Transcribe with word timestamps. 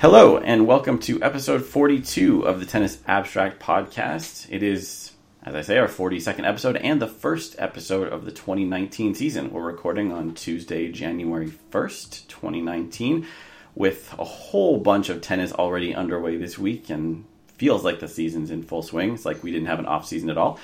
Hello, 0.00 0.38
and 0.38 0.66
welcome 0.66 0.98
to 1.00 1.22
episode 1.22 1.62
42 1.62 2.46
of 2.46 2.58
the 2.58 2.64
Tennis 2.64 3.02
Abstract 3.06 3.60
Podcast. 3.60 4.46
It 4.48 4.62
is, 4.62 5.12
as 5.42 5.54
I 5.54 5.60
say, 5.60 5.76
our 5.76 5.88
42nd 5.88 6.48
episode 6.48 6.76
and 6.76 7.02
the 7.02 7.06
first 7.06 7.54
episode 7.58 8.08
of 8.08 8.24
the 8.24 8.32
2019 8.32 9.14
season. 9.14 9.52
We're 9.52 9.60
recording 9.60 10.10
on 10.10 10.32
Tuesday, 10.32 10.90
January 10.90 11.52
1st, 11.70 12.28
2019, 12.28 13.26
with 13.74 14.14
a 14.18 14.24
whole 14.24 14.78
bunch 14.78 15.10
of 15.10 15.20
tennis 15.20 15.52
already 15.52 15.94
underway 15.94 16.38
this 16.38 16.58
week, 16.58 16.88
and 16.88 17.26
feels 17.58 17.84
like 17.84 18.00
the 18.00 18.08
season's 18.08 18.50
in 18.50 18.62
full 18.62 18.82
swing. 18.82 19.12
It's 19.12 19.26
like 19.26 19.42
we 19.42 19.52
didn't 19.52 19.68
have 19.68 19.80
an 19.80 19.84
off 19.84 20.06
season 20.06 20.30
at 20.30 20.38
all. 20.38 20.58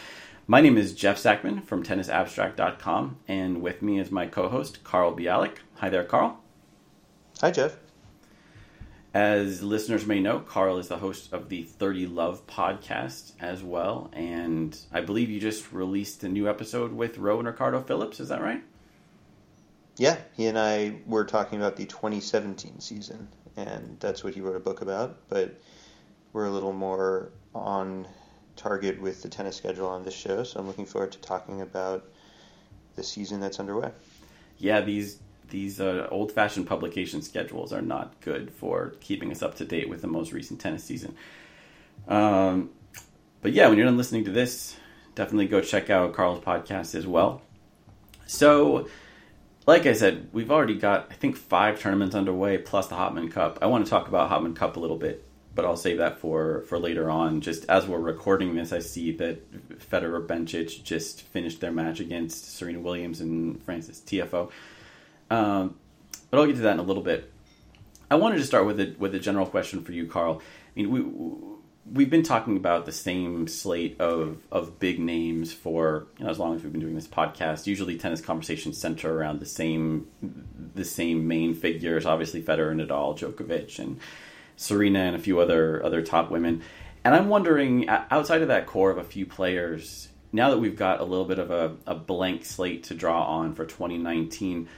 My 0.46 0.62
name 0.62 0.78
is 0.78 0.94
Jeff 0.94 1.18
Sackmann 1.18 1.62
from 1.62 1.82
tennisabstract.com, 1.82 3.18
and 3.28 3.60
with 3.60 3.82
me 3.82 3.98
is 3.98 4.10
my 4.10 4.28
co 4.28 4.48
host, 4.48 4.82
Carl 4.82 5.14
Bialik. 5.14 5.56
Hi 5.74 5.90
there, 5.90 6.04
Carl. 6.04 6.42
Hi, 7.42 7.50
Jeff. 7.50 7.76
As 9.16 9.62
listeners 9.62 10.04
may 10.04 10.20
know, 10.20 10.40
Carl 10.40 10.76
is 10.76 10.88
the 10.88 10.98
host 10.98 11.32
of 11.32 11.48
the 11.48 11.62
30 11.62 12.06
Love 12.06 12.46
podcast 12.46 13.32
as 13.40 13.62
well. 13.62 14.10
And 14.12 14.78
I 14.92 15.00
believe 15.00 15.30
you 15.30 15.40
just 15.40 15.72
released 15.72 16.22
a 16.22 16.28
new 16.28 16.50
episode 16.50 16.92
with 16.92 17.16
Rowan 17.16 17.46
Ricardo 17.46 17.80
Phillips. 17.80 18.20
Is 18.20 18.28
that 18.28 18.42
right? 18.42 18.62
Yeah, 19.96 20.18
he 20.34 20.44
and 20.44 20.58
I 20.58 20.96
were 21.06 21.24
talking 21.24 21.58
about 21.58 21.76
the 21.76 21.86
2017 21.86 22.80
season, 22.80 23.28
and 23.56 23.96
that's 24.00 24.22
what 24.22 24.34
he 24.34 24.42
wrote 24.42 24.54
a 24.54 24.60
book 24.60 24.82
about. 24.82 25.16
But 25.30 25.62
we're 26.34 26.44
a 26.44 26.50
little 26.50 26.74
more 26.74 27.30
on 27.54 28.06
target 28.54 29.00
with 29.00 29.22
the 29.22 29.30
tennis 29.30 29.56
schedule 29.56 29.86
on 29.86 30.02
this 30.02 30.12
show, 30.12 30.42
so 30.42 30.60
I'm 30.60 30.66
looking 30.66 30.84
forward 30.84 31.12
to 31.12 31.18
talking 31.20 31.62
about 31.62 32.04
the 32.96 33.02
season 33.02 33.40
that's 33.40 33.60
underway. 33.60 33.92
Yeah, 34.58 34.82
these 34.82 35.20
these 35.48 35.80
uh, 35.80 36.08
old 36.10 36.32
fashioned 36.32 36.66
publication 36.66 37.22
schedules 37.22 37.72
are 37.72 37.82
not 37.82 38.20
good 38.20 38.50
for 38.50 38.94
keeping 39.00 39.30
us 39.30 39.42
up 39.42 39.54
to 39.56 39.64
date 39.64 39.88
with 39.88 40.02
the 40.02 40.08
most 40.08 40.32
recent 40.32 40.60
tennis 40.60 40.84
season. 40.84 41.14
Um, 42.08 42.70
but 43.42 43.52
yeah, 43.52 43.68
when 43.68 43.78
you're 43.78 43.86
done 43.86 43.96
listening 43.96 44.24
to 44.24 44.30
this, 44.30 44.76
definitely 45.14 45.46
go 45.46 45.60
check 45.60 45.90
out 45.90 46.14
Carl's 46.14 46.42
podcast 46.44 46.94
as 46.94 47.06
well. 47.06 47.42
So, 48.26 48.88
like 49.66 49.86
I 49.86 49.92
said, 49.92 50.28
we've 50.32 50.50
already 50.50 50.74
got, 50.74 51.08
I 51.10 51.14
think, 51.14 51.36
five 51.36 51.80
tournaments 51.80 52.14
underway 52.14 52.58
plus 52.58 52.88
the 52.88 52.96
Hopman 52.96 53.30
Cup. 53.30 53.58
I 53.62 53.66
want 53.66 53.84
to 53.84 53.90
talk 53.90 54.08
about 54.08 54.30
Hopman 54.30 54.56
Cup 54.56 54.76
a 54.76 54.80
little 54.80 54.96
bit, 54.96 55.24
but 55.54 55.64
I'll 55.64 55.76
save 55.76 55.98
that 55.98 56.18
for, 56.18 56.62
for 56.62 56.78
later 56.78 57.08
on. 57.10 57.40
Just 57.40 57.64
as 57.68 57.86
we're 57.86 57.98
recording 58.00 58.54
this, 58.54 58.72
I 58.72 58.80
see 58.80 59.12
that 59.12 59.78
Federer 59.90 60.26
Bencic 60.26 60.82
just 60.82 61.22
finished 61.22 61.60
their 61.60 61.72
match 61.72 62.00
against 62.00 62.56
Serena 62.56 62.80
Williams 62.80 63.20
and 63.20 63.62
Frances 63.62 64.00
Tiafoe. 64.00 64.50
Um, 65.30 65.76
but 66.30 66.38
I'll 66.38 66.46
get 66.46 66.56
to 66.56 66.62
that 66.62 66.74
in 66.74 66.78
a 66.78 66.82
little 66.82 67.02
bit. 67.02 67.32
I 68.10 68.16
wanted 68.16 68.36
to 68.36 68.44
start 68.44 68.66
with 68.66 68.78
a 68.80 68.94
with 68.98 69.14
a 69.14 69.18
general 69.18 69.46
question 69.46 69.82
for 69.82 69.92
you, 69.92 70.06
Carl. 70.06 70.40
I 70.76 70.80
mean, 70.80 70.90
we 70.90 71.56
we've 71.92 72.10
been 72.10 72.22
talking 72.22 72.56
about 72.56 72.84
the 72.86 72.92
same 72.92 73.48
slate 73.48 74.00
of 74.00 74.38
of 74.50 74.78
big 74.78 74.98
names 74.98 75.52
for 75.52 76.06
you 76.18 76.24
know, 76.24 76.30
as 76.30 76.38
long 76.38 76.54
as 76.54 76.62
we've 76.62 76.72
been 76.72 76.80
doing 76.80 76.94
this 76.94 77.08
podcast. 77.08 77.66
Usually, 77.66 77.96
tennis 77.96 78.20
conversations 78.20 78.78
center 78.78 79.12
around 79.12 79.40
the 79.40 79.46
same 79.46 80.06
the 80.74 80.84
same 80.84 81.26
main 81.26 81.54
figures. 81.54 82.06
Obviously, 82.06 82.42
Federer, 82.42 82.70
and 82.70 82.80
Nadal, 82.80 83.18
Djokovic, 83.18 83.78
and 83.78 83.98
Serena, 84.56 85.00
and 85.00 85.16
a 85.16 85.20
few 85.20 85.40
other 85.40 85.84
other 85.84 86.02
top 86.02 86.30
women. 86.30 86.62
And 87.04 87.14
I'm 87.14 87.28
wondering, 87.28 87.88
outside 87.88 88.42
of 88.42 88.48
that 88.48 88.66
core 88.66 88.90
of 88.90 88.98
a 88.98 89.04
few 89.04 89.26
players, 89.26 90.08
now 90.32 90.50
that 90.50 90.58
we've 90.58 90.74
got 90.74 91.00
a 91.00 91.04
little 91.04 91.24
bit 91.24 91.38
of 91.38 91.52
a, 91.52 91.76
a 91.86 91.94
blank 91.94 92.44
slate 92.44 92.82
to 92.84 92.94
draw 92.94 93.22
on 93.22 93.54
for 93.54 93.64
2019 93.64 94.68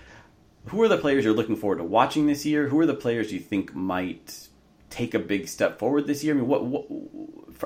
who 0.66 0.82
are 0.82 0.88
the 0.88 0.98
players 0.98 1.24
you're 1.24 1.34
looking 1.34 1.56
forward 1.56 1.78
to 1.78 1.84
watching 1.84 2.26
this 2.26 2.44
year? 2.44 2.68
Who 2.68 2.78
are 2.80 2.86
the 2.86 2.94
players 2.94 3.32
you 3.32 3.40
think 3.40 3.74
might 3.74 4.48
take 4.90 5.14
a 5.14 5.18
big 5.18 5.48
step 5.48 5.78
forward 5.78 6.06
this 6.06 6.22
year? 6.22 6.34
I 6.34 6.38
mean, 6.38 6.46
what, 6.46 6.64
what 6.64 6.86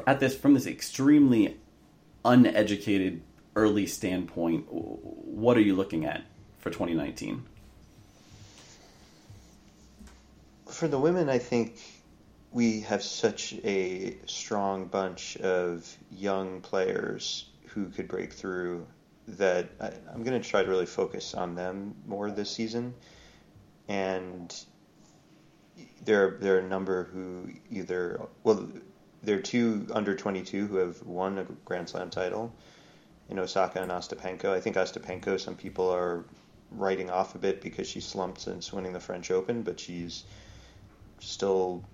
at 0.07 0.21
this 0.21 0.37
from 0.37 0.55
this 0.55 0.67
extremely 0.67 1.59
uneducated 2.25 3.23
early 3.57 3.87
standpoint, 3.87 4.67
what 4.69 5.57
are 5.57 5.61
you 5.61 5.75
looking 5.75 6.05
at 6.05 6.23
for 6.58 6.70
2019? 6.70 7.45
For 10.67 10.89
the 10.89 10.98
women, 10.98 11.29
I 11.29 11.39
think 11.39 11.79
we 12.51 12.80
have 12.83 13.03
such 13.03 13.55
a 13.64 14.17
strong 14.27 14.86
bunch 14.86 15.36
of 15.39 15.97
young 16.11 16.61
players 16.61 17.51
who 17.69 17.89
could 17.89 18.09
break 18.09 18.33
through 18.33 18.86
that 19.29 19.71
I, 19.81 19.93
am 20.13 20.23
going 20.23 20.41
to 20.41 20.49
try 20.49 20.63
to 20.63 20.69
really 20.69 20.87
focus 20.87 21.35
on 21.35 21.55
them 21.55 21.95
more 22.07 22.31
this 22.31 22.51
season. 22.51 22.95
And 23.89 24.55
there, 26.05 26.37
there 26.41 26.57
are 26.57 26.61
a 26.61 26.69
number 26.69 27.05
who 27.05 27.51
either, 27.71 28.21
well, 28.43 28.69
there 29.23 29.37
are 29.37 29.43
two 29.43 29.87
under 29.93 30.15
22 30.15 30.67
who 30.67 30.77
have 30.77 31.03
won 31.03 31.39
a 31.39 31.45
Grand 31.65 31.89
Slam 31.89 32.11
title 32.11 32.53
in 33.29 33.39
Osaka 33.39 33.81
and 33.81 33.91
Ostapenko. 33.91 34.47
I 34.47 34.61
think 34.61 34.77
Ostapenko, 34.77 35.39
some 35.39 35.57
people 35.57 35.89
are 35.89 36.25
writing 36.73 37.11
off 37.11 37.35
a 37.35 37.39
bit 37.39 37.61
because 37.61 37.89
she 37.89 38.01
slumped 38.01 38.41
since 38.41 38.73
winning 38.73 38.93
the 38.93 39.01
French 39.01 39.31
Open, 39.31 39.63
but 39.63 39.79
she's 39.79 40.25
still 41.21 41.85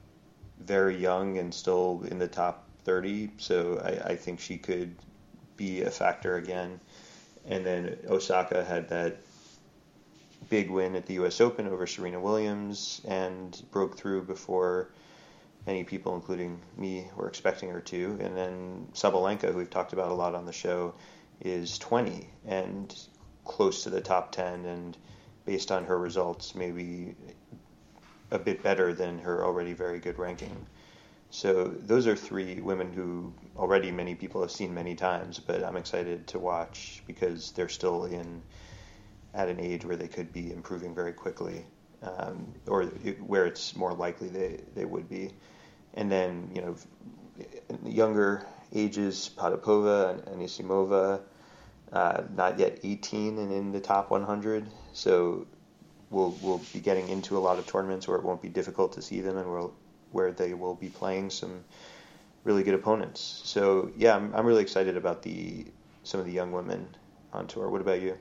very 0.60 0.96
young 0.96 1.38
and 1.38 1.52
still 1.52 2.02
in 2.10 2.18
the 2.18 2.28
top 2.28 2.66
30. 2.84 3.30
So 3.36 3.80
I, 3.84 4.12
I 4.12 4.16
think 4.16 4.40
she 4.40 4.56
could 4.56 4.94
be 5.56 5.82
a 5.82 5.90
factor 5.90 6.36
again. 6.36 6.80
And 7.48 7.64
then 7.64 7.96
Osaka 8.08 8.62
had 8.62 8.88
that 8.90 9.16
big 10.50 10.70
win 10.70 10.94
at 10.94 11.06
the 11.06 11.14
U.S. 11.14 11.40
Open 11.40 11.66
over 11.66 11.86
Serena 11.86 12.20
Williams 12.20 13.00
and 13.06 13.60
broke 13.70 13.96
through 13.96 14.22
before 14.22 14.88
many 15.66 15.84
people, 15.84 16.14
including 16.14 16.60
me, 16.76 17.08
were 17.16 17.28
expecting 17.28 17.70
her 17.70 17.80
to. 17.80 18.18
And 18.20 18.36
then 18.36 18.88
Sabalenka, 18.94 19.52
who 19.52 19.58
we've 19.58 19.70
talked 19.70 19.92
about 19.92 20.10
a 20.10 20.14
lot 20.14 20.34
on 20.34 20.46
the 20.46 20.52
show, 20.52 20.94
is 21.40 21.78
20 21.78 22.28
and 22.46 22.94
close 23.44 23.84
to 23.84 23.90
the 23.90 24.00
top 24.00 24.32
10, 24.32 24.64
and 24.66 24.96
based 25.44 25.72
on 25.72 25.84
her 25.84 25.98
results, 25.98 26.54
maybe 26.54 27.14
a 28.30 28.38
bit 28.38 28.62
better 28.62 28.92
than 28.92 29.18
her 29.18 29.44
already 29.44 29.72
very 29.72 29.98
good 29.98 30.18
ranking. 30.18 30.66
So 31.30 31.64
those 31.64 32.06
are 32.06 32.16
three 32.16 32.60
women 32.60 32.92
who 32.92 33.32
already 33.56 33.90
many 33.90 34.14
people 34.14 34.40
have 34.40 34.50
seen 34.50 34.72
many 34.72 34.94
times, 34.94 35.38
but 35.38 35.62
I'm 35.62 35.76
excited 35.76 36.26
to 36.28 36.38
watch 36.38 37.02
because 37.06 37.52
they're 37.52 37.68
still 37.68 38.04
in 38.04 38.42
at 39.34 39.48
an 39.48 39.60
age 39.60 39.84
where 39.84 39.96
they 39.96 40.08
could 40.08 40.32
be 40.32 40.50
improving 40.52 40.94
very 40.94 41.12
quickly, 41.12 41.66
um, 42.02 42.54
or 42.66 42.84
where 42.84 43.46
it's 43.46 43.76
more 43.76 43.92
likely 43.92 44.28
they, 44.28 44.60
they 44.74 44.84
would 44.86 45.08
be. 45.08 45.30
And 45.94 46.10
then 46.10 46.50
you 46.54 46.62
know, 46.62 46.76
younger 47.84 48.46
ages, 48.74 49.30
Potapova 49.36 50.10
and 50.10 50.40
Anisimova, 50.40 51.20
uh, 51.92 52.22
not 52.34 52.58
yet 52.58 52.80
18 52.82 53.38
and 53.38 53.52
in 53.52 53.72
the 53.72 53.80
top 53.80 54.10
100, 54.10 54.66
so 54.92 55.46
we'll 56.10 56.36
we'll 56.42 56.60
be 56.72 56.80
getting 56.80 57.08
into 57.08 57.36
a 57.36 57.40
lot 57.40 57.58
of 57.58 57.66
tournaments 57.66 58.08
where 58.08 58.16
it 58.16 58.24
won't 58.24 58.42
be 58.42 58.48
difficult 58.48 58.92
to 58.94 59.02
see 59.02 59.20
them, 59.20 59.36
and 59.36 59.50
we'll 59.50 59.74
where 60.12 60.32
they 60.32 60.54
will 60.54 60.74
be 60.74 60.88
playing 60.88 61.30
some 61.30 61.64
really 62.44 62.62
good 62.62 62.74
opponents. 62.74 63.42
So 63.44 63.90
yeah, 63.96 64.16
I'm, 64.16 64.34
I'm 64.34 64.46
really 64.46 64.62
excited 64.62 64.96
about 64.96 65.22
the 65.22 65.66
some 66.02 66.20
of 66.20 66.26
the 66.26 66.32
young 66.32 66.52
women 66.52 66.88
on 67.32 67.46
tour. 67.46 67.68
What 67.68 67.80
about 67.80 68.00
you? 68.00 68.16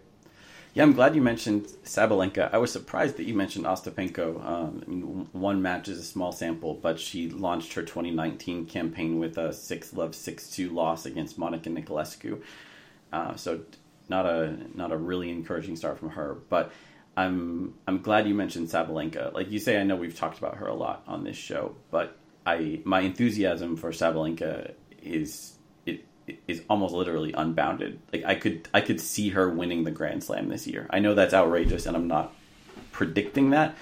Yeah, 0.74 0.84
I'm 0.84 0.94
glad 0.94 1.16
you 1.16 1.22
mentioned 1.24 1.66
Sabalenka. 1.86 2.54
I 2.54 2.60
was 2.60 2.72
surprised 2.72 3.18
that 3.18 3.24
you 3.24 3.34
mentioned 3.34 3.66
Ostapenko. 3.66 4.46
Um, 4.46 4.84
I 4.86 4.90
mean, 4.90 5.28
one 5.32 5.62
match 5.62 5.88
is 5.88 5.98
a 5.98 6.04
small 6.04 6.32
sample, 6.32 6.76
but 6.76 7.00
she 7.00 7.30
launched 7.30 7.74
her 7.74 7.82
2019 7.82 8.68
campaign 8.68 9.18
with 9.18 9.40
a 9.40 9.54
six 9.54 9.94
love 9.94 10.14
six 10.14 10.50
two 10.50 10.70
loss 10.70 11.06
against 11.06 11.38
Monica 11.38 11.70
Niculescu. 11.70 12.42
Uh, 13.12 13.36
so 13.36 13.62
not 14.10 14.26
a 14.26 14.56
not 14.76 14.92
a 14.92 14.98
really 14.98 15.32
encouraging 15.32 15.76
start 15.76 15.98
from 15.98 16.10
her, 16.12 16.38
but 16.50 16.72
I'm 17.18 17.74
I'm 17.88 18.02
glad 18.04 18.28
you 18.28 18.36
mentioned 18.36 18.68
Sabalenka. 18.68 19.34
Like 19.34 19.50
you 19.52 19.58
say, 19.58 19.82
I 19.82 19.84
know 19.84 19.96
we've 19.96 20.16
talked 20.16 20.38
about 20.38 20.58
her 20.58 20.68
a 20.68 20.76
lot 20.76 21.04
on 21.08 21.24
this 21.24 21.36
show, 21.36 21.76
but 21.90 22.16
I 22.46 22.80
my 22.86 23.00
enthusiasm 23.02 23.76
for 23.76 23.92
Sabalenka 23.92 24.74
is 25.02 25.58
it, 25.88 26.06
it 26.28 26.40
is 26.48 26.62
almost 26.70 26.94
literally 26.94 27.34
unbounded. 27.34 28.00
Like 28.14 28.24
I 28.24 28.36
could 28.36 28.70
I 28.72 28.82
could 28.82 29.02
see 29.02 29.30
her 29.30 29.50
winning 29.50 29.84
the 29.84 29.92
Grand 29.92 30.24
Slam 30.24 30.48
this 30.50 30.68
year. 30.68 30.86
I 30.92 31.00
know 31.00 31.16
that's 31.16 31.34
outrageous, 31.34 31.88
and 31.88 31.98
I'm 31.98 32.08
not 32.08 32.36
predicting 32.92 33.50
that, 33.50 33.76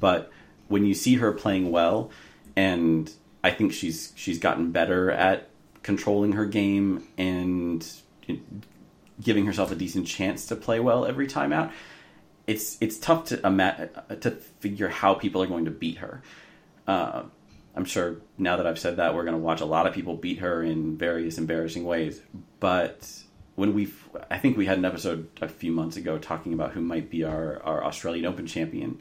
but 0.00 0.32
when 0.68 0.86
you 0.86 0.94
see 0.94 1.16
her 1.16 1.30
playing 1.32 1.70
well, 1.70 2.10
and 2.56 3.12
I 3.44 3.50
think 3.50 3.74
she's 3.74 4.14
she's 4.16 4.38
gotten 4.38 4.72
better 4.72 5.10
at 5.10 5.50
controlling 5.82 6.32
her 6.32 6.46
game 6.46 7.06
and 7.18 7.86
giving 9.22 9.44
herself 9.44 9.70
a 9.70 9.74
decent 9.74 10.06
chance 10.06 10.46
to 10.46 10.56
play 10.56 10.80
well 10.80 11.04
every 11.04 11.26
time 11.26 11.52
out 11.52 11.70
it's 12.48 12.78
it's 12.80 12.98
tough 12.98 13.26
to 13.26 13.46
ima- 13.46 13.90
to 14.20 14.30
figure 14.32 14.88
how 14.88 15.14
people 15.14 15.42
are 15.42 15.46
going 15.46 15.66
to 15.66 15.70
beat 15.70 15.98
her. 15.98 16.22
Uh, 16.86 17.24
I'm 17.76 17.84
sure 17.84 18.16
now 18.38 18.56
that 18.56 18.66
I've 18.66 18.78
said 18.78 18.96
that, 18.96 19.14
we're 19.14 19.22
going 19.22 19.36
to 19.36 19.42
watch 19.42 19.60
a 19.60 19.66
lot 19.66 19.86
of 19.86 19.94
people 19.94 20.16
beat 20.16 20.38
her 20.38 20.64
in 20.64 20.96
various 20.96 21.38
embarrassing 21.38 21.84
ways. 21.84 22.20
But 22.58 23.08
when 23.54 23.74
we, 23.74 23.92
I 24.30 24.38
think 24.38 24.56
we 24.56 24.66
had 24.66 24.78
an 24.78 24.84
episode 24.84 25.28
a 25.42 25.48
few 25.48 25.70
months 25.70 25.96
ago 25.96 26.18
talking 26.18 26.54
about 26.54 26.72
who 26.72 26.80
might 26.80 27.10
be 27.10 27.22
our, 27.22 27.62
our 27.62 27.84
Australian 27.84 28.24
Open 28.24 28.46
champion 28.46 28.98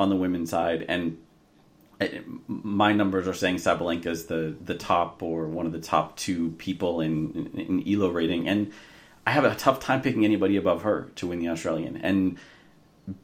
on 0.00 0.08
the 0.08 0.16
women's 0.16 0.50
side, 0.50 0.86
and 0.88 1.18
my 2.48 2.92
numbers 2.92 3.28
are 3.28 3.34
saying 3.34 3.56
Sabalenka 3.56 4.06
is 4.06 4.26
the 4.26 4.56
the 4.64 4.74
top 4.74 5.22
or 5.22 5.46
one 5.46 5.66
of 5.66 5.72
the 5.72 5.80
top 5.80 6.16
two 6.16 6.50
people 6.52 7.02
in, 7.02 7.50
in, 7.54 7.60
in 7.60 7.88
Elo 7.88 8.10
rating, 8.10 8.48
and 8.48 8.72
I 9.26 9.32
have 9.32 9.44
a 9.44 9.54
tough 9.54 9.80
time 9.80 10.00
picking 10.00 10.24
anybody 10.24 10.56
above 10.56 10.82
her 10.82 11.10
to 11.16 11.26
win 11.26 11.40
the 11.40 11.48
Australian. 11.48 11.98
And 11.98 12.38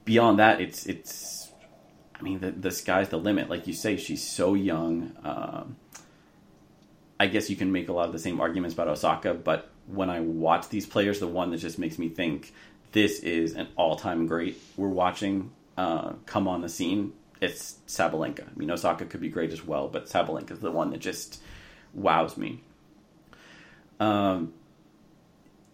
beyond 0.04 0.38
that, 0.38 0.60
it's 0.60 0.86
it's. 0.86 1.52
I 2.14 2.22
mean, 2.22 2.40
the 2.40 2.50
the 2.50 2.70
sky's 2.70 3.08
the 3.08 3.18
limit. 3.18 3.48
Like 3.50 3.66
you 3.66 3.72
say, 3.72 3.96
she's 3.96 4.26
so 4.26 4.54
young. 4.54 5.12
Um, 5.24 5.76
I 7.18 7.26
guess 7.26 7.50
you 7.50 7.56
can 7.56 7.72
make 7.72 7.88
a 7.88 7.92
lot 7.92 8.06
of 8.06 8.12
the 8.12 8.18
same 8.18 8.40
arguments 8.40 8.74
about 8.74 8.88
Osaka, 8.88 9.34
but 9.34 9.70
when 9.86 10.10
I 10.10 10.20
watch 10.20 10.68
these 10.68 10.86
players, 10.86 11.20
the 11.20 11.28
one 11.28 11.50
that 11.50 11.58
just 11.58 11.78
makes 11.78 11.98
me 11.98 12.08
think 12.08 12.52
this 12.92 13.20
is 13.20 13.54
an 13.54 13.68
all 13.76 13.96
time 13.96 14.26
great 14.26 14.60
we're 14.76 14.88
watching 14.88 15.50
uh, 15.76 16.12
come 16.26 16.46
on 16.46 16.60
the 16.60 16.68
scene 16.68 17.12
it's 17.42 17.78
Sabalenka. 17.88 18.44
I 18.46 18.56
mean, 18.56 18.70
Osaka 18.70 19.04
could 19.04 19.20
be 19.20 19.28
great 19.28 19.52
as 19.52 19.64
well, 19.64 19.88
but 19.88 20.06
Sabalenka 20.06 20.52
is 20.52 20.60
the 20.60 20.70
one 20.70 20.90
that 20.90 21.00
just 21.00 21.42
wows 21.92 22.36
me. 22.36 22.62
Um, 23.98 24.54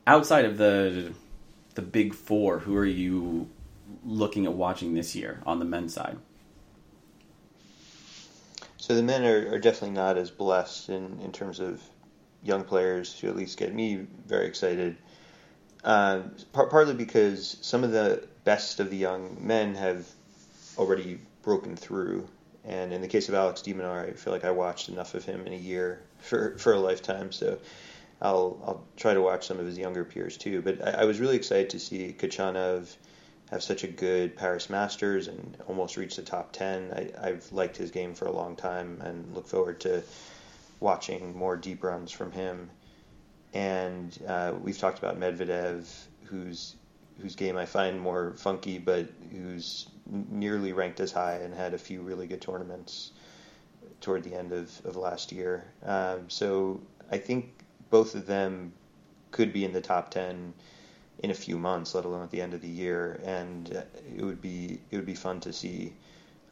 outside 0.07 0.47
of 0.47 0.57
the 0.57 1.13
the 1.75 1.83
big 1.83 2.15
four, 2.15 2.59
who 2.59 2.75
are 2.77 2.87
you 2.87 3.51
looking 4.05 4.47
at 4.47 4.53
watching 4.53 4.95
this 4.95 5.15
year 5.15 5.43
on 5.47 5.59
the 5.59 5.65
men's 5.65 5.95
side? 5.95 6.19
So 8.77 8.95
the 8.95 9.03
men 9.03 9.25
are, 9.25 9.55
are 9.55 9.59
definitely 9.59 9.97
not 9.97 10.17
as 10.17 10.31
blessed 10.31 10.89
in, 10.89 11.21
in 11.21 11.33
terms 11.33 11.61
of 11.61 11.83
young 12.43 12.65
players 12.65 13.19
who 13.19 13.29
at 13.29 13.37
least 13.37 13.59
get 13.59 13.75
me 13.75 14.07
very 14.27 14.47
excited. 14.47 14.97
Uh, 15.85 16.21
par- 16.53 16.69
partly 16.69 16.95
because 16.95 17.59
some 17.61 17.85
of 17.85 17.91
the 17.91 18.27
best 18.45 18.81
of 18.81 18.91
the 18.91 18.97
young 18.97 19.37
men 19.41 19.75
have 19.75 20.07
already 20.79 21.21
broken 21.43 21.77
through. 21.77 22.27
And 22.65 22.93
in 22.93 23.01
the 23.01 23.09
case 23.09 23.29
of 23.29 23.35
Alex 23.35 23.63
de 23.63 23.75
I 23.75 24.13
feel 24.13 24.33
like 24.33 24.45
I 24.45 24.51
watched 24.51 24.89
enough 24.89 25.15
of 25.15 25.25
him 25.25 25.47
in 25.47 25.53
a 25.53 25.57
year 25.57 26.03
for, 26.19 26.57
for 26.59 26.73
a 26.73 26.79
lifetime. 26.79 27.33
So 27.33 27.59
I'll 28.21 28.61
I'll 28.67 28.85
try 28.97 29.15
to 29.15 29.21
watch 29.23 29.47
some 29.47 29.59
of 29.59 29.67
his 29.67 29.79
younger 29.79 30.05
peers 30.05 30.37
too. 30.37 30.63
But 30.63 30.87
I, 30.87 31.03
I 31.03 31.05
was 31.05 31.21
really 31.21 31.37
excited 31.37 31.71
to 31.71 31.79
see 31.79 32.15
Khachanov 32.19 32.97
have 33.51 33.63
such 33.63 33.85
a 33.85 33.89
good 33.89 34.37
Paris 34.37 34.69
Masters 34.69 35.29
and 35.29 35.57
almost 35.67 35.97
reached 35.97 36.17
the 36.17 36.23
top 36.23 36.53
ten. 36.53 36.93
I, 36.93 37.29
I've 37.29 37.51
liked 37.53 37.77
his 37.77 37.91
game 37.91 38.15
for 38.15 38.27
a 38.27 38.33
long 38.33 38.57
time 38.57 39.01
and 39.03 39.35
look 39.35 39.47
forward 39.47 39.81
to 39.81 40.03
watching 40.81 41.37
more 41.37 41.57
deep 41.57 41.83
runs 41.83 42.13
from 42.13 42.31
him. 42.33 42.71
And 43.55 44.17
uh, 44.27 44.53
we've 44.61 44.79
talked 44.79 44.99
about 44.99 45.19
Medvedev, 45.19 45.87
who's 46.25 46.77
whose 47.21 47.35
game 47.35 47.57
I 47.57 47.67
find 47.67 48.01
more 48.01 48.35
funky, 48.37 48.79
but 48.79 49.09
who's 49.33 49.89
nearly 50.07 50.73
ranked 50.73 51.01
as 51.01 51.11
high 51.11 51.37
and 51.37 51.53
had 51.53 51.75
a 51.75 51.79
few 51.79 52.01
really 52.01 52.27
good 52.27 52.41
tournaments 52.41 53.11
toward 54.01 54.23
the 54.23 54.35
end 54.35 54.53
of, 54.53 54.71
of 54.85 54.97
last 54.97 55.33
year. 55.33 55.65
Um, 55.85 56.29
so 56.31 56.81
I 57.11 57.19
think 57.19 57.51
both 57.91 58.15
of 58.15 58.27
them 58.27 58.73
could 59.33 59.53
be 59.53 59.65
in 59.65 59.73
the 59.73 59.81
top 59.81 60.11
10 60.11 60.55
in 61.23 61.31
a 61.31 61.35
few 61.35 61.59
months, 61.59 61.95
let 61.95 62.05
alone 62.05 62.23
at 62.23 62.31
the 62.31 62.41
end 62.41 62.55
of 62.55 62.61
the 62.61 62.69
year. 62.69 63.21
And 63.25 63.85
it 64.17 64.25
would 64.25 64.41
be 64.41 64.81
it 64.91 64.97
would 64.97 65.07
be 65.07 65.15
fun 65.15 65.41
to 65.41 65.53
see 65.53 65.93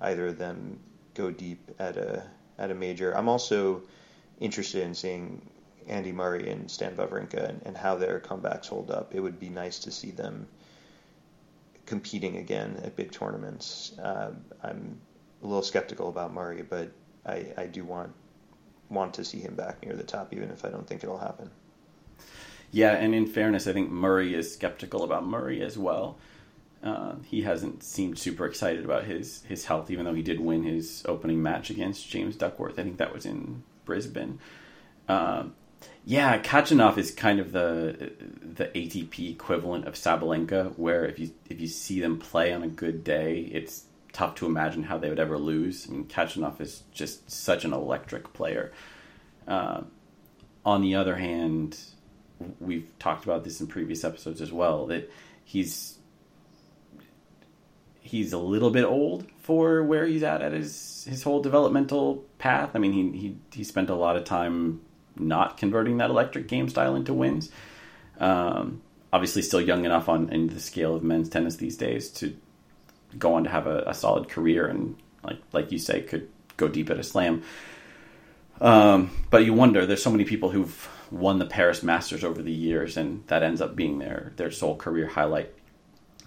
either 0.01 0.29
of 0.29 0.39
them 0.39 0.79
go 1.15 1.31
deep 1.31 1.71
at 1.79 1.97
a 1.97 2.25
at 2.59 2.71
a 2.71 2.75
major. 2.75 3.17
I'm 3.17 3.29
also 3.29 3.83
interested 4.41 4.83
in 4.83 4.95
seeing 4.95 5.41
Andy 5.89 6.13
Murray 6.13 6.51
and 6.51 6.71
Stan 6.71 6.97
Wawrinka 6.97 7.49
and, 7.49 7.63
and 7.65 7.77
how 7.77 7.95
their 7.95 8.21
comebacks 8.21 8.67
hold 8.67 8.91
up. 8.91 9.15
It 9.15 9.21
would 9.21 9.39
be 9.39 9.49
nice 9.49 9.79
to 9.81 9.91
see 9.91 10.11
them 10.11 10.47
competing 11.87 12.37
again 12.39 12.81
at 12.83 12.97
big 12.97 13.13
tournaments. 13.13 13.97
Uh, 13.99 14.33
I'm 14.63 14.99
a 15.43 15.47
little 15.47 15.63
skeptical 15.63 16.09
about 16.09 16.33
Murray, 16.33 16.63
but 16.63 16.91
I, 17.25 17.47
I 17.57 17.67
do 17.67 17.85
want 17.85 18.13
want 18.89 19.15
to 19.15 19.25
see 19.25 19.41
him 19.41 19.55
back 19.55 19.85
near 19.85 19.97
the 19.97 20.05
top, 20.05 20.33
even 20.33 20.51
if 20.51 20.65
I 20.65 20.69
don't 20.69 20.87
think 20.87 21.03
it'll 21.03 21.19
happen. 21.19 21.51
Yeah, 22.71 22.93
and 22.93 23.15
in 23.15 23.27
fairness, 23.27 23.67
I 23.67 23.73
think 23.73 23.91
Murray 23.91 24.35
is 24.35 24.53
skeptical 24.53 25.03
about 25.05 25.27
Murray 25.27 25.63
as 25.63 25.79
well. 25.79 26.19
Uh, 26.83 27.17
he 27.25 27.43
hasn't 27.43 27.83
seemed 27.83 28.19
super 28.19 28.47
excited 28.47 28.85
about 28.85 29.05
his 29.05 29.43
his 29.45 29.65
health, 29.65 29.91
even 29.91 30.05
though 30.05 30.15
he 30.15 30.23
did 30.23 30.41
win 30.41 30.63
his 30.63 31.03
opening 31.07 31.43
match 31.43 31.71
against 31.71 32.09
James 32.09 32.37
Duckworth. 32.37 32.79
I 32.79 32.83
think 32.83 32.99
that 32.99 33.13
was 33.13 33.27
in 33.27 33.63
Brisbane. 33.85 34.39
Uh, 35.09 35.45
yeah, 36.05 36.39
Khachanov 36.41 36.99
is 36.99 37.11
kind 37.11 37.41
of 37.41 37.53
the 37.53 38.13
the 38.41 38.67
ATP 38.67 39.31
equivalent 39.31 39.87
of 39.87 39.95
Sabalenka, 39.95 40.79
where 40.79 41.05
if 41.05 41.19
you 41.19 41.31
if 41.49 41.61
you 41.61 41.67
see 41.67 42.01
them 42.01 42.19
play 42.19 42.53
on 42.53 42.63
a 42.63 42.69
good 42.69 43.03
day, 43.03 43.51
it's 43.53 43.85
tough 44.13 44.35
to 44.37 44.47
imagine 44.47 44.85
how 44.85 44.99
they 44.99 45.09
would 45.09 45.19
ever 45.19 45.39
lose. 45.39 45.87
I 45.89 45.93
mean, 45.93 46.05
Khachanov 46.05 46.61
is 46.61 46.85
just 46.93 47.31
such 47.31 47.65
an 47.65 47.73
electric 47.73 48.33
player. 48.33 48.73
Uh, 49.49 49.83
on 50.65 50.81
the 50.83 50.95
other 50.95 51.17
hand, 51.17 51.79
we've 52.61 52.91
talked 52.99 53.25
about 53.25 53.45
this 53.45 53.61
in 53.61 53.67
previous 53.67 54.05
episodes 54.05 54.41
as 54.41 54.53
well 54.53 54.87
that 54.87 55.11
he's 55.45 55.99
he's 58.01 58.33
a 58.33 58.39
little 58.39 58.71
bit 58.71 58.85
old 58.85 59.27
for 59.39 59.83
where 59.83 60.07
he's 60.07 60.23
at 60.23 60.43
at 60.43 60.53
his 60.53 61.07
his 61.09 61.23
whole 61.23 61.43
developmental 61.43 62.25
path. 62.39 62.71
I 62.75 62.79
mean, 62.79 62.93
he 62.93 63.19
he 63.19 63.37
he 63.53 63.65
spent 63.65 63.91
a 63.91 63.95
lot 63.95 64.17
of 64.17 64.25
time 64.25 64.81
not 65.17 65.57
converting 65.57 65.99
that 65.99 66.11
electric 66.11 66.49
game 66.49 66.69
style 66.69 66.95
into 66.95 67.15
wins. 67.15 67.51
Um, 68.19 68.83
obviously, 69.13 69.43
still 69.43 69.61
young 69.61 69.85
enough 69.85 70.09
on 70.09 70.31
in 70.31 70.49
the 70.49 70.61
scale 70.61 70.95
of 70.95 71.03
men's 71.03 71.29
tennis 71.29 71.57
these 71.57 71.77
days 71.77 72.11
to 72.11 72.37
go 73.19 73.35
on 73.35 73.45
to 73.45 73.51
have 73.51 73.67
a, 73.67 73.85
a 73.87 73.95
solid 73.95 74.29
career 74.29 74.67
and, 74.67 74.97
like 75.23 75.39
like 75.53 75.73
you 75.73 75.79
say, 75.79 76.03
could 76.03 76.29
go 76.57 76.69
deep 76.69 76.91
at 76.91 76.99
a 76.99 77.03
slam. 77.03 77.43
Um, 78.61 79.11
but 79.31 79.45
you 79.45 79.53
wonder, 79.53 79.85
there's 79.85 80.03
so 80.03 80.11
many 80.11 80.25
people 80.25 80.51
who've 80.51 80.89
won 81.11 81.39
the 81.39 81.47
Paris 81.47 81.83
Masters 81.83 82.25
over 82.25 82.43
the 82.43 82.53
years, 82.53 82.97
and 82.97 83.27
that 83.29 83.43
ends 83.43 83.61
up 83.61 83.77
being 83.77 83.99
their 83.99 84.33
their 84.37 84.51
sole 84.51 84.77
career 84.77 85.07
highlight. 85.07 85.53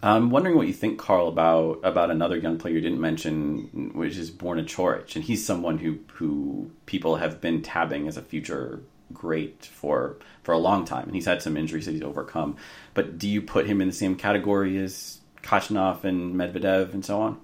I'm 0.02 0.30
wondering 0.30 0.56
what 0.56 0.68
you 0.68 0.74
think, 0.74 0.98
Carl, 0.98 1.28
about 1.28 1.81
about 1.84 2.12
another 2.12 2.38
young 2.38 2.58
player 2.58 2.76
you 2.76 2.81
didn't 2.81 3.02
mention, 3.02 3.92
which 3.94 4.18
is 4.18 4.31
Borna 4.31 4.64
Coric, 4.64 5.16
and 5.16 5.26
he's 5.26 5.46
someone 5.46 5.80
who 5.80 6.00
who 6.14 6.72
people 6.86 7.18
have 7.18 7.42
been 7.42 7.62
tabbing 7.62 8.08
as 8.08 8.16
a 8.16 8.22
future 8.22 8.81
great 9.12 9.66
for 9.66 10.18
for 10.44 10.54
a 10.54 10.58
long 10.58 10.86
time, 10.86 11.06
and 11.06 11.16
he's 11.16 11.26
had 11.26 11.42
some 11.42 11.58
injuries 11.58 11.86
that 11.86 11.92
he's 11.92 12.02
overcome. 12.02 12.56
But 12.94 13.18
do 13.18 13.28
you 13.28 13.42
put 13.42 13.66
him 13.66 13.81
in 13.81 13.88
the 13.88 13.94
same 13.94 14.16
category 14.16 14.78
as 14.78 15.20
Khachanov 15.44 16.06
and 16.06 16.36
Medvedev 16.36 16.94
and 16.94 17.06
so 17.06 17.22
on? 17.22 17.40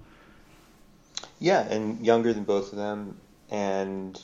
Yeah, 1.38 1.60
and 1.60 2.04
younger 2.04 2.32
than 2.32 2.44
both 2.44 2.72
of 2.72 2.78
them, 2.78 3.18
and 3.50 4.18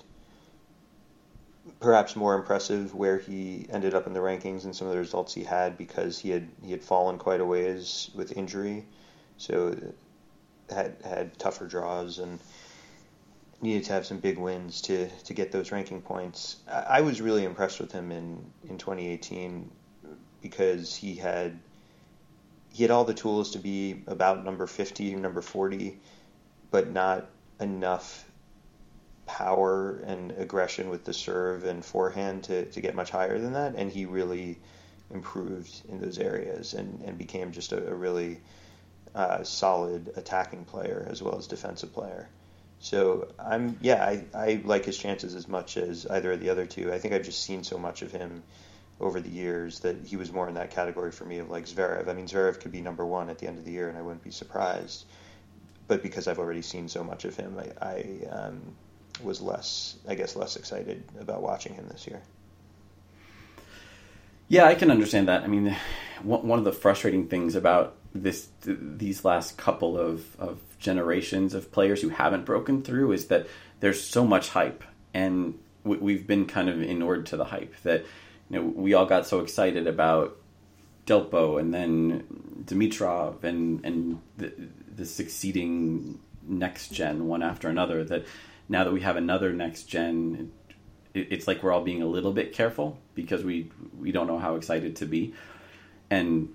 perhaps 1.82 2.14
more 2.14 2.34
impressive 2.34 2.94
where 2.94 3.18
he 3.18 3.66
ended 3.68 3.92
up 3.92 4.06
in 4.06 4.12
the 4.12 4.20
rankings 4.20 4.64
and 4.64 4.74
some 4.74 4.86
of 4.86 4.92
the 4.92 4.98
results 4.98 5.34
he 5.34 5.42
had 5.42 5.76
because 5.76 6.18
he 6.18 6.30
had 6.30 6.48
he 6.62 6.70
had 6.70 6.82
fallen 6.82 7.18
quite 7.18 7.40
a 7.40 7.44
ways 7.44 8.10
with 8.14 8.36
injury, 8.36 8.86
so 9.36 9.76
had 10.70 10.96
had 11.04 11.38
tougher 11.38 11.66
draws 11.66 12.18
and 12.18 12.38
needed 13.60 13.84
to 13.84 13.92
have 13.92 14.06
some 14.06 14.18
big 14.18 14.38
wins 14.38 14.80
to 14.82 15.08
to 15.24 15.34
get 15.34 15.50
those 15.50 15.72
ranking 15.72 16.00
points. 16.00 16.56
I, 16.70 16.80
I 16.80 17.00
was 17.00 17.20
really 17.20 17.44
impressed 17.44 17.80
with 17.80 17.92
him 17.92 18.12
in 18.12 18.52
in 18.68 18.78
2018 18.78 19.70
because 20.40 20.94
he 20.94 21.16
had 21.16 21.58
he 22.70 22.84
had 22.84 22.90
all 22.92 23.04
the 23.04 23.14
tools 23.14 23.50
to 23.50 23.58
be 23.58 24.02
about 24.06 24.44
number 24.44 24.66
50, 24.66 25.16
number 25.16 25.42
40, 25.42 26.00
but 26.70 26.90
not 26.90 27.28
enough 27.60 28.24
power 29.32 29.96
and 30.06 30.30
aggression 30.32 30.90
with 30.90 31.04
the 31.04 31.14
serve 31.14 31.64
and 31.64 31.82
forehand 31.82 32.44
to, 32.44 32.66
to 32.66 32.80
get 32.82 32.94
much 32.94 33.08
higher 33.08 33.38
than 33.38 33.54
that. 33.54 33.74
And 33.76 33.90
he 33.90 34.04
really 34.04 34.58
improved 35.10 35.70
in 35.88 36.00
those 36.00 36.18
areas 36.18 36.74
and, 36.74 37.00
and 37.02 37.16
became 37.16 37.50
just 37.50 37.72
a, 37.72 37.88
a 37.88 37.94
really 37.94 38.40
uh, 39.14 39.42
solid 39.42 40.12
attacking 40.16 40.66
player 40.66 41.06
as 41.10 41.22
well 41.22 41.38
as 41.38 41.46
defensive 41.46 41.94
player. 41.94 42.28
So 42.78 43.28
I'm 43.38 43.78
yeah 43.80 44.04
I, 44.04 44.24
I 44.34 44.62
like 44.64 44.84
his 44.84 44.98
chances 44.98 45.34
as 45.34 45.48
much 45.48 45.78
as 45.78 46.06
either 46.06 46.32
of 46.32 46.40
the 46.40 46.50
other 46.50 46.66
two. 46.66 46.92
I 46.92 46.98
think 46.98 47.14
I've 47.14 47.24
just 47.24 47.42
seen 47.42 47.64
so 47.64 47.78
much 47.78 48.02
of 48.02 48.12
him 48.12 48.42
over 49.00 49.18
the 49.18 49.30
years 49.30 49.80
that 49.80 49.96
he 50.04 50.16
was 50.16 50.30
more 50.30 50.46
in 50.46 50.54
that 50.54 50.72
category 50.72 51.12
for 51.12 51.24
me 51.24 51.38
of 51.38 51.48
like 51.48 51.64
Zverev. 51.64 52.06
I 52.06 52.12
mean 52.12 52.26
Zverev 52.26 52.60
could 52.60 52.72
be 52.72 52.82
number 52.82 53.06
one 53.06 53.30
at 53.30 53.38
the 53.38 53.46
end 53.46 53.58
of 53.58 53.64
the 53.64 53.72
year 53.72 53.88
and 53.88 53.96
I 53.96 54.02
wouldn't 54.02 54.24
be 54.24 54.30
surprised. 54.30 55.06
But 55.88 56.02
because 56.02 56.28
I've 56.28 56.38
already 56.38 56.62
seen 56.62 56.88
so 56.88 57.02
much 57.02 57.24
of 57.24 57.36
him, 57.36 57.58
I, 57.58 57.86
I 57.86 58.26
um, 58.30 58.76
was 59.22 59.40
less, 59.40 59.96
I 60.08 60.14
guess, 60.14 60.36
less 60.36 60.56
excited 60.56 61.02
about 61.20 61.42
watching 61.42 61.74
him 61.74 61.88
this 61.90 62.06
year. 62.06 62.22
Yeah, 64.48 64.66
I 64.66 64.74
can 64.74 64.90
understand 64.90 65.28
that. 65.28 65.42
I 65.42 65.46
mean, 65.46 65.74
one 66.22 66.58
of 66.58 66.64
the 66.64 66.72
frustrating 66.72 67.26
things 67.26 67.54
about 67.54 67.96
this 68.14 68.48
these 68.64 69.24
last 69.24 69.56
couple 69.56 69.98
of, 69.98 70.38
of 70.38 70.60
generations 70.78 71.54
of 71.54 71.72
players 71.72 72.02
who 72.02 72.10
haven't 72.10 72.44
broken 72.44 72.82
through 72.82 73.12
is 73.12 73.28
that 73.28 73.46
there's 73.80 74.02
so 74.02 74.26
much 74.26 74.50
hype, 74.50 74.84
and 75.14 75.58
we've 75.84 76.26
been 76.26 76.46
kind 76.46 76.68
of 76.68 76.82
inured 76.82 77.26
to 77.26 77.36
the 77.36 77.46
hype 77.46 77.74
that 77.82 78.04
you 78.50 78.58
know 78.58 78.62
we 78.62 78.94
all 78.94 79.06
got 79.06 79.26
so 79.26 79.40
excited 79.40 79.86
about 79.86 80.36
Delpo 81.06 81.58
and 81.58 81.72
then 81.72 82.64
Dimitrov 82.64 83.42
and 83.44 83.84
and 83.84 84.20
the, 84.36 84.52
the 84.94 85.06
succeeding 85.06 86.20
next 86.46 86.92
gen 86.92 87.26
one 87.26 87.42
after 87.42 87.68
another. 87.68 88.04
That 88.04 88.26
now 88.68 88.84
that 88.84 88.92
we 88.92 89.00
have 89.00 89.16
another 89.16 89.52
next 89.52 89.84
gen, 89.84 90.52
it's 91.14 91.46
like 91.46 91.62
we're 91.62 91.72
all 91.72 91.84
being 91.84 92.02
a 92.02 92.06
little 92.06 92.32
bit 92.32 92.52
careful 92.52 92.98
because 93.14 93.44
we 93.44 93.70
we 93.98 94.12
don't 94.12 94.26
know 94.26 94.38
how 94.38 94.56
excited 94.56 94.96
to 94.96 95.06
be. 95.06 95.34
And 96.10 96.54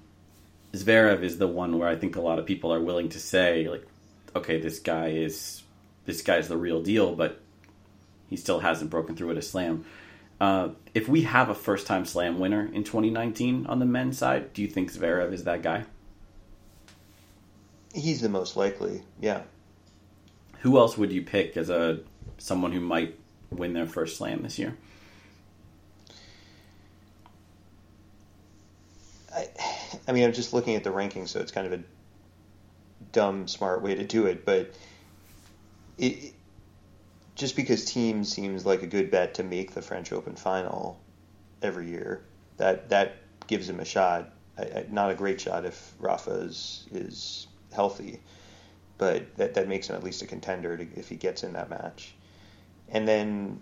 Zverev 0.74 1.24
is 1.24 1.38
the 1.38 1.48
one 1.48 1.78
where 1.78 1.88
I 1.88 1.96
think 1.96 2.16
a 2.16 2.22
lot 2.22 2.40
of 2.40 2.46
people 2.46 2.74
are 2.74 2.82
willing 2.82 3.10
to 3.10 3.20
say 3.20 3.68
like, 3.68 3.86
okay, 4.36 4.60
this 4.60 4.80
guy 4.80 5.10
is 5.10 5.64
this 6.06 6.22
guy's 6.22 6.48
the 6.48 6.58
real 6.58 6.82
deal, 6.82 7.16
but 7.16 7.42
he 8.30 8.38
still 8.38 8.60
hasn't 8.60 8.90
broken 8.90 9.16
through 9.16 9.32
at 9.32 9.38
a 9.38 9.42
slam. 9.42 9.86
Uh, 10.40 10.70
if 10.94 11.08
we 11.08 11.24
have 11.24 11.50
a 11.50 11.56
first 11.56 11.88
time 11.88 12.06
slam 12.06 12.40
winner 12.40 12.70
in 12.72 12.84
2019 12.84 13.66
on 13.68 13.80
the 13.80 13.86
men's 13.86 14.18
side, 14.18 14.54
do 14.54 14.62
you 14.62 14.68
think 14.68 14.92
Zverev 14.92 15.34
is 15.34 15.46
that 15.46 15.64
guy? 15.64 15.86
He's 17.94 18.22
the 18.22 18.30
most 18.30 18.56
likely, 18.56 19.04
yeah. 19.20 19.42
Who 20.62 20.78
else 20.78 20.98
would 20.98 21.12
you 21.12 21.22
pick 21.22 21.58
as 21.58 21.70
a 21.70 22.00
someone 22.38 22.72
who 22.72 22.80
might 22.80 23.18
win 23.50 23.74
their 23.74 23.86
first 23.86 24.18
slam 24.18 24.44
this 24.44 24.60
year? 24.60 24.76
I, 29.34 29.48
I 30.08 30.12
mean, 30.12 30.24
I'm 30.24 30.34
just 30.34 30.54
looking 30.54 30.76
at 30.76 30.84
the 30.84 30.90
rankings, 30.90 31.30
so 31.30 31.40
it's 31.40 31.52
kind 31.52 31.68
of 31.68 31.74
a 31.74 31.84
dumb, 33.12 33.48
smart 33.48 33.82
way 33.82 33.96
to 33.96 34.04
do 34.04 34.26
it, 34.26 34.46
but 34.46 34.74
it, 35.98 36.34
just 37.36 37.56
because 37.56 37.86
Thiem 37.86 38.26
seems 38.26 38.66
like 38.66 38.82
a 38.82 38.88
good 38.88 39.12
bet 39.12 39.36
to 39.36 39.44
make 39.44 39.74
the 39.74 39.82
French 39.82 40.12
Open 40.12 40.36
final 40.36 41.00
every 41.62 41.88
year, 41.90 42.24
that 42.58 42.90
that 42.90 43.18
gives 43.48 43.70
him 43.70 43.80
a 43.80 43.86
shot. 43.86 44.34
I, 44.58 44.64
I, 44.64 44.86
not 44.90 45.12
a 45.12 45.16
great 45.16 45.40
shot 45.40 45.66
if 45.66 45.94
Rafa 46.00 46.32
is 46.32 46.88
is 46.92 47.48
healthy, 47.72 48.20
but 48.98 49.36
that 49.38 49.54
that 49.56 49.68
makes 49.68 49.90
him 49.90 49.96
at 49.96 50.04
least 50.04 50.22
a 50.22 50.26
contender 50.26 50.78
to, 50.78 50.88
if 50.96 51.10
he 51.10 51.16
gets 51.16 51.44
in 51.44 51.54
that 51.54 51.70
match. 51.70 52.14
And 52.90 53.08
then 53.08 53.60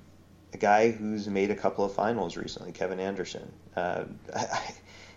a 0.54 0.58
guy 0.58 0.92
who's 0.92 1.27
made 1.27 1.51
a 1.51 1.56
couple 1.56 1.84
of 1.84 1.94
finals 1.94 2.38
recently, 2.38 2.72
Kevin 2.72 3.00
Anderson. 3.00 3.51
Uh, 3.75 4.06
I, 4.36 4.74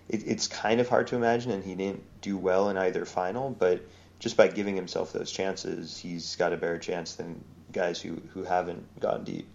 it, 0.09 0.27
it's 0.27 0.49
kind 0.49 0.81
of 0.81 0.89
hard 0.89 1.07
to 1.09 1.17
imagine, 1.17 1.53
and 1.53 1.63
he 1.63 1.75
didn't 1.75 2.03
do 2.21 2.37
well 2.37 2.71
in 2.71 2.77
either 2.77 3.05
final, 3.05 3.51
but 3.51 3.83
just 4.19 4.37
by 4.37 4.49
giving 4.49 4.75
himself 4.75 5.13
those 5.13 5.31
chances, 5.31 5.97
he's 5.97 6.37
got 6.37 6.53
a 6.53 6.57
better 6.57 6.79
chance 6.79 7.15
than 7.15 7.43
guys 7.73 8.01
who, 8.01 8.21
who 8.33 8.43
haven't 8.43 8.85
gone 9.01 9.25
deep. 9.25 9.49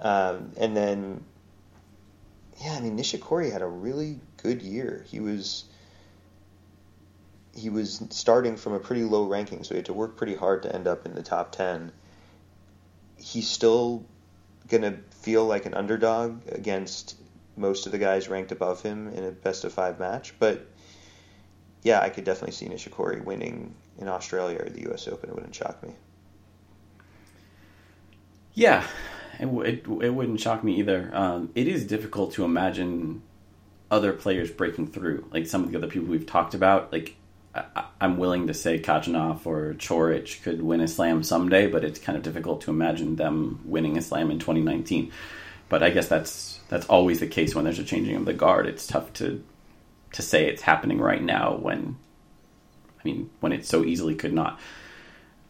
Um, 0.00 0.52
and 0.56 0.76
then, 0.76 1.22
yeah, 2.62 2.74
I 2.74 2.80
mean, 2.80 2.96
Nishikori 2.96 3.52
had 3.52 3.62
a 3.62 3.66
really 3.66 4.18
good 4.42 4.62
year. 4.62 5.04
He 5.06 5.20
was 5.20 5.64
he 7.54 7.68
was 7.70 8.02
starting 8.10 8.56
from 8.56 8.72
a 8.72 8.80
pretty 8.80 9.04
low 9.04 9.24
ranking, 9.26 9.64
so 9.64 9.74
he 9.74 9.76
had 9.76 9.86
to 9.86 9.92
work 9.92 10.16
pretty 10.16 10.34
hard 10.34 10.62
to 10.62 10.74
end 10.74 10.86
up 10.86 11.06
in 11.06 11.14
the 11.14 11.22
top 11.22 11.52
ten. 11.52 11.92
He's 13.16 13.48
still 13.48 14.04
gonna 14.68 14.98
feel 15.10 15.44
like 15.44 15.66
an 15.66 15.74
underdog 15.74 16.42
against 16.48 17.16
most 17.56 17.86
of 17.86 17.92
the 17.92 17.98
guys 17.98 18.28
ranked 18.28 18.52
above 18.52 18.82
him 18.82 19.08
in 19.08 19.24
a 19.24 19.30
best 19.30 19.64
of 19.64 19.72
five 19.72 19.98
match, 19.98 20.34
but 20.38 20.66
yeah, 21.82 22.00
I 22.00 22.08
could 22.10 22.24
definitely 22.24 22.52
see 22.52 22.66
Nishikori 22.66 23.24
winning 23.24 23.74
in 23.98 24.08
Australia 24.08 24.58
or 24.62 24.68
the 24.68 24.82
U.S. 24.82 25.08
Open. 25.08 25.30
It 25.30 25.34
wouldn't 25.34 25.54
shock 25.54 25.82
me. 25.82 25.94
Yeah, 28.54 28.86
it, 29.38 29.46
it, 29.46 29.86
it 30.02 30.10
wouldn't 30.10 30.40
shock 30.40 30.62
me 30.62 30.78
either. 30.78 31.10
Um, 31.14 31.50
it 31.54 31.66
is 31.68 31.86
difficult 31.86 32.32
to 32.34 32.44
imagine 32.44 33.22
other 33.90 34.12
players 34.12 34.50
breaking 34.50 34.88
through, 34.88 35.28
like 35.32 35.46
some 35.46 35.64
of 35.64 35.72
the 35.72 35.78
other 35.78 35.86
people 35.86 36.08
we've 36.08 36.26
talked 36.26 36.54
about. 36.54 36.92
Like, 36.92 37.16
I, 37.54 37.86
am 38.00 38.16
willing 38.16 38.46
to 38.46 38.54
say 38.54 38.78
Khachanov 38.78 39.44
or 39.44 39.74
Coric 39.74 40.42
could 40.42 40.62
win 40.62 40.80
a 40.80 40.88
slam 40.88 41.22
someday, 41.22 41.66
but 41.66 41.84
it's 41.84 41.98
kind 41.98 42.16
of 42.16 42.22
difficult 42.22 42.60
to 42.62 42.70
imagine 42.70 43.16
them 43.16 43.60
winning 43.64 43.96
a 43.96 44.02
slam 44.02 44.30
in 44.30 44.38
2019. 44.38 45.10
But 45.68 45.82
I 45.82 45.90
guess 45.90 46.08
that's 46.08 46.60
that's 46.68 46.86
always 46.86 47.20
the 47.20 47.26
case 47.26 47.54
when 47.54 47.64
there's 47.64 47.78
a 47.78 47.84
changing 47.84 48.16
of 48.16 48.24
the 48.24 48.32
guard. 48.32 48.66
It's 48.66 48.86
tough 48.86 49.12
to 49.14 49.42
to 50.12 50.22
say 50.22 50.46
it's 50.46 50.62
happening 50.62 50.98
right 50.98 51.22
now 51.22 51.56
when 51.56 51.96
I 52.98 53.02
mean 53.04 53.30
when 53.40 53.52
it 53.52 53.66
so 53.66 53.84
easily 53.84 54.14
could 54.14 54.32
not. 54.32 54.60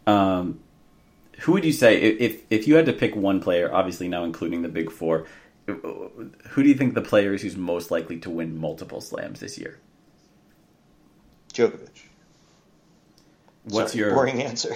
Um, 0.07 0.61
who 1.41 1.53
would 1.53 1.65
you 1.65 1.73
say 1.73 2.01
if 2.01 2.43
if 2.51 2.67
you 2.67 2.77
had 2.77 2.87
to 2.87 2.93
pick 2.93 3.15
one 3.15 3.41
player, 3.41 3.73
obviously 3.73 4.09
now 4.09 4.25
including 4.25 4.63
the 4.63 4.69
big 4.69 4.91
four, 4.91 5.27
who 5.67 6.63
do 6.63 6.69
you 6.69 6.75
think 6.75 6.95
the 6.95 7.03
player 7.03 7.35
is 7.35 7.43
who's 7.43 7.57
most 7.57 7.91
likely 7.91 8.19
to 8.21 8.31
win 8.31 8.59
multiple 8.59 9.01
slams 9.01 9.41
this 9.41 9.59
year? 9.59 9.79
Djokovic. 11.61 12.01
What's 13.65 13.93
Sorry, 13.93 14.05
your 14.05 14.15
boring 14.15 14.43
answer? 14.43 14.75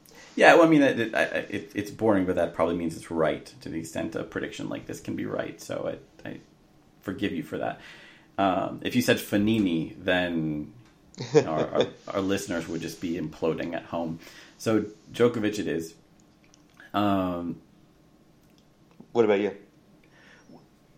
yeah, 0.36 0.54
well, 0.54 0.64
I 0.64 0.68
mean, 0.68 0.82
it, 0.82 1.00
it, 1.00 1.14
it, 1.14 1.72
it's 1.74 1.90
boring, 1.90 2.26
but 2.26 2.36
that 2.36 2.54
probably 2.54 2.76
means 2.76 2.96
it's 2.96 3.10
right 3.10 3.46
to 3.62 3.68
the 3.68 3.78
extent 3.78 4.14
a 4.14 4.22
prediction 4.22 4.68
like 4.68 4.86
this 4.86 5.00
can 5.00 5.16
be 5.16 5.26
right. 5.26 5.60
So 5.60 5.96
I, 6.24 6.28
I 6.28 6.38
forgive 7.00 7.32
you 7.32 7.42
for 7.42 7.58
that. 7.58 7.80
Um, 8.38 8.80
if 8.82 8.94
you 8.94 9.02
said 9.02 9.16
Fognini, 9.16 9.94
then 9.98 10.74
our, 11.46 11.66
our, 11.68 11.86
our, 12.08 12.20
listeners 12.20 12.68
would 12.68 12.82
just 12.82 13.00
be 13.00 13.14
imploding 13.14 13.74
at 13.74 13.84
home. 13.84 14.18
So 14.58 14.84
Djokovic, 15.12 15.58
it 15.58 15.66
is. 15.66 15.94
Um, 16.92 17.60
what 19.12 19.24
about 19.24 19.40
you? 19.40 19.56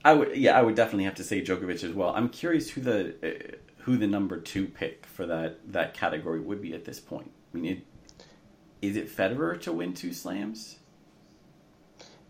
I 0.04 0.14
would, 0.14 0.36
yeah, 0.36 0.58
I 0.58 0.62
would 0.62 0.74
definitely 0.74 1.04
have 1.04 1.16
to 1.16 1.24
say 1.24 1.40
Djokovic 1.40 1.84
as 1.84 1.92
well. 1.92 2.12
I'm 2.14 2.28
curious 2.28 2.70
who 2.70 2.80
the 2.80 3.14
uh, 3.22 3.56
who 3.88 3.96
the 3.96 4.06
number 4.06 4.38
two 4.38 4.66
pick 4.66 5.06
for 5.06 5.24
that 5.24 5.60
that 5.72 5.94
category 5.94 6.40
would 6.40 6.60
be 6.60 6.74
at 6.74 6.84
this 6.84 7.00
point. 7.00 7.30
I 7.54 7.56
mean, 7.56 7.72
it, 7.72 8.26
is 8.82 8.96
it 8.98 9.08
Federer 9.08 9.58
to 9.62 9.72
win 9.72 9.94
two 9.94 10.12
slams? 10.12 10.78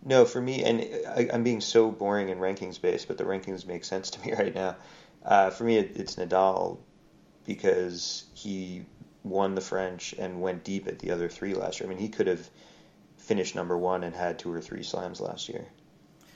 No, 0.05 0.23
for 0.23 0.39
me, 0.39 0.63
and 0.63 0.79
I, 1.05 1.27
am 1.35 1.43
being 1.43 1.59
so 1.59 1.91
boring 1.91 2.29
and 2.31 2.39
rankings 2.39 2.79
based, 2.79 3.09
but 3.09 3.17
the 3.17 3.25
rankings 3.25 3.67
make 3.67 3.83
sense 3.83 4.09
to 4.11 4.21
me 4.21 4.33
right 4.33 4.55
now. 4.55 4.77
Uh, 5.21 5.49
for 5.49 5.65
me, 5.65 5.77
it, 5.77 5.97
it's 5.97 6.15
Nadal 6.15 6.77
because 7.45 8.23
he 8.33 8.85
won 9.25 9.53
the 9.53 9.61
French 9.61 10.15
and 10.17 10.39
went 10.39 10.63
deep 10.63 10.87
at 10.87 10.99
the 10.99 11.11
other 11.11 11.27
three 11.27 11.53
last 11.53 11.81
year. 11.81 11.89
I 11.89 11.93
mean, 11.93 11.99
he 11.99 12.07
could 12.07 12.27
have 12.27 12.49
finished 13.17 13.53
number 13.53 13.77
one 13.77 14.05
and 14.05 14.15
had 14.15 14.39
two 14.39 14.53
or 14.53 14.61
three 14.61 14.83
slams 14.83 15.19
last 15.19 15.49
year. 15.49 15.65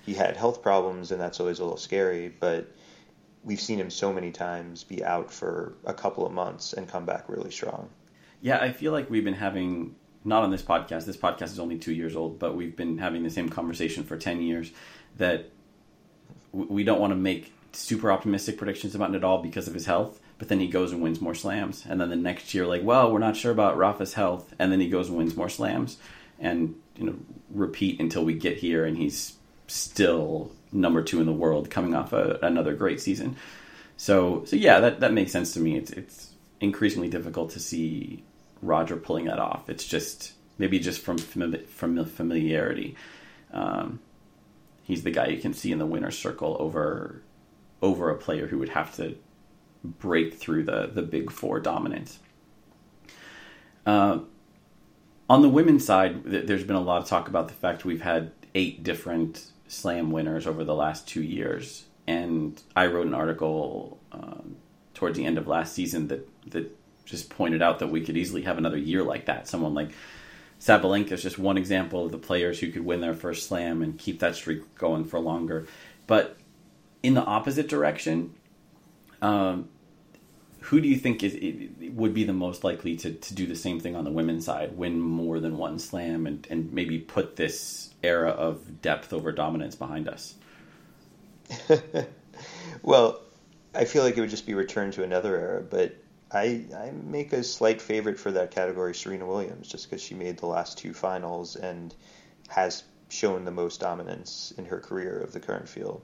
He 0.06 0.16
had 0.16 0.36
health 0.36 0.62
problems, 0.62 1.14
and 1.14 1.22
that's 1.22 1.40
always 1.40 1.60
a 1.60 1.64
little 1.64 1.78
scary, 1.78 2.28
but 2.28 2.70
we've 3.44 3.60
seen 3.60 3.80
him 3.80 3.90
so 3.90 4.14
many 4.14 4.32
times 4.32 4.84
be 4.84 5.04
out 5.04 5.32
for 5.32 5.74
a 5.86 5.94
couple 5.94 6.26
of 6.26 6.32
months 6.32 6.74
and 6.74 6.88
come 6.88 7.06
back 7.06 7.26
really 7.28 7.52
strong. 7.52 7.90
Yeah, 8.42 8.60
I 8.60 8.72
feel 8.72 8.92
like 8.92 9.10
we've 9.10 9.24
been 9.24 9.34
having 9.34 9.96
not 10.24 10.44
on 10.44 10.52
this 10.52 10.62
podcast. 10.62 11.06
This 11.06 11.18
podcast 11.18 11.44
is 11.44 11.60
only 11.60 11.78
two 11.78 11.94
years 11.94 12.16
old, 12.16 12.40
but 12.40 12.56
we've 12.56 12.76
been 12.76 12.98
having 12.98 13.24
the 13.24 13.30
same 13.30 13.50
conversation 13.50 14.04
for 14.04 14.18
ten 14.18 14.42
years. 14.42 14.72
That 15.18 15.50
we 16.52 16.84
don't 16.84 17.00
want 17.00 17.12
to 17.12 17.16
make 17.16 17.54
super 17.74 18.12
optimistic 18.12 18.58
predictions 18.58 18.96
about 18.96 19.12
Nadal 19.12 19.42
because 19.42 19.68
of 19.68 19.74
his 19.74 19.86
health, 19.86 20.20
but 20.38 20.48
then 20.48 20.60
he 20.60 20.68
goes 20.68 20.92
and 20.92 21.02
wins 21.02 21.22
more 21.22 21.36
slams. 21.36 21.86
And 21.88 22.00
then 22.00 22.10
the 22.10 22.16
next 22.16 22.54
year, 22.54 22.68
like, 22.68 22.84
well, 22.84 23.12
we're 23.12 23.20
not 23.20 23.36
sure 23.36 23.52
about 23.52 23.78
Rafa's 23.78 24.14
health, 24.14 24.54
and 24.60 24.72
then 24.72 24.80
he 24.80 24.90
goes 24.90 25.10
and 25.10 25.18
wins 25.18 25.36
more 25.36 25.50
slams, 25.50 25.98
and 26.40 26.76
you 26.96 27.06
know, 27.06 27.16
repeat 27.50 28.00
until 28.00 28.24
we 28.24 28.34
get 28.34 28.58
here, 28.58 28.86
and 28.86 28.98
he's 28.98 29.34
still 29.68 30.52
number 30.74 31.02
two 31.04 31.20
in 31.20 31.26
the 31.26 31.34
world, 31.34 31.70
coming 31.70 31.96
off 31.96 32.14
a, 32.14 32.40
another 32.42 32.74
great 32.74 33.00
season. 33.00 33.36
So, 33.98 34.44
so 34.46 34.56
yeah, 34.56 34.80
that 34.80 35.00
that 35.00 35.14
makes 35.14 35.32
sense 35.32 35.54
to 35.54 35.60
me. 35.60 35.78
It's 35.78 35.92
it's 35.92 36.34
increasingly 36.60 37.10
difficult 37.10 37.52
to 37.52 37.60
see 37.60 38.24
Roger 38.62 38.98
pulling 38.98 39.26
that 39.26 39.40
off. 39.40 39.70
It's 39.70 39.86
just 39.86 40.34
maybe 40.58 40.80
just 40.80 41.02
from 41.02 41.18
from 41.18 42.06
familiarity. 42.06 42.96
Um, 43.52 44.00
he's 44.84 45.04
the 45.04 45.12
guy 45.12 45.28
you 45.28 45.40
can 45.40 45.54
see 45.54 45.72
in 45.72 45.80
the 45.80 45.86
winner's 45.86 46.18
circle 46.18 46.58
over 46.60 47.22
over 47.82 48.10
a 48.10 48.18
player 48.18 48.48
who 48.48 48.58
would 48.58 48.70
have 48.70 48.96
to 48.96 49.16
break 49.84 50.34
through 50.34 50.64
the 50.64 50.88
the 50.88 51.02
big 51.02 51.32
four 51.32 51.60
dominance. 51.60 52.20
Uh, 53.86 54.20
on 55.30 55.42
the 55.42 55.50
women's 55.50 55.86
side, 55.86 56.24
there's 56.24 56.64
been 56.64 56.76
a 56.76 56.82
lot 56.82 57.02
of 57.02 57.08
talk 57.08 57.28
about 57.28 57.48
the 57.48 57.54
fact 57.54 57.86
we've 57.86 58.02
had 58.02 58.32
eight 58.56 58.84
different 58.84 59.48
slam 59.68 60.12
winners 60.12 60.48
over 60.48 60.64
the 60.64 60.76
last 60.76 61.08
two 61.08 61.24
years, 61.24 61.86
and 62.08 62.62
I 62.76 62.88
wrote 62.88 63.08
an 63.08 63.14
article 63.14 64.00
um, 64.12 64.58
towards 64.94 65.18
the 65.18 65.26
end 65.26 65.38
of 65.38 65.48
last 65.48 65.74
season 65.74 66.08
that 66.10 66.28
that 66.52 66.76
just 67.06 67.30
pointed 67.30 67.62
out 67.62 67.80
that 67.80 67.88
we 67.88 68.02
could 68.02 68.18
easily 68.18 68.44
have 68.44 68.58
another 68.58 68.78
year 68.78 69.04
like 69.04 69.26
that. 69.26 69.48
Someone 69.48 69.74
like 69.74 69.90
Sabalenka 70.60 71.12
is 71.12 71.22
just 71.22 71.38
one 71.38 71.58
example 71.58 72.06
of 72.06 72.12
the 72.12 72.18
players 72.18 72.60
who 72.60 72.72
could 72.72 72.86
win 72.86 73.02
their 73.02 73.14
first 73.14 73.48
slam 73.48 73.82
and 73.82 73.98
keep 73.98 74.20
that 74.20 74.36
streak 74.36 74.76
going 74.76 75.04
for 75.04 75.20
longer. 75.20 75.68
But 76.08 76.38
in 77.02 77.14
the 77.14 77.24
opposite 77.24 77.68
direction, 77.68 78.34
um, 79.22 79.70
who 80.64 80.80
do 80.80 80.88
you 80.88 80.96
think 80.96 81.24
is 81.24 81.36
would 81.92 82.14
be 82.14 82.24
the 82.24 82.34
most 82.34 82.64
likely 82.64 82.96
to, 82.96 83.12
to 83.12 83.36
do 83.36 83.46
the 83.46 83.56
same 83.56 83.82
thing 83.82 83.98
on 83.98 84.06
the 84.06 84.12
women's 84.12 84.46
side, 84.46 84.78
win 84.78 84.98
more 84.98 85.42
than 85.42 85.58
one 85.58 85.78
slam, 85.78 86.26
and, 86.26 86.48
and 86.50 86.72
maybe 86.72 87.00
put 87.00 87.36
this 87.36 87.94
era 88.02 88.30
of 88.30 88.82
depth 88.82 89.12
over 89.12 89.34
dominance 89.34 89.76
behind 89.76 90.08
us? 90.08 90.36
well, 92.82 93.20
I 93.76 93.84
feel 93.84 94.04
like 94.04 94.18
it 94.18 94.22
would 94.22 94.30
just 94.30 94.46
be 94.46 94.54
returned 94.54 94.94
to 94.94 95.04
another 95.04 95.36
era, 95.36 95.62
but 95.62 95.98
I, 96.32 96.66
I 96.74 96.92
make 96.92 97.34
a 97.34 97.44
slight 97.44 97.82
favorite 97.82 98.18
for 98.18 98.32
that 98.32 98.52
category 98.52 98.96
Serena 98.96 99.26
Williams 99.26 99.68
just 99.68 99.90
because 99.90 100.02
she 100.02 100.16
made 100.16 100.38
the 100.38 100.46
last 100.46 100.78
two 100.78 100.94
finals 100.94 101.58
and 101.58 101.94
has 102.48 102.84
shown 103.10 103.44
the 103.44 103.52
most 103.52 103.82
dominance 103.82 104.54
in 104.58 104.64
her 104.66 104.80
career 104.80 105.20
of 105.20 105.34
the 105.34 105.42
current 105.42 105.68
field. 105.68 106.02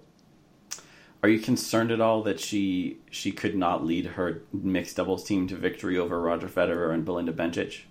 Are 1.21 1.29
you 1.29 1.39
concerned 1.39 1.91
at 1.91 1.99
all 1.99 2.23
that 2.23 2.39
she 2.39 2.99
she 3.11 3.31
could 3.31 3.55
not 3.55 3.85
lead 3.85 4.05
her 4.05 4.41
mixed 4.53 4.95
doubles 4.95 5.25
team 5.25 5.47
to 5.47 5.55
victory 5.55 5.97
over 5.97 6.21
Roger 6.21 6.47
Federer 6.47 6.93
and 6.93 7.03
Belinda 7.03 7.33
Bencic? 7.33 7.81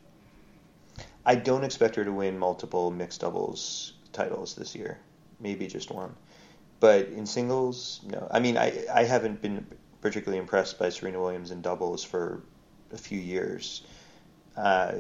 I 1.26 1.34
don't 1.34 1.64
expect 1.64 1.96
her 1.96 2.04
to 2.04 2.12
win 2.12 2.38
multiple 2.38 2.90
mixed 2.90 3.20
doubles 3.20 3.92
titles 4.12 4.54
this 4.54 4.74
year. 4.74 4.98
Maybe 5.40 5.66
just 5.66 5.90
one. 5.90 6.14
But 6.80 7.08
in 7.08 7.26
singles, 7.26 8.00
no. 8.06 8.28
I 8.30 8.40
mean, 8.40 8.56
I 8.56 8.84
I 8.92 9.04
haven't 9.04 9.42
been 9.42 9.66
particularly 10.00 10.38
impressed 10.38 10.78
by 10.78 10.88
Serena 10.88 11.20
Williams 11.20 11.50
in 11.50 11.60
doubles 11.60 12.02
for 12.02 12.42
a 12.92 12.98
few 12.98 13.18
years. 13.18 13.82
Uh, 14.56 14.94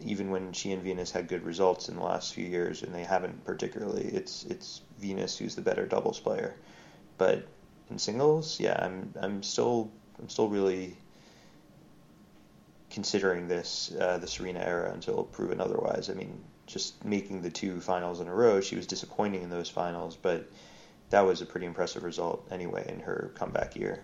even 0.00 0.30
when 0.30 0.52
she 0.52 0.72
and 0.72 0.82
Venus 0.82 1.10
had 1.10 1.28
good 1.28 1.44
results 1.44 1.88
in 1.88 1.96
the 1.96 2.02
last 2.02 2.34
few 2.34 2.46
years, 2.46 2.82
and 2.82 2.94
they 2.94 3.04
haven't 3.04 3.44
particularly. 3.44 4.06
It's 4.06 4.44
it's 4.44 4.80
Venus 4.98 5.36
who's 5.36 5.54
the 5.54 5.60
better 5.60 5.84
doubles 5.84 6.18
player, 6.18 6.54
but 7.18 7.46
in 7.90 7.98
singles, 7.98 8.60
yeah, 8.60 8.78
I'm 8.80 9.12
I'm 9.20 9.42
still 9.42 9.90
I'm 10.18 10.28
still 10.28 10.48
really 10.48 10.96
considering 12.90 13.48
this 13.48 13.92
uh, 14.00 14.18
the 14.18 14.26
Serena 14.26 14.60
era 14.60 14.92
until 14.92 15.24
proven 15.24 15.60
otherwise. 15.60 16.10
I 16.10 16.14
mean, 16.14 16.42
just 16.66 17.04
making 17.04 17.42
the 17.42 17.50
two 17.50 17.80
finals 17.80 18.20
in 18.20 18.28
a 18.28 18.34
row, 18.34 18.60
she 18.60 18.76
was 18.76 18.86
disappointing 18.86 19.42
in 19.42 19.50
those 19.50 19.68
finals, 19.68 20.16
but 20.16 20.50
that 21.10 21.22
was 21.22 21.42
a 21.42 21.46
pretty 21.46 21.66
impressive 21.66 22.04
result 22.04 22.46
anyway 22.50 22.84
in 22.88 23.00
her 23.00 23.32
comeback 23.34 23.76
year. 23.76 24.02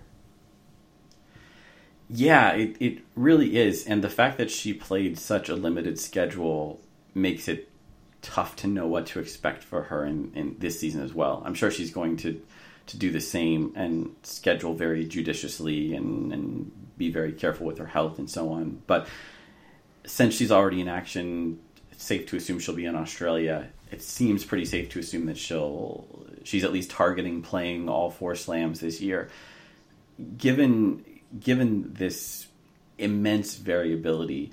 Yeah, 2.08 2.50
it, 2.52 2.76
it 2.80 2.98
really 3.14 3.56
is. 3.56 3.86
And 3.86 4.02
the 4.02 4.10
fact 4.10 4.36
that 4.38 4.50
she 4.50 4.74
played 4.74 5.16
such 5.18 5.48
a 5.48 5.54
limited 5.54 5.98
schedule 5.98 6.80
makes 7.14 7.46
it 7.46 7.68
tough 8.20 8.56
to 8.56 8.66
know 8.66 8.86
what 8.86 9.06
to 9.06 9.20
expect 9.20 9.62
for 9.62 9.84
her 9.84 10.04
in, 10.04 10.32
in 10.34 10.56
this 10.58 10.78
season 10.78 11.02
as 11.02 11.14
well. 11.14 11.42
I'm 11.44 11.54
sure 11.54 11.70
she's 11.70 11.92
going 11.92 12.16
to 12.18 12.42
to 12.90 12.96
do 12.96 13.10
the 13.10 13.20
same 13.20 13.72
and 13.76 14.14
schedule 14.22 14.74
very 14.74 15.04
judiciously 15.04 15.94
and, 15.94 16.32
and 16.32 16.72
be 16.98 17.10
very 17.10 17.32
careful 17.32 17.66
with 17.66 17.78
her 17.78 17.86
health 17.86 18.18
and 18.18 18.30
so 18.30 18.52
on. 18.52 18.82
But 18.86 19.06
since 20.04 20.34
she's 20.34 20.52
already 20.52 20.80
in 20.80 20.88
action, 20.88 21.60
it's 21.92 22.04
safe 22.04 22.26
to 22.26 22.36
assume 22.36 22.58
she'll 22.58 22.74
be 22.74 22.84
in 22.84 22.96
Australia. 22.96 23.68
It 23.90 24.02
seems 24.02 24.44
pretty 24.44 24.64
safe 24.64 24.90
to 24.90 24.98
assume 24.98 25.26
that 25.26 25.38
she'll 25.38 26.06
she's 26.44 26.64
at 26.64 26.72
least 26.72 26.90
targeting 26.90 27.42
playing 27.42 27.88
all 27.88 28.10
four 28.10 28.34
slams 28.34 28.80
this 28.80 29.00
year. 29.00 29.30
Given 30.36 31.04
given 31.38 31.94
this 31.94 32.46
immense 32.98 33.56
variability, 33.56 34.52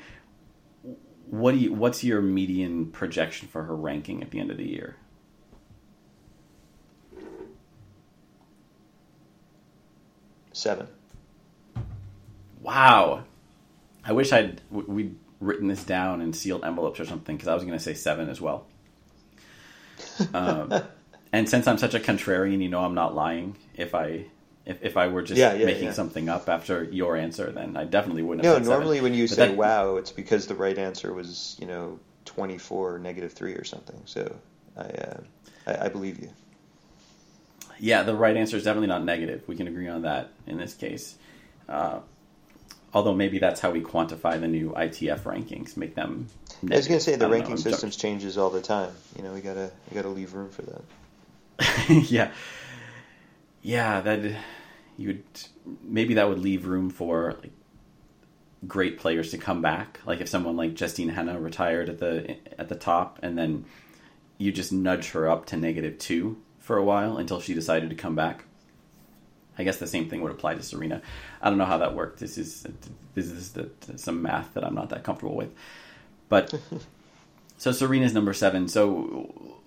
what 1.29 1.51
do 1.51 1.58
you, 1.58 1.74
what's 1.74 2.03
your 2.03 2.22
median 2.22 2.88
projection 2.91 3.48
for 3.48 3.63
her 3.63 3.75
ranking 3.75 4.22
at 4.24 4.32
the 4.32 4.39
end 4.39 4.51
of 4.51 4.58
the 4.58 4.67
year? 4.67 4.96
Seven. 10.57 10.87
Wow. 12.61 13.23
I 14.03 14.11
wish 14.13 14.33
I'd 14.33 14.61
we'd 14.71 15.15
written 15.39 15.67
this 15.67 15.83
down 15.83 16.19
in 16.19 16.33
sealed 16.33 16.63
envelopes 16.63 16.99
or 16.99 17.05
something 17.05 17.35
because 17.35 17.47
I 17.47 17.53
was 17.53 17.63
going 17.63 17.77
to 17.77 17.83
say 17.83 17.93
seven 17.93 18.29
as 18.29 18.41
well. 18.41 18.65
Um, 20.33 20.73
and 21.31 21.47
since 21.47 21.67
I'm 21.67 21.77
such 21.77 21.93
a 21.93 21.99
contrarian, 21.99 22.61
you 22.61 22.69
know 22.69 22.83
I'm 22.83 22.95
not 22.95 23.13
lying. 23.13 23.55
If 23.75 23.93
I 23.93 24.25
if, 24.65 24.83
if 24.83 24.97
I 24.97 25.07
were 25.07 25.21
just 25.21 25.37
yeah, 25.37 25.53
yeah, 25.53 25.65
making 25.65 25.85
yeah. 25.85 25.91
something 25.91 26.27
up 26.27 26.49
after 26.49 26.83
your 26.85 27.15
answer, 27.15 27.51
then 27.51 27.77
I 27.77 27.83
definitely 27.83 28.23
wouldn't. 28.23 28.43
No, 28.43 28.57
normally 28.57 28.97
seven. 28.97 29.11
when 29.11 29.13
you 29.13 29.27
but 29.27 29.35
say 29.35 29.47
that, 29.49 29.57
"wow," 29.57 29.97
it's 29.97 30.11
because 30.11 30.47
the 30.47 30.55
right 30.55 30.77
answer 30.77 31.13
was 31.13 31.55
you 31.59 31.67
know 31.67 31.99
twenty 32.25 32.57
four 32.57 32.97
negative 32.99 33.33
three 33.33 33.53
or 33.53 33.63
something. 33.63 34.01
So 34.05 34.35
I, 34.75 34.81
uh, 34.81 35.19
I, 35.67 35.85
I 35.85 35.89
believe 35.89 36.19
you. 36.19 36.29
Yeah, 37.79 38.03
the 38.03 38.15
right 38.15 38.36
answer 38.36 38.57
is 38.57 38.63
definitely 38.63 38.88
not 38.88 39.03
negative. 39.03 39.43
We 39.47 39.56
can 39.56 39.67
agree 39.67 39.88
on 39.88 40.04
that 40.04 40.32
in 40.45 40.58
this 40.58 40.73
case. 40.73 41.15
Uh, 41.67 41.99
although 42.93 43.13
maybe 43.13 43.39
that's 43.39 43.60
how 43.60 43.71
we 43.71 43.82
quantify 43.82 44.39
the 44.39 44.47
new 44.47 44.71
ITF 44.71 45.21
rankings, 45.21 45.78
make 45.78 45.95
them. 45.95 46.28
Negative. 46.62 46.71
I 46.71 46.78
was 46.78 46.88
going 46.88 46.99
to 46.99 47.04
say 47.04 47.15
the 47.15 47.30
ranking 47.30 47.51
know, 47.51 47.56
systems 47.58 47.95
changes 47.95 48.38
all 48.38 48.49
the 48.49 48.62
time. 48.62 48.91
You 49.15 49.23
know, 49.23 49.34
we 49.34 49.41
gotta 49.41 49.71
we 49.89 49.95
gotta 49.95 50.10
leave 50.10 50.34
room 50.34 50.49
for 50.49 50.63
that. 50.63 50.82
yeah, 52.10 52.32
yeah, 53.62 54.01
that 54.01 54.36
you 54.97 55.08
would 55.08 55.23
maybe 55.84 56.15
that 56.15 56.28
would 56.28 56.39
leave 56.39 56.65
room 56.65 56.89
for 56.89 57.36
like 57.41 57.51
great 58.67 58.97
players 58.97 59.32
to 59.32 59.38
come 59.38 59.62
back. 59.62 59.99
Like 60.06 60.21
if 60.21 60.30
someone 60.30 60.58
like 60.58 60.73
Justine 60.73 61.12
Henin 61.12 61.43
retired 61.43 61.89
at 61.89 61.99
the 61.99 62.38
at 62.58 62.69
the 62.69 62.75
top, 62.75 63.19
and 63.21 63.38
then 63.38 63.65
you 64.38 64.51
just 64.51 64.71
nudge 64.71 65.12
her 65.12 65.30
up 65.30 65.45
to 65.47 65.58
negative 65.58 65.97
two 65.97 66.38
for 66.67 66.77
a 66.77 66.84
while 66.84 67.17
until 67.17 67.39
she 67.39 67.53
decided 67.53 67.89
to 67.89 67.95
come 67.95 68.13
back. 68.13 68.43
I 69.58 69.63
guess 69.63 69.77
the 69.77 69.88
same 69.88 70.10
thing 70.10 70.21
would 70.21 70.34
apply 70.34 70.56
to 70.56 70.62
Serena. 70.62 71.01
I 71.41 71.49
don't 71.49 71.58
know 71.58 71.65
how 71.65 71.77
that 71.77 71.95
worked. 71.95 72.19
This 72.19 72.38
is 72.38 72.67
this 73.15 73.25
is 73.25 73.53
the, 73.53 73.71
some 73.95 74.21
math 74.21 74.53
that 74.53 74.65
I'm 74.65 74.75
not 74.75 74.89
that 74.89 75.03
comfortable 75.03 75.36
with. 75.36 75.49
But 76.27 76.53
so 77.58 77.71
Serena's 77.71 78.13
number 78.13 78.34
seven. 78.34 78.67
So 78.67 79.62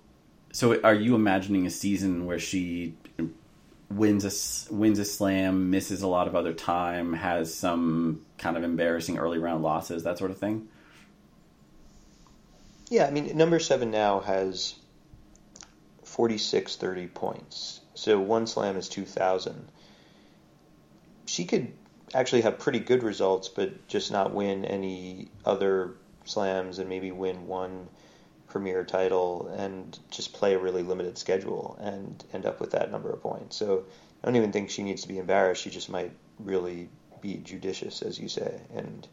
so 0.53 0.79
are 0.81 0.93
you 0.93 1.15
imagining 1.15 1.65
a 1.65 1.71
season 1.71 2.27
where 2.27 2.39
she 2.39 2.93
wins 3.89 4.23
a 4.23 4.73
wins 4.73 4.99
a 4.99 5.05
slam, 5.05 5.71
misses 5.71 6.03
a 6.03 6.07
lot 6.07 6.27
of 6.27 6.35
other 6.35 6.53
time, 6.53 7.13
has 7.13 7.51
some 7.51 8.23
kind 8.37 8.57
of 8.57 8.63
embarrassing 8.63 9.17
early 9.17 9.39
round 9.39 9.63
losses, 9.63 10.03
that 10.03 10.19
sort 10.19 10.29
of 10.29 10.37
thing. 10.37 10.67
Yeah, 12.89 13.07
I 13.07 13.11
mean, 13.11 13.35
number 13.35 13.57
seven 13.57 13.89
now 13.89 14.19
has 14.19 14.75
46 16.11 16.75
30 16.75 17.07
points. 17.07 17.79
So 17.93 18.19
one 18.19 18.45
slam 18.45 18.75
is 18.75 18.89
2,000. 18.89 19.71
She 21.25 21.45
could 21.45 21.71
actually 22.13 22.41
have 22.41 22.59
pretty 22.59 22.79
good 22.79 23.01
results, 23.01 23.47
but 23.47 23.87
just 23.87 24.11
not 24.11 24.33
win 24.33 24.65
any 24.65 25.29
other 25.45 25.95
slams 26.25 26.79
and 26.79 26.89
maybe 26.89 27.11
win 27.11 27.47
one 27.47 27.87
premier 28.49 28.83
title 28.83 29.47
and 29.57 29.97
just 30.09 30.33
play 30.33 30.53
a 30.53 30.59
really 30.59 30.83
limited 30.83 31.17
schedule 31.17 31.77
and 31.79 32.21
end 32.33 32.45
up 32.45 32.59
with 32.59 32.71
that 32.71 32.91
number 32.91 33.09
of 33.09 33.21
points. 33.21 33.55
So 33.55 33.85
I 34.21 34.27
don't 34.27 34.35
even 34.35 34.51
think 34.51 34.69
she 34.69 34.83
needs 34.83 35.03
to 35.03 35.07
be 35.07 35.17
embarrassed. 35.17 35.61
She 35.61 35.69
just 35.69 35.89
might 35.89 36.11
really 36.39 36.89
be 37.21 37.37
judicious, 37.37 38.01
as 38.01 38.19
you 38.19 38.27
say, 38.27 38.59
and 38.75 39.07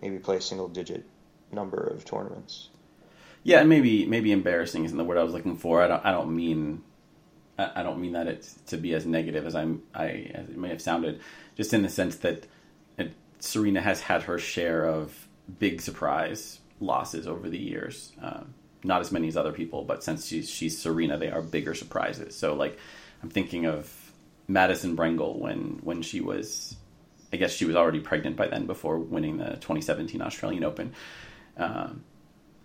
maybe 0.00 0.18
play 0.18 0.36
a 0.38 0.40
single 0.40 0.68
digit 0.68 1.04
number 1.50 1.76
of 1.76 2.06
tournaments. 2.06 2.70
Yeah, 3.44 3.60
and 3.60 3.68
maybe 3.68 4.06
maybe 4.06 4.32
embarrassing 4.32 4.84
isn't 4.84 4.96
the 4.96 5.04
word 5.04 5.18
I 5.18 5.24
was 5.24 5.32
looking 5.32 5.56
for. 5.56 5.82
I 5.82 5.88
don't 5.88 6.04
I 6.04 6.12
don't 6.12 6.34
mean 6.34 6.82
I 7.58 7.82
don't 7.82 8.00
mean 8.00 8.12
that 8.12 8.26
it's 8.26 8.54
to 8.66 8.76
be 8.76 8.94
as 8.94 9.04
negative 9.06 9.46
as 9.46 9.54
I'm 9.54 9.82
I 9.94 10.30
as 10.34 10.48
it 10.48 10.56
may 10.56 10.68
have 10.68 10.82
sounded. 10.82 11.20
Just 11.56 11.74
in 11.74 11.82
the 11.82 11.88
sense 11.88 12.16
that 12.16 12.46
it, 12.96 13.14
Serena 13.40 13.80
has 13.80 14.02
had 14.02 14.22
her 14.24 14.38
share 14.38 14.84
of 14.84 15.28
big 15.58 15.80
surprise 15.80 16.60
losses 16.80 17.26
over 17.26 17.48
the 17.48 17.58
years. 17.58 18.12
Um, 18.20 18.54
not 18.84 19.00
as 19.00 19.12
many 19.12 19.28
as 19.28 19.36
other 19.36 19.52
people, 19.52 19.84
but 19.84 20.02
since 20.02 20.26
she's 20.26 20.48
she's 20.48 20.80
Serena, 20.80 21.18
they 21.18 21.30
are 21.30 21.42
bigger 21.42 21.74
surprises. 21.74 22.36
So 22.36 22.54
like 22.54 22.78
I'm 23.22 23.30
thinking 23.30 23.66
of 23.66 24.12
Madison 24.46 24.96
Brengle 24.96 25.38
when 25.38 25.80
when 25.82 26.02
she 26.02 26.20
was 26.20 26.76
I 27.32 27.36
guess 27.36 27.52
she 27.52 27.64
was 27.64 27.76
already 27.76 28.00
pregnant 28.00 28.36
by 28.36 28.46
then 28.48 28.66
before 28.66 28.98
winning 28.98 29.38
the 29.38 29.52
2017 29.56 30.20
Australian 30.20 30.64
Open. 30.64 30.92
Um, 31.56 32.04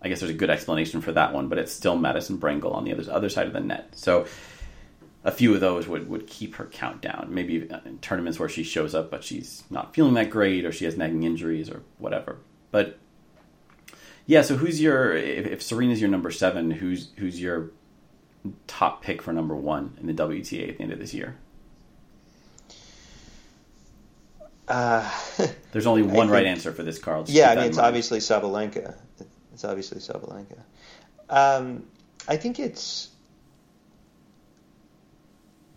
I 0.02 0.10
guess 0.10 0.20
there's 0.20 0.32
a 0.32 0.36
good 0.36 0.50
explanation 0.50 1.02
for 1.02 1.12
that 1.14 1.34
one, 1.34 1.48
but 1.48 1.58
it's 1.58 1.72
still 1.72 1.98
Madison 1.98 2.38
Brengle 2.38 2.74
on 2.74 2.84
the 2.84 2.94
other 2.94 3.12
other 3.12 3.30
side 3.30 3.48
of 3.48 3.54
the 3.54 3.60
net. 3.60 3.90
So 3.96 4.28
a 5.24 5.32
few 5.32 5.54
of 5.54 5.60
those 5.60 5.88
would, 5.88 6.08
would 6.08 6.28
keep 6.28 6.56
her 6.56 6.66
count 6.66 7.02
down. 7.02 7.28
Maybe 7.30 7.68
in 7.86 8.00
tournaments 8.00 8.40
where 8.40 8.48
she 8.48 8.64
shows 8.64 8.96
up, 8.96 9.12
but 9.12 9.24
she's 9.24 9.64
not 9.70 9.94
feeling 9.94 10.14
that 10.14 10.30
great, 10.30 10.66
or 10.66 10.72
she 10.72 10.86
has 10.86 10.96
nagging 10.96 11.24
injuries, 11.24 11.70
or 11.70 11.84
whatever. 11.98 12.38
But 12.72 12.98
yeah, 14.26 14.42
so 14.42 14.56
who's 14.56 14.82
your 14.82 15.16
if, 15.16 15.46
if 15.48 15.62
Serena's 15.62 16.00
your 16.00 16.10
number 16.10 16.32
seven, 16.32 16.72
who's 16.72 17.10
who's 17.18 17.42
your 17.42 17.72
top 18.68 19.02
pick 19.02 19.22
for 19.22 19.34
number 19.34 19.56
one 19.56 19.98
in 20.00 20.08
the 20.08 20.14
WTA 20.14 20.70
at 20.70 20.78
the 20.78 20.84
end 20.84 20.92
of 20.92 21.00
this 21.00 21.14
year? 21.14 21.38
Uh, 24.68 25.10
There's 25.72 25.88
only 25.88 26.02
one 26.02 26.28
think, 26.28 26.32
right 26.32 26.46
answer 26.46 26.72
for 26.72 26.84
this, 26.84 27.00
Carl. 27.00 27.24
Just 27.24 27.36
yeah, 27.36 27.52
I 27.52 27.56
mean 27.56 27.66
it's 27.66 27.78
obviously 27.78 28.20
Sabalenka. 28.20 28.96
It's 29.58 29.66
obviously 29.66 29.98
Sabalenka. 29.98 30.60
Um, 31.32 31.88
I 32.28 32.38
think 32.38 32.60
it's. 32.60 33.10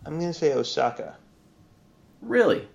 I'm 0.05 0.19
going 0.19 0.31
to 0.31 0.37
say 0.37 0.53
Osaka. 0.53 1.17
Really? 2.21 2.67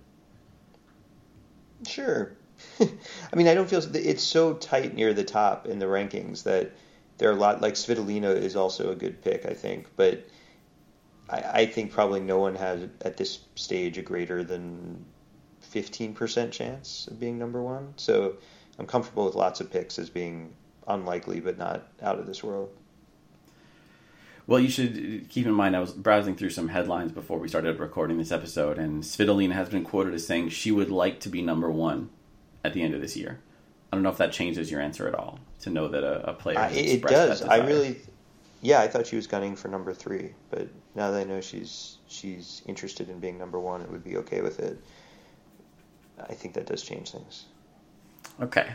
Sure. 1.87 2.33
I 2.81 3.35
mean, 3.37 3.47
I 3.47 3.53
don't 3.53 3.69
feel 3.69 3.81
it's 3.95 4.21
so 4.21 4.55
tight 4.55 4.95
near 4.95 5.13
the 5.13 5.23
top 5.23 5.65
in 5.65 5.79
the 5.79 5.85
rankings 5.85 6.43
that 6.43 6.73
there 7.19 7.29
are 7.29 7.33
a 7.33 7.37
lot. 7.37 7.61
Like 7.61 7.75
Svitolina 7.75 8.35
is 8.35 8.57
also 8.57 8.91
a 8.91 8.95
good 8.95 9.21
pick, 9.21 9.45
I 9.45 9.53
think, 9.53 9.87
but 9.95 10.27
I, 11.29 11.61
I 11.61 11.65
think 11.67 11.93
probably 11.93 12.19
no 12.19 12.37
one 12.37 12.55
has 12.55 12.81
at 13.05 13.15
this 13.15 13.39
stage 13.55 13.97
a 13.97 14.01
greater 14.01 14.43
than 14.43 15.05
15% 15.71 16.51
chance 16.51 17.07
of 17.07 17.17
being 17.17 17.39
number 17.39 17.63
one. 17.63 17.93
So 17.95 18.35
I'm 18.77 18.87
comfortable 18.87 19.23
with 19.23 19.35
lots 19.35 19.61
of 19.61 19.71
picks 19.71 19.97
as 19.99 20.09
being 20.09 20.53
unlikely, 20.87 21.39
but 21.39 21.57
not 21.57 21.87
out 22.01 22.19
of 22.19 22.25
this 22.25 22.43
world. 22.43 22.69
Well, 24.47 24.61
you 24.61 24.69
should 24.69 25.27
keep 25.29 25.45
in 25.45 25.51
mind, 25.51 25.75
I 25.75 25.81
was 25.81 25.91
browsing 25.91 26.35
through 26.35 26.51
some 26.51 26.69
headlines 26.69 27.11
before 27.11 27.37
we 27.37 27.49
started 27.49 27.79
recording 27.79 28.17
this 28.17 28.31
episode, 28.31 28.77
and 28.77 29.03
Svitolina 29.03 29.51
has 29.51 29.67
been 29.67 29.83
quoted 29.83 30.13
as 30.13 30.25
saying 30.25 30.49
she 30.49 30.71
would 30.71 30.89
like 30.89 31.19
to 31.21 31.29
be 31.29 31.41
number 31.41 31.69
one 31.69 32.09
at 32.63 32.73
the 32.73 32.81
end 32.81 32.93
of 32.93 33.01
this 33.01 33.17
year. 33.17 33.39
I 33.91 33.95
don't 33.97 34.03
know 34.03 34.09
if 34.09 34.17
that 34.17 34.31
changes 34.31 34.71
your 34.71 34.79
answer 34.79 35.07
at 35.07 35.15
all 35.15 35.39
to 35.59 35.69
know 35.69 35.89
that 35.89 36.03
a, 36.03 36.29
a 36.29 36.33
player. 36.33 36.59
Uh, 36.59 36.69
it 36.71 37.01
does. 37.03 37.41
I 37.41 37.57
really, 37.57 37.99
yeah, 38.61 38.79
I 38.79 38.87
thought 38.87 39.05
she 39.07 39.17
was 39.17 39.27
gunning 39.27 39.55
for 39.57 39.67
number 39.67 39.93
three, 39.93 40.33
but 40.49 40.69
now 40.95 41.11
that 41.11 41.19
I 41.19 41.23
know 41.25 41.41
she's 41.41 41.97
she's 42.07 42.61
interested 42.65 43.09
in 43.09 43.19
being 43.19 43.37
number 43.37 43.59
one, 43.59 43.81
it 43.81 43.91
would 43.91 44.03
be 44.03 44.17
okay 44.17 44.41
with 44.41 44.59
it. 44.59 44.81
I 46.19 46.33
think 46.33 46.53
that 46.55 46.65
does 46.65 46.83
change 46.83 47.11
things. 47.11 47.45
Okay. 48.41 48.73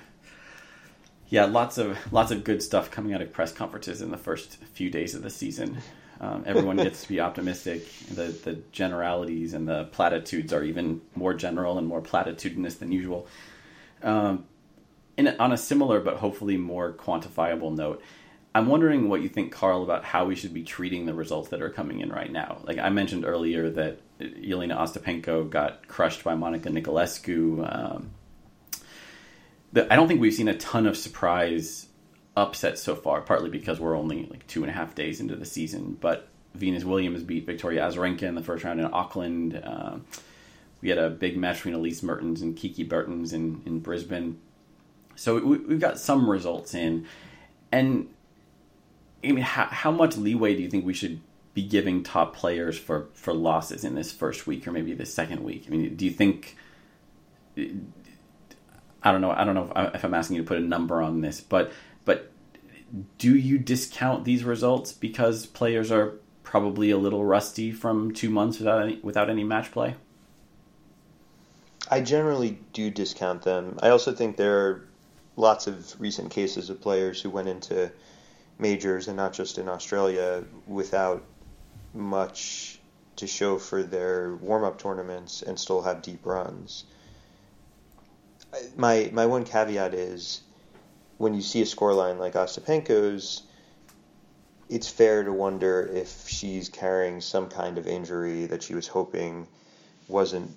Yeah, 1.33 1.47
lots 1.47 1.79
of 1.79 1.97
lots 2.13 2.31
of 2.31 2.45
good 2.45 2.63
stuff 2.63 2.91
coming 2.91 3.15
out 3.15 3.23
of 3.23 3.33
press 3.33 3.53
conferences 3.55 4.03
in 4.03 4.11
the 4.11 4.19
first 4.19 4.59
few 4.75 4.91
days 4.91 5.15
of 5.15 5.23
the 5.23 5.31
season. 5.31 5.79
Um, 6.21 6.45
everyone 6.45 6.77
gets 6.77 7.05
to 7.05 7.09
be 7.09 7.21
optimistic. 7.21 7.91
The 8.11 8.25
the 8.25 8.59
generalities 8.71 9.55
and 9.55 9.67
the 9.67 9.85
platitudes 9.85 10.53
are 10.53 10.63
even 10.63 11.01
more 11.15 11.33
general 11.33 11.79
and 11.79 11.87
more 11.87 12.03
platitudinous 12.03 12.79
than 12.79 12.93
usual. 12.93 13.27
Um, 14.03 14.45
in, 15.17 15.27
on 15.41 15.53
a 15.53 15.57
similar 15.57 16.01
but 16.01 16.19
hopefully 16.19 16.59
more 16.59 16.93
quantifiable 16.93 17.75
note, 17.75 18.03
I'm 18.55 18.67
wondering 18.67 19.09
what 19.09 19.23
you 19.23 19.31
think, 19.31 19.53
Carl, 19.53 19.83
about 19.83 20.05
how 20.05 20.27
we 20.27 20.35
should 20.35 20.53
be 20.53 20.65
treating 20.65 21.07
the 21.07 21.15
results 21.15 21.49
that 21.49 21.63
are 21.63 21.71
coming 21.71 22.01
in 22.01 22.11
right 22.11 22.31
now. 22.31 22.61
Like 22.65 22.77
I 22.77 22.91
mentioned 22.91 23.25
earlier, 23.25 23.71
that 23.71 24.01
Jelena 24.21 24.77
Ostapenko 24.77 25.49
got 25.49 25.89
crushed 25.89 26.25
by 26.25 26.35
Monica 26.35 26.69
Niculescu. 26.69 27.75
Um, 27.75 28.11
the, 29.73 29.93
I 29.93 29.97
don't 29.97 30.09
think 30.09 30.21
we've 30.21 30.35
seen 30.35 30.49
a 30.49 30.57
ton 30.57 30.87
of 30.87 30.97
surprise 30.97 31.87
upsets 32.37 32.83
so 32.83 32.95
far, 32.95 33.21
partly 33.21 33.51
because 33.51 33.81
we're 33.81 33.97
only 33.97 34.27
like 34.27 34.47
two 34.47 34.63
and 34.63 34.71
a 34.71 34.73
half 34.73 34.95
days 34.95 35.21
into 35.21 35.37
the 35.37 35.45
season. 35.45 35.97
But 36.01 36.29
Venus 36.55 36.85
Williams 36.85 37.23
beat 37.23 37.47
Victoria 37.47 37.83
Azarenka 37.83 38.23
in 38.23 38.35
the 38.35 38.43
first 38.43 38.65
round 38.65 38.81
in 38.81 38.87
Auckland. 38.87 39.61
Uh, 39.63 39.97
we 40.81 40.89
had 40.89 40.99
a 40.99 41.11
big 41.11 41.37
match 41.37 41.57
between 41.57 41.75
Elise 41.75 42.03
Mertens 42.03 42.43
and 42.43 42.57
Kiki 42.57 42.85
Bertens 42.85 43.33
in, 43.33 43.63
in 43.65 43.81
Brisbane. 43.81 44.39
So 45.15 45.39
we, 45.39 45.59
we've 45.59 45.81
got 45.81 45.99
some 45.99 46.29
results 46.29 46.75
in. 46.75 47.07
And 47.71 48.09
I 49.25 49.29
mean, 49.29 49.45
how, 49.45 49.67
how 49.67 49.91
much 49.91 50.17
leeway 50.17 50.55
do 50.55 50.63
you 50.63 50.69
think 50.69 50.85
we 50.85 50.95
should 50.95 51.21
be 51.55 51.63
giving 51.63 52.03
top 52.03 52.35
players 52.35 52.79
for, 52.79 53.09
for 53.15 53.33
losses 53.33 53.85
in 53.85 53.95
this 53.95 54.11
first 54.11 54.47
week 54.47 54.67
or 54.67 54.73
maybe 54.73 54.93
this 54.95 55.15
second 55.15 55.43
week? 55.43 55.65
I 55.67 55.71
mean, 55.71 55.95
do 55.97 56.05
you 56.05 56.11
think? 56.11 56.57
I 59.03 59.13
don't 59.13 59.21
know. 59.21 59.31
I 59.31 59.45
don't 59.45 59.55
know 59.55 59.73
if, 59.75 59.95
if 59.97 60.05
I'm 60.05 60.15
asking 60.15 60.37
you 60.37 60.43
to 60.43 60.49
put 60.49 60.59
a 60.59 60.61
number 60.61 61.03
on 61.03 61.21
this, 61.21 61.41
but 61.41 61.73
but 62.05 62.33
do 63.19 63.37
you 63.37 63.59
discount 63.59 64.25
these 64.25 64.45
results 64.45 64.93
because 64.93 65.47
players 65.47 65.91
are 65.91 66.15
probably 66.43 66.91
a 66.91 66.99
little 66.99 67.25
rusty 67.25 67.73
from 67.73 68.13
two 68.13 68.29
months 68.29 68.59
without 68.59 68.83
any, 68.83 69.01
without 69.03 69.31
any 69.31 69.45
match 69.45 69.73
play? 69.73 69.97
I 71.91 72.01
generally 72.01 72.59
do 72.73 72.91
discount 72.91 73.43
them. 73.43 73.79
I 73.83 73.89
also 73.91 74.13
think 74.13 74.37
there 74.37 74.67
are 74.67 74.89
lots 75.37 75.67
of 75.67 75.99
recent 76.01 76.31
cases 76.31 76.71
of 76.71 76.81
players 76.81 77.21
who 77.21 77.31
went 77.31 77.49
into 77.49 77.91
majors 78.59 79.09
and 79.09 79.17
not 79.17 79.33
just 79.33 79.59
in 79.59 79.69
Australia 79.69 80.45
without 80.67 81.25
much 81.95 82.81
to 83.17 83.27
show 83.27 83.59
for 83.59 83.83
their 83.83 84.35
warm 84.37 84.65
up 84.65 84.79
tournaments 84.79 85.43
and 85.43 85.59
still 85.59 85.83
have 85.83 86.03
deep 86.03 86.25
runs. 86.25 86.85
My 88.77 89.11
my 89.13 89.27
one 89.27 89.45
caveat 89.45 89.95
is 89.95 90.43
when 91.19 91.35
you 91.35 91.41
see 91.41 91.63
a 91.63 91.65
scoreline 91.65 92.19
like 92.19 92.35
Ostapenko's, 92.35 93.43
it's 94.69 94.89
fair 94.89 95.25
to 95.25 95.33
wonder 95.33 95.89
if 95.93 96.29
she's 96.29 96.69
carrying 96.69 97.21
some 97.21 97.49
kind 97.49 97.79
of 97.79 97.87
injury 97.87 98.47
that 98.47 98.63
she 98.63 98.75
was 98.75 98.89
hoping 98.89 99.47
wasn't 100.09 100.51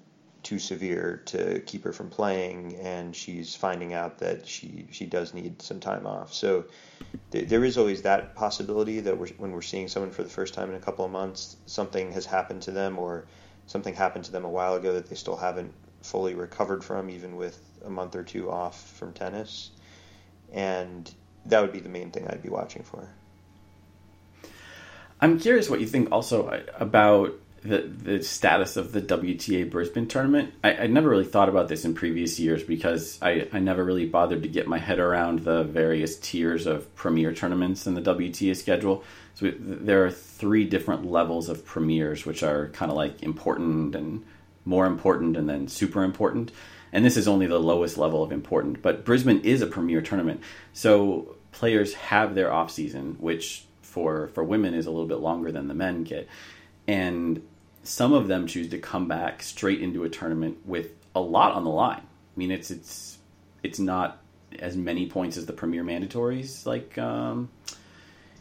too 0.44 0.60
severe 0.60 1.24
to 1.26 1.60
keep 1.62 1.84
her 1.84 1.92
from 1.92 2.10
playing, 2.10 2.76
and 2.76 3.16
she's 3.16 3.56
finding 3.56 3.94
out 3.94 4.20
that 4.20 4.48
she 4.48 4.88
she 4.92 5.06
does 5.06 5.34
need 5.34 5.62
some 5.62 5.80
time 5.80 6.06
off. 6.06 6.34
So 6.34 6.66
th- 7.32 7.48
there 7.48 7.64
is 7.64 7.78
always 7.78 8.04
that 8.04 8.36
possibility 8.36 9.00
that 9.02 9.18
we're, 9.18 9.30
when 9.38 9.52
we're 9.52 9.62
seeing 9.62 9.88
someone 9.88 10.12
for 10.12 10.24
the 10.24 10.30
first 10.30 10.54
time 10.54 10.70
in 10.70 10.76
a 10.76 10.80
couple 10.80 11.04
of 11.06 11.12
months, 11.12 11.58
something 11.66 12.12
has 12.12 12.26
happened 12.26 12.62
to 12.64 12.72
them, 12.72 13.00
or 13.00 13.26
something 13.68 13.96
happened 13.96 14.26
to 14.26 14.32
them 14.32 14.46
a 14.46 14.50
while 14.50 14.76
ago 14.76 14.94
that 14.94 15.08
they 15.10 15.16
still 15.16 15.38
haven't 15.38 15.74
fully 16.04 16.36
recovered 16.36 16.84
from, 16.84 17.10
even 17.10 17.36
with 17.36 17.60
a 17.86 17.90
month 17.90 18.16
or 18.16 18.24
two 18.24 18.50
off 18.50 18.90
from 18.98 19.14
tennis. 19.14 19.72
And 20.52 21.12
that 21.46 21.62
would 21.62 21.72
be 21.72 21.80
the 21.80 21.90
main 21.90 22.12
thing 22.12 22.28
I'd 22.28 22.44
be 22.44 22.50
watching 22.50 22.84
for. 22.84 23.08
I'm 25.22 25.40
curious 25.40 25.70
what 25.70 25.80
you 25.80 25.88
think 25.88 26.12
also 26.12 26.48
uh, 26.48 26.62
about 26.80 27.34
the 27.64 27.80
the 27.80 28.22
status 28.22 28.78
of 28.78 28.92
the 28.92 29.02
WTA 29.02 29.70
Brisbane 29.70 30.08
tournament. 30.08 30.54
I, 30.64 30.74
I 30.76 30.88
never 30.88 31.10
really 31.10 31.26
thought 31.26 31.50
about 31.50 31.68
this 31.68 31.84
in 31.84 31.96
previous 31.96 32.40
years 32.40 32.64
because 32.64 33.18
I, 33.22 33.48
I 33.52 33.60
never 33.60 33.84
really 33.84 34.06
bothered 34.06 34.44
to 34.44 34.50
get 34.50 34.68
my 34.68 34.78
head 34.78 35.00
around 35.00 35.40
the 35.40 35.64
various 35.64 36.18
tiers 36.18 36.68
of 36.68 36.94
premier 36.96 37.34
tournaments 37.34 37.88
in 37.88 37.96
the 37.96 38.02
WTA 38.02 38.56
schedule. 38.56 39.04
So 39.34 39.52
there 39.60 40.06
are 40.06 40.12
three 40.12 40.66
different 40.66 41.06
levels 41.06 41.50
of 41.50 41.66
premiers, 41.66 42.26
which 42.26 42.44
are 42.44 42.70
kind 42.70 42.92
of 42.92 42.98
like 42.98 43.24
important 43.24 43.96
and 43.96 44.24
more 44.64 44.86
important, 44.86 45.36
and 45.36 45.50
then 45.50 45.68
super 45.68 46.04
important. 46.04 46.52
And 46.96 47.04
this 47.04 47.18
is 47.18 47.28
only 47.28 47.46
the 47.46 47.60
lowest 47.60 47.98
level 47.98 48.24
of 48.24 48.32
important. 48.32 48.82
But 48.82 49.04
Brisbane 49.04 49.42
is 49.42 49.62
a 49.62 49.68
premier 49.68 50.02
tournament, 50.02 50.40
so 50.72 51.36
players 51.52 51.94
have 51.96 52.36
their 52.36 52.54
off 52.54 52.72
season, 52.72 53.18
which 53.20 53.66
for 53.82 54.30
for 54.30 54.46
women 54.46 54.74
is 54.74 54.86
a 54.86 54.92
little 54.92 55.06
bit 55.06 55.20
longer 55.20 55.52
than 55.52 55.68
the 55.68 55.74
men 55.74 56.06
get, 56.06 56.30
and 56.88 57.46
some 57.84 58.14
of 58.14 58.30
them 58.30 58.48
choose 58.48 58.70
to 58.70 58.80
come 58.80 59.10
back 59.10 59.44
straight 59.44 59.82
into 59.82 60.06
a 60.06 60.10
tournament 60.10 60.60
with 60.66 60.92
a 61.14 61.20
lot 61.20 61.52
on 61.52 61.66
the 61.66 61.70
line. 61.70 62.00
I 62.00 62.38
mean, 62.38 62.50
it's 62.50 62.72
it's 62.72 63.18
it's 63.62 63.78
not 63.78 64.22
as 64.58 64.78
many 64.78 65.06
points 65.06 65.36
as 65.36 65.48
the 65.48 65.54
premier 65.54 65.84
mandatories 65.84 66.66
like 66.66 66.98
um, 66.98 67.50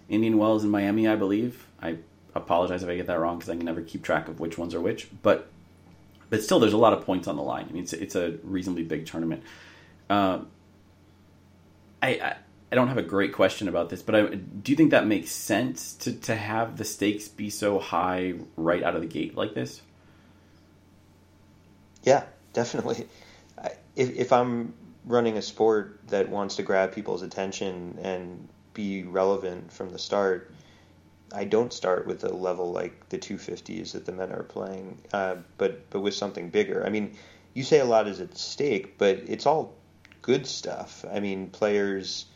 Indian 0.08 0.38
Wells 0.38 0.62
and 0.62 0.70
Miami, 0.70 1.08
I 1.08 1.16
believe. 1.16 1.66
I 1.82 1.96
apologize 2.36 2.84
if 2.84 2.88
I 2.88 2.94
get 2.94 3.08
that 3.08 3.18
wrong 3.18 3.38
because 3.38 3.50
I 3.50 3.56
can 3.56 3.66
never 3.66 3.82
keep 3.82 4.04
track 4.04 4.28
of 4.28 4.38
which 4.38 4.56
ones 4.58 4.76
are 4.76 4.80
which, 4.80 5.08
but 5.24 5.50
but 6.34 6.42
still, 6.42 6.58
there's 6.58 6.72
a 6.72 6.76
lot 6.76 6.92
of 6.92 7.06
points 7.06 7.28
on 7.28 7.36
the 7.36 7.44
line. 7.44 7.66
I 7.70 7.72
mean, 7.72 7.84
it's 7.84 7.92
it's 7.92 8.16
a 8.16 8.36
reasonably 8.42 8.82
big 8.82 9.06
tournament. 9.06 9.44
Um, 10.10 10.48
I, 12.02 12.08
I 12.08 12.36
I 12.72 12.74
don't 12.74 12.88
have 12.88 12.98
a 12.98 13.02
great 13.02 13.32
question 13.32 13.68
about 13.68 13.88
this, 13.88 14.02
but 14.02 14.16
I, 14.16 14.26
do 14.34 14.72
you 14.72 14.74
think 14.74 14.90
that 14.90 15.06
makes 15.06 15.30
sense 15.30 15.94
to, 15.98 16.12
to 16.12 16.34
have 16.34 16.76
the 16.76 16.84
stakes 16.84 17.28
be 17.28 17.50
so 17.50 17.78
high 17.78 18.34
right 18.56 18.82
out 18.82 18.96
of 18.96 19.02
the 19.02 19.06
gate 19.06 19.36
like 19.36 19.54
this? 19.54 19.80
Yeah, 22.02 22.24
definitely. 22.52 23.06
If, 23.94 24.10
if 24.16 24.32
I'm 24.32 24.74
running 25.04 25.36
a 25.36 25.42
sport 25.42 26.00
that 26.08 26.28
wants 26.28 26.56
to 26.56 26.64
grab 26.64 26.90
people's 26.90 27.22
attention 27.22 27.96
and 28.02 28.48
be 28.72 29.04
relevant 29.04 29.72
from 29.72 29.90
the 29.90 30.00
start, 30.00 30.50
I 31.34 31.44
don't 31.44 31.72
start 31.72 32.06
with 32.06 32.24
a 32.24 32.32
level 32.32 32.72
like 32.72 33.08
the 33.08 33.18
250s 33.18 33.92
that 33.92 34.06
the 34.06 34.12
men 34.12 34.32
are 34.32 34.44
playing, 34.44 34.98
uh, 35.12 35.36
but 35.58 35.90
but 35.90 36.00
with 36.00 36.14
something 36.14 36.50
bigger. 36.50 36.84
I 36.86 36.90
mean, 36.90 37.16
you 37.54 37.64
say 37.64 37.80
a 37.80 37.84
lot 37.84 38.06
is 38.06 38.20
at 38.20 38.38
stake, 38.38 38.98
but 38.98 39.18
it's 39.26 39.46
all 39.46 39.74
good 40.22 40.46
stuff. 40.46 41.04
I 41.12 41.20
mean, 41.20 41.48
players 41.50 42.26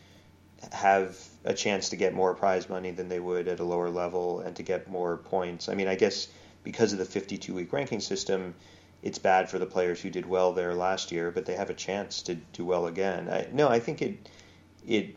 have 0.73 1.17
a 1.45 1.55
chance 1.55 1.91
to 1.91 1.97
get 1.97 2.15
more 2.15 2.35
prize 2.35 2.69
money 2.69 2.91
than 2.91 3.09
they 3.09 3.21
would 3.21 3.49
at 3.49 3.61
a 3.61 3.65
lower 3.65 3.89
level 3.89 4.41
and 4.41 4.57
to 4.57 4.63
get 4.63 4.89
more 4.89 5.17
points. 5.17 5.69
I 5.69 5.75
mean, 5.75 5.89
I 5.89 5.95
guess 5.95 6.29
because 6.65 6.93
of 6.93 6.99
the 6.99 7.05
52 7.05 7.55
week 7.55 7.73
ranking 7.73 8.01
system, 8.01 8.55
it's 9.03 9.19
bad 9.19 9.49
for 9.49 9.59
the 9.59 9.67
players 9.67 10.01
who 10.01 10.11
did 10.11 10.27
well 10.27 10.53
there 10.53 10.75
last 10.75 11.13
year, 11.13 11.31
but 11.31 11.47
they 11.47 11.55
have 11.55 11.71
a 11.71 11.75
chance 11.75 12.23
to 12.23 12.35
do 12.35 12.65
well 12.65 12.87
again. 12.87 13.29
I, 13.29 13.47
no, 13.53 13.69
I 13.69 13.79
think 13.79 14.03
it 14.03 14.29
it 14.87 15.15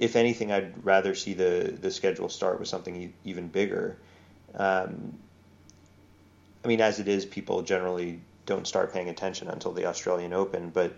if 0.00 0.16
anything, 0.16 0.50
I'd 0.50 0.84
rather 0.84 1.14
see 1.14 1.34
the 1.34 1.76
the 1.80 1.90
schedule 1.90 2.28
start 2.30 2.58
with 2.58 2.68
something 2.68 3.12
even 3.24 3.48
bigger. 3.48 3.98
Um, 4.54 5.18
I 6.64 6.68
mean, 6.68 6.80
as 6.80 6.98
it 6.98 7.06
is, 7.06 7.24
people 7.24 7.62
generally 7.62 8.20
don't 8.46 8.66
start 8.66 8.92
paying 8.92 9.08
attention 9.08 9.48
until 9.48 9.72
the 9.72 9.86
Australian 9.86 10.32
Open, 10.32 10.70
but 10.70 10.94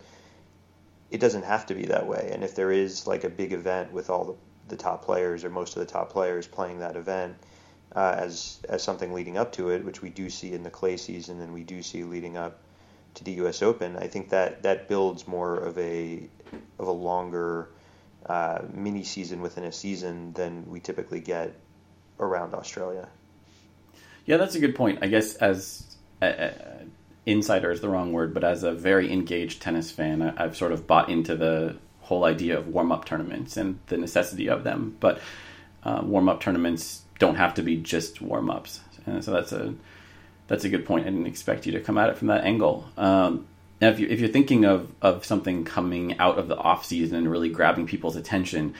it 1.10 1.18
doesn't 1.20 1.44
have 1.44 1.66
to 1.66 1.74
be 1.74 1.86
that 1.86 2.06
way. 2.06 2.30
And 2.32 2.42
if 2.42 2.54
there 2.54 2.70
is 2.72 3.06
like 3.06 3.24
a 3.24 3.28
big 3.28 3.52
event 3.52 3.92
with 3.92 4.08
all 4.08 4.24
the, 4.24 4.34
the 4.68 4.76
top 4.76 5.04
players 5.04 5.44
or 5.44 5.50
most 5.50 5.76
of 5.76 5.80
the 5.80 5.92
top 5.92 6.10
players 6.10 6.46
playing 6.46 6.78
that 6.78 6.96
event 6.96 7.36
uh, 7.94 8.14
as 8.16 8.60
as 8.68 8.82
something 8.82 9.12
leading 9.12 9.36
up 9.36 9.52
to 9.52 9.70
it, 9.70 9.84
which 9.84 10.00
we 10.00 10.10
do 10.10 10.30
see 10.30 10.52
in 10.52 10.62
the 10.62 10.70
clay 10.70 10.96
season 10.96 11.40
and 11.40 11.52
we 11.52 11.64
do 11.64 11.82
see 11.82 12.04
leading 12.04 12.36
up 12.36 12.60
to 13.14 13.24
the 13.24 13.32
U.S. 13.32 13.62
Open, 13.62 13.96
I 13.96 14.06
think 14.06 14.30
that 14.30 14.62
that 14.62 14.88
builds 14.88 15.26
more 15.26 15.56
of 15.56 15.76
a 15.76 16.22
of 16.78 16.86
a 16.86 16.92
longer 16.92 17.68
uh, 18.26 18.60
mini 18.72 19.04
season 19.04 19.40
within 19.40 19.64
a 19.64 19.72
season 19.72 20.32
than 20.32 20.68
we 20.68 20.80
typically 20.80 21.20
get 21.20 21.54
around 22.20 22.54
Australia. 22.54 23.08
Yeah, 24.24 24.36
that's 24.36 24.54
a 24.54 24.60
good 24.60 24.74
point. 24.74 25.00
I 25.02 25.08
guess 25.08 25.34
as 25.36 25.96
uh, 26.20 26.26
uh 26.26 26.52
insider 27.26 27.70
is 27.70 27.80
the 27.80 27.88
wrong 27.88 28.12
word, 28.12 28.34
but 28.34 28.44
as 28.44 28.62
a 28.62 28.72
very 28.72 29.12
engaged 29.12 29.62
tennis 29.62 29.90
fan, 29.90 30.22
I, 30.22 30.42
have 30.42 30.56
sort 30.56 30.72
of 30.72 30.86
bought 30.86 31.08
into 31.08 31.36
the 31.36 31.76
whole 32.00 32.24
idea 32.24 32.58
of 32.58 32.68
warm 32.68 32.90
up 32.90 33.04
tournaments 33.04 33.56
and 33.56 33.78
the 33.86 33.96
necessity 33.96 34.48
of 34.48 34.64
them. 34.64 34.96
But 35.00 35.20
uh, 35.84 36.02
warm 36.04 36.28
up 36.28 36.40
tournaments 36.40 37.02
don't 37.18 37.36
have 37.36 37.54
to 37.54 37.62
be 37.62 37.76
just 37.76 38.20
warm 38.20 38.50
ups, 38.50 38.80
and 39.06 39.24
so 39.24 39.32
that's 39.32 39.52
a 39.52 39.74
that's 40.48 40.64
a 40.64 40.68
good 40.68 40.84
point. 40.84 41.06
I 41.06 41.10
didn't 41.10 41.26
expect 41.26 41.66
you 41.66 41.72
to 41.72 41.80
come 41.80 41.98
at 41.98 42.10
it 42.10 42.18
from 42.18 42.28
that 42.28 42.44
angle. 42.44 42.88
Um, 42.96 43.46
now, 43.82 43.88
if, 43.88 43.98
you, 43.98 44.06
if 44.06 44.20
you're 44.20 44.28
thinking 44.28 44.64
of, 44.64 44.92
of 45.02 45.24
something 45.24 45.64
coming 45.64 46.16
out 46.20 46.38
of 46.38 46.46
the 46.46 46.56
off 46.56 46.86
season 46.86 47.16
and 47.16 47.28
really 47.28 47.48
grabbing 47.48 47.84
people's 47.84 48.14
attention, 48.14 48.74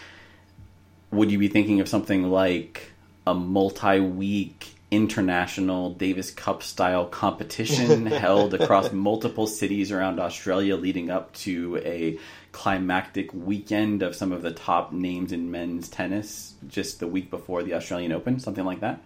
would 1.11 1.29
you 1.29 1.39
be 1.39 1.49
thinking 1.49 1.81
of 1.81 1.89
something 1.89 2.31
like 2.31 2.93
a 3.27 3.35
multi 3.35 3.99
week 3.99 4.77
international 4.93 5.95
Davis 5.95 6.31
Cup 6.31 6.63
style 6.63 7.05
competition 7.07 8.07
held 8.07 8.55
across 8.55 8.93
multiple 8.93 9.49
cities 9.49 9.91
around 9.91 10.21
Australia 10.21 10.77
leading 10.77 11.11
up 11.11 11.33
to 11.35 11.79
a 11.79 12.17
climactic 12.53 13.35
weekend 13.35 14.05
of 14.05 14.15
some 14.15 14.31
of 14.31 14.43
the 14.43 14.53
top 14.53 14.93
names 14.93 15.33
in 15.33 15.51
men's 15.51 15.89
tennis 15.89 16.55
just 16.69 17.01
the 17.01 17.09
week 17.09 17.29
before 17.29 17.65
the 17.65 17.75
Australian 17.75 18.13
Open, 18.13 18.39
something 18.39 18.65
like 18.65 18.79
that? 18.79 19.03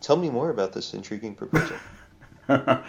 Tell 0.00 0.16
me 0.16 0.30
more 0.30 0.50
about 0.50 0.74
this 0.74 0.94
intriguing 0.94 1.34
proposal. 1.34 1.76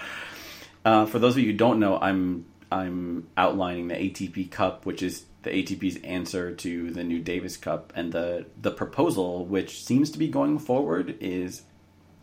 uh, 0.85 1.05
for 1.05 1.19
those 1.19 1.35
of 1.35 1.43
you 1.43 1.51
who 1.51 1.57
don't 1.57 1.79
know, 1.79 1.97
I'm 1.99 2.45
I'm 2.71 3.27
outlining 3.37 3.87
the 3.87 3.95
ATP 3.95 4.49
Cup, 4.51 4.85
which 4.85 5.03
is 5.03 5.25
the 5.43 5.51
ATP's 5.51 5.97
answer 6.03 6.53
to 6.55 6.89
the 6.91 7.03
new 7.03 7.19
Davis 7.19 7.57
Cup, 7.57 7.93
and 7.95 8.11
the 8.11 8.45
the 8.59 8.71
proposal, 8.71 9.45
which 9.45 9.83
seems 9.83 10.09
to 10.11 10.17
be 10.17 10.27
going 10.27 10.59
forward, 10.59 11.15
is 11.19 11.63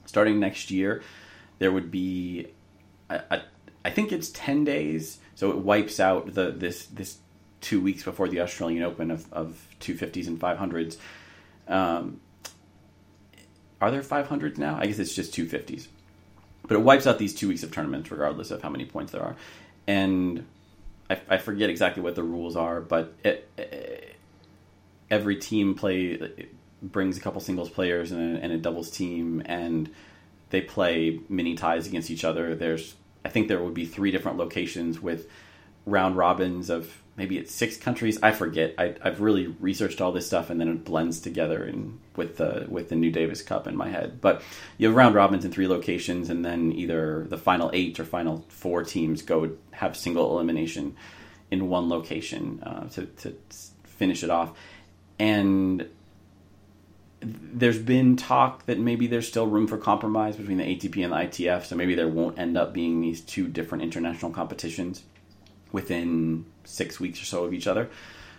starting 0.07 0.41
next 0.41 0.71
year. 0.71 1.03
There 1.59 1.71
would 1.71 1.91
be, 1.91 2.49
a, 3.11 3.23
a, 3.31 3.43
I 3.85 3.91
think 3.91 4.13
it's 4.13 4.31
ten 4.31 4.65
days, 4.65 5.19
so 5.35 5.51
it 5.51 5.59
wipes 5.59 6.01
out 6.01 6.35
the 6.35 6.51
this 6.51 6.87
this 6.87 7.19
two 7.61 7.81
weeks 7.81 8.03
before 8.03 8.29
the 8.29 8.41
Australian 8.41 8.83
Open 8.83 9.11
of 9.11 9.33
of 9.33 9.67
two 9.79 9.95
fifties 9.95 10.27
and 10.27 10.41
five 10.41 10.59
hundreds. 10.59 10.99
Um, 11.69 12.21
are 13.81 13.91
there 13.91 14.03
500s 14.03 14.59
now? 14.59 14.77
I 14.79 14.87
guess 14.87 14.99
it's 14.99 15.15
just 15.15 15.35
250s. 15.35 15.87
But 16.71 16.77
it 16.77 16.83
wipes 16.83 17.05
out 17.09 17.19
these 17.19 17.35
two 17.35 17.49
weeks 17.49 17.65
of 17.65 17.73
tournaments, 17.73 18.13
regardless 18.13 18.53
of 18.53 18.63
how 18.63 18.69
many 18.69 18.85
points 18.85 19.11
there 19.11 19.25
are. 19.25 19.35
And 19.89 20.47
I, 21.11 21.19
I 21.29 21.39
forget 21.39 21.69
exactly 21.69 22.01
what 22.01 22.15
the 22.15 22.23
rules 22.23 22.55
are, 22.55 22.81
but 22.81 23.13
it, 23.25 23.51
it, 23.59 24.15
every 25.11 25.35
team 25.35 25.75
play 25.75 26.47
brings 26.81 27.17
a 27.17 27.21
couple 27.21 27.41
singles 27.41 27.71
players 27.71 28.13
and 28.13 28.37
a, 28.37 28.41
and 28.41 28.53
a 28.53 28.57
doubles 28.57 28.89
team, 28.89 29.43
and 29.47 29.91
they 30.51 30.61
play 30.61 31.19
mini 31.29 31.57
ties 31.57 31.89
against 31.89 32.09
each 32.09 32.23
other. 32.25 32.55
There's, 32.55 32.95
I 33.25 33.31
think 33.31 33.49
there 33.49 33.61
would 33.61 33.75
be 33.75 33.85
three 33.85 34.13
different 34.13 34.39
locations 34.39 35.01
with 35.01 35.29
round 35.87 36.17
robins 36.17 36.71
of 36.71 37.03
maybe 37.21 37.37
it's 37.37 37.55
six 37.55 37.77
countries. 37.77 38.19
I 38.23 38.33
forget. 38.33 38.75
I, 38.79 38.95
have 39.05 39.21
really 39.21 39.49
researched 39.61 40.01
all 40.01 40.11
this 40.11 40.27
stuff, 40.27 40.49
and 40.49 40.59
then 40.59 40.69
it 40.69 40.87
blends 40.87 41.21
together 41.21 41.67
in, 41.67 42.01
with 42.17 42.39
the 42.39 42.65
with 42.67 42.89
the 42.89 42.97
new 42.97 43.11
Davis 43.11 43.43
Cup 43.43 43.67
in 43.67 43.77
my 43.77 43.91
head. 43.91 44.23
But 44.23 44.41
you 44.79 44.87
have 44.87 44.97
round 44.97 45.15
robins 45.15 45.45
in 45.45 45.53
three 45.53 45.69
locations, 45.69 46.31
and 46.31 46.43
then 46.43 46.73
either 46.73 47.27
the 47.29 47.37
final 47.37 47.71
eight 47.75 48.01
or 48.01 48.07
final 48.07 48.47
four 48.49 48.85
teams 48.85 49.21
go 49.21 49.53
have 49.73 49.99
single 49.99 50.33
elimination 50.33 50.97
in 51.51 51.69
one 51.69 51.91
location 51.91 52.63
uh, 52.63 52.89
to 52.89 53.05
to 53.05 53.37
finish 53.85 54.25
it 54.25 54.31
off. 54.31 54.57
And 55.19 55.91
there's 57.21 57.79
been 57.79 58.17
talk 58.17 58.65
that 58.65 58.79
maybe 58.79 59.07
there's 59.09 59.29
still 59.29 59.47
room 59.47 59.67
for 59.67 59.77
compromise 59.77 60.37
between 60.37 60.57
the 60.57 60.65
ATP 60.65 61.05
and 61.05 61.13
the 61.13 61.17
ITF, 61.17 61.67
so 61.67 61.77
maybe 61.77 61.95
there 61.95 62.09
won't 62.09 62.39
end 62.39 62.57
up 62.57 62.73
being 62.73 63.03
these 63.03 63.21
two 63.21 63.47
different 63.47 63.85
international 63.85 64.31
competitions 64.31 65.03
within 65.73 66.45
six 66.65 66.99
weeks 67.01 67.23
or 67.23 67.25
so 67.25 67.45
of 67.45 67.55
each 67.55 67.67
other, 67.67 67.89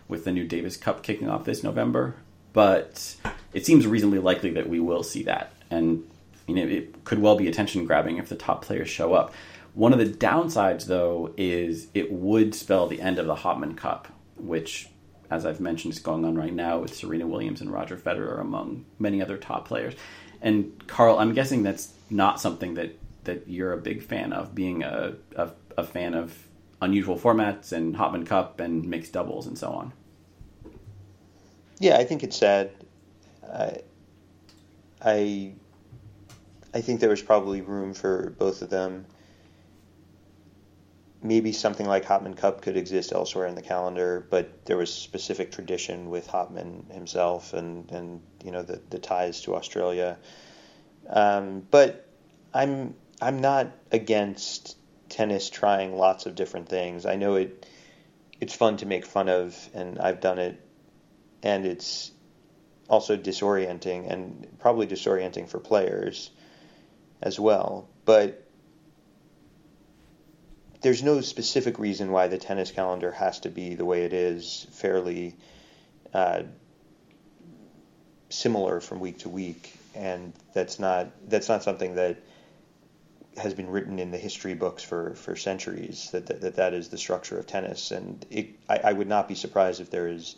with 0.08 0.26
the 0.26 0.32
new 0.32 0.46
Davis 0.46 0.78
Cup 0.78 1.04
kicking 1.04 1.30
off 1.30 1.46
this 1.46 1.64
November. 1.64 2.16
But 2.54 3.16
it 3.54 3.66
seems 3.66 3.88
reasonably 3.88 4.20
likely 4.20 4.52
that 4.52 4.68
we 4.68 4.80
will 4.80 5.04
see 5.04 5.24
that, 5.24 5.54
and 5.70 6.06
it 6.48 7.06
could 7.06 7.20
well 7.20 7.38
be 7.38 7.48
attention 7.48 7.86
grabbing 7.86 8.18
if 8.18 8.28
the 8.28 8.36
top 8.36 8.64
players 8.64 8.90
show 8.90 9.14
up. 9.14 9.34
One 9.74 9.94
of 9.94 10.00
the 10.00 10.06
downsides, 10.06 10.86
though, 10.86 11.34
is 11.38 11.88
it 11.94 12.12
would 12.12 12.54
spell 12.54 12.88
the 12.88 13.00
end 13.00 13.20
of 13.20 13.26
the 13.26 13.36
Hopman 13.36 13.78
Cup, 13.78 14.10
which, 14.36 14.90
as 15.30 15.46
I've 15.46 15.62
mentioned, 15.62 15.94
is 15.94 16.00
going 16.00 16.26
on 16.26 16.36
right 16.36 16.54
now 16.54 16.80
with 16.80 16.94
Serena 16.94 17.26
Williams 17.26 17.62
and 17.62 17.72
Roger 17.72 17.96
Federer 17.96 18.42
among 18.42 18.86
many 19.00 19.22
other 19.22 19.38
top 19.38 19.66
players. 19.66 19.94
And 20.42 20.86
Carl, 20.88 21.20
I'm 21.20 21.34
guessing 21.34 21.64
that's 21.64 21.94
not 22.10 22.42
something 22.42 22.74
that, 22.74 22.98
that 23.24 23.48
you're 23.48 23.72
a 23.72 23.78
big 23.78 24.04
fan 24.04 24.34
of, 24.34 24.54
being 24.54 24.84
a, 24.84 25.14
a, 25.38 25.52
a 25.78 25.84
fan 25.86 26.16
of 26.16 26.38
unusual 26.82 27.18
formats 27.18 27.72
and 27.72 27.96
Hopman 27.96 28.26
Cup 28.26 28.60
and 28.60 28.86
mixed 28.86 29.14
doubles 29.14 29.48
and 29.48 29.58
so 29.58 29.72
on. 29.72 29.94
Yeah, 31.80 31.98
I 31.98 32.04
think 32.04 32.24
it's 32.24 32.38
sad. 32.38 32.72
I, 33.52 33.82
I, 35.04 35.54
I 36.74 36.82
think 36.82 37.00
there 37.00 37.10
was 37.10 37.22
probably 37.22 37.62
room 37.62 37.94
for 37.94 38.32
both 38.38 38.62
of 38.62 38.70
them. 38.70 39.06
Maybe 41.24 41.52
something 41.52 41.86
like 41.86 42.06
Hopman 42.06 42.36
Cup 42.36 42.62
could 42.62 42.78
exist 42.78 43.12
elsewhere 43.12 43.46
in 43.46 43.54
the 43.54 43.62
calendar, 43.62 44.26
but 44.30 44.66
there 44.66 44.78
was 44.78 44.92
specific 44.92 45.52
tradition 45.52 46.10
with 46.10 46.28
Hopman 46.28 46.92
himself 46.92 47.54
and, 47.54 47.90
and 47.92 48.22
you 48.44 48.52
know 48.52 48.64
the, 48.64 48.82
the 48.90 48.98
ties 48.98 49.42
to 49.42 49.56
Australia. 49.56 50.18
Um, 51.08 51.66
but 51.70 52.08
I'm 52.56 52.96
I'm 53.22 53.40
not 53.40 53.68
against 53.92 54.78
tennis 55.12 55.50
trying 55.50 55.96
lots 55.96 56.26
of 56.26 56.36
different 56.36 56.68
things. 56.70 57.06
I 57.06 57.16
know 57.16 57.36
it 57.36 57.68
it's 58.40 58.56
fun 58.56 58.78
to 58.78 58.86
make 58.88 59.06
fun 59.06 59.30
of 59.30 59.56
and 59.74 60.00
I've 60.00 60.22
done 60.22 60.40
it 60.40 60.60
and 61.44 61.66
it's 61.66 62.12
also 62.90 63.16
disorienting 63.16 64.12
and 64.12 64.48
probably 64.60 64.88
disorienting 64.88 65.48
for 65.48 65.60
players 65.60 66.32
as 67.22 67.40
well. 67.40 67.88
But 68.06 68.48
there's 70.82 71.04
no 71.04 71.22
specific 71.22 71.78
reason 71.78 72.12
why 72.12 72.28
the 72.28 72.38
tennis 72.38 72.72
calendar 72.72 73.12
has 73.12 73.40
to 73.42 73.50
be 73.50 73.76
the 73.76 73.86
way 73.86 74.04
it 74.04 74.14
is, 74.14 74.66
fairly 74.72 75.36
uh, 76.14 76.44
similar 78.30 78.82
from 78.82 79.00
week 79.00 79.20
to 79.20 79.30
week, 79.30 79.74
and 79.94 80.34
that's 80.54 80.80
not 80.80 81.08
that's 81.30 81.50
not 81.50 81.64
something 81.64 81.96
that 81.96 82.18
has 83.42 83.54
been 83.54 83.70
written 83.70 84.00
in 84.00 84.12
the 84.12 84.18
history 84.18 84.54
books 84.54 84.84
for, 84.84 85.16
for 85.16 85.36
centuries 85.36 86.10
that, 86.12 86.28
that 86.28 86.56
that, 86.56 86.74
is 86.74 86.90
the 86.90 86.98
structure 86.98 87.38
of 87.38 87.48
tennis, 87.48 87.92
and 87.92 88.26
it, 88.30 88.50
I, 88.70 88.78
I 88.86 88.94
would 88.94 89.08
not 89.08 89.28
be 89.28 89.36
surprised 89.36 89.82
if 89.82 89.90
there 89.90 90.08
is 90.08 90.36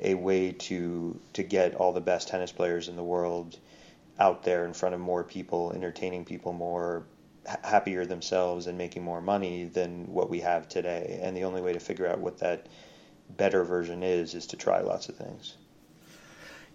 a 0.00 0.14
way 0.14 0.52
to 0.52 1.20
to 1.34 1.42
get 1.42 1.74
all 1.74 1.92
the 1.92 2.00
best 2.00 2.28
tennis 2.28 2.52
players 2.52 2.88
in 2.88 2.96
the 2.96 3.02
world 3.02 3.58
out 4.18 4.44
there 4.44 4.64
in 4.64 4.72
front 4.72 4.94
of 4.94 5.00
more 5.00 5.24
people, 5.24 5.72
entertaining 5.74 6.24
people 6.24 6.52
more, 6.52 7.04
happier 7.64 8.04
themselves, 8.06 8.66
and 8.66 8.78
making 8.78 9.02
more 9.02 9.20
money 9.20 9.64
than 9.64 10.06
what 10.12 10.30
we 10.30 10.40
have 10.40 10.68
today. 10.68 11.18
And 11.22 11.36
the 11.36 11.44
only 11.44 11.60
way 11.60 11.72
to 11.72 11.80
figure 11.80 12.06
out 12.06 12.20
what 12.20 12.38
that 12.38 12.66
better 13.36 13.64
version 13.64 14.02
is 14.02 14.34
is 14.34 14.46
to 14.48 14.56
try 14.56 14.80
lots 14.80 15.08
of 15.08 15.16
things. 15.16 15.54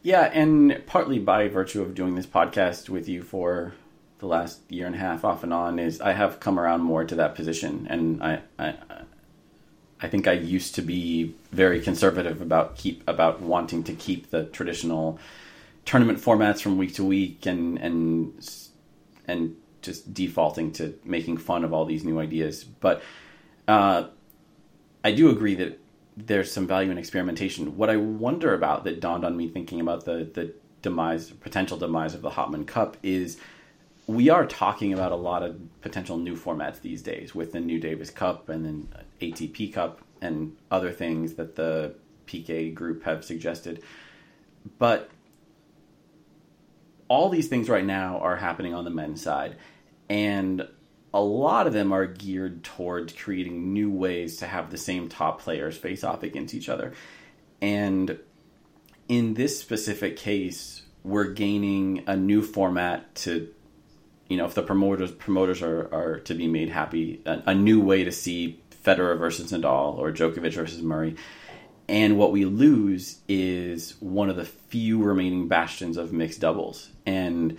Yeah, 0.02 0.30
and 0.34 0.84
partly 0.86 1.20
by 1.20 1.48
virtue 1.48 1.82
of 1.82 1.96
doing 1.96 2.15
this 2.15 2.28
podcast 2.28 2.89
with 2.89 3.10
you 3.10 3.24
for 3.24 3.74
the 4.19 4.28
last 4.28 4.60
year 4.69 4.86
and 4.86 4.95
a 4.95 4.99
half 4.99 5.25
off 5.25 5.43
and 5.43 5.54
on 5.54 5.80
is 5.80 5.99
I 6.01 6.13
have 6.13 6.39
come 6.39 6.60
around 6.60 6.82
more 6.82 7.04
to 7.04 7.15
that 7.15 7.36
position 7.36 7.88
and 7.89 8.23
I, 8.23 8.41
I 8.58 8.75
I 10.01 10.08
think 10.08 10.28
I 10.28 10.34
used 10.34 10.75
to 10.75 10.82
be 10.82 11.36
very 11.51 11.82
conservative 11.82 12.41
about 12.41 12.75
keep 12.75 13.04
about 13.08 13.41
wanting 13.41 13.84
to 13.86 13.93
keep 13.93 14.30
the 14.30 14.45
traditional 14.45 15.19
tournament 15.86 16.19
formats 16.19 16.62
from 16.62 16.78
week 16.78 16.93
to 16.95 17.04
week 17.04 17.45
and 17.45 17.78
and 17.78 18.71
and 19.28 19.56
just 19.82 20.13
defaulting 20.13 20.71
to 20.73 20.97
making 21.04 21.38
fun 21.38 21.63
of 21.63 21.71
all 21.71 21.86
these 21.86 22.04
new 22.04 22.19
ideas. 22.19 22.63
But 22.63 23.01
uh, 23.67 24.08
I 25.04 25.12
do 25.12 25.30
agree 25.30 25.56
that 25.56 25.80
there's 26.17 26.51
some 26.51 26.65
value 26.65 26.91
in 26.91 26.97
experimentation. 26.97 27.78
What 27.78 27.89
I 27.89 27.97
wonder 27.97 28.54
about 28.54 28.84
that 28.86 28.99
dawned 28.99 29.23
on 29.23 29.38
me 29.38 29.47
thinking 29.47 29.80
about 29.80 30.06
the 30.06 30.30
the 30.34 30.54
demise 30.82 31.32
potential 31.32 31.78
demise 31.78 32.13
of 32.13 32.21
the 32.21 32.32
Hopman 32.32 32.67
Cup 32.67 32.97
is 33.01 33.38
we 34.08 34.30
are 34.30 34.46
talking 34.46 34.94
about 34.94 35.12
a 35.12 35.15
lot 35.15 35.44
of 35.44 35.60
potential 35.82 36.18
new 36.18 36.36
formats 36.36 36.82
these 36.82 37.02
days 37.02 37.34
with 37.34 37.52
the 37.52 37.60
new 37.60 37.80
Davis 37.80 38.10
Cup 38.10 38.50
and 38.50 38.65
then 38.65 38.88
ATP 39.22 39.74
Cup 39.74 40.02
and 40.22 40.56
other 40.70 40.91
things 40.91 41.36
that 41.36 41.56
the 41.56 41.96
PK 42.28 42.74
group 42.74 43.04
have 43.04 43.26
suggested. 43.26 43.82
But 44.78 45.10
all 47.08 47.30
these 47.30 47.48
things 47.48 47.70
right 47.70 47.86
now 47.86 48.20
are 48.20 48.36
happening 48.36 48.74
on 48.74 48.84
the 48.84 48.89
men's 48.89 49.22
side, 49.22 49.56
and 50.10 50.68
a 51.13 51.22
lot 51.22 51.68
of 51.68 51.74
them 51.74 51.91
are 51.91 52.06
geared 52.06 52.63
towards 52.63 53.13
creating 53.13 53.74
new 53.74 53.89
ways 53.89 54.38
to 54.38 54.48
have 54.48 54.70
the 54.70 54.78
same 54.78 55.08
top 55.08 55.41
players 55.41 55.78
face 55.78 56.04
off 56.04 56.24
against 56.24 56.54
each 56.54 56.68
other. 56.68 56.94
And 57.62 58.20
in 59.08 59.36
this 59.36 59.60
specific 59.60 60.18
case, 60.18 60.82
we're 61.04 61.32
gaining 61.32 62.04
a 62.08 62.18
new 62.18 62.41
format 62.41 63.13
to 63.15 63.54
you 64.28 64.38
know, 64.38 64.46
if 64.46 64.54
the 64.54 64.64
promoters 64.64 65.12
promoters 65.12 65.62
are, 65.62 65.94
are 65.94 66.20
to 66.22 66.34
be 66.34 66.48
made 66.48 66.70
happy, 66.70 67.22
a, 67.26 67.44
a 67.48 67.56
new 67.56 67.82
way 67.82 68.04
to 68.04 68.12
see 68.12 68.62
Federer 68.84 69.18
versus 69.18 69.52
Nadal 69.52 69.98
or 69.98 70.12
Djokovic 70.12 70.54
versus 70.54 70.82
Murray. 70.82 71.16
And 71.88 72.18
what 72.18 72.32
we 72.32 72.46
lose 72.46 73.20
is 73.28 73.96
one 74.00 74.30
of 74.30 74.36
the 74.36 74.46
few 74.46 75.04
remaining 75.04 75.48
bastions 75.48 75.98
of 75.98 76.12
mixed 76.12 76.42
doubles. 76.42 76.90
And 77.06 77.58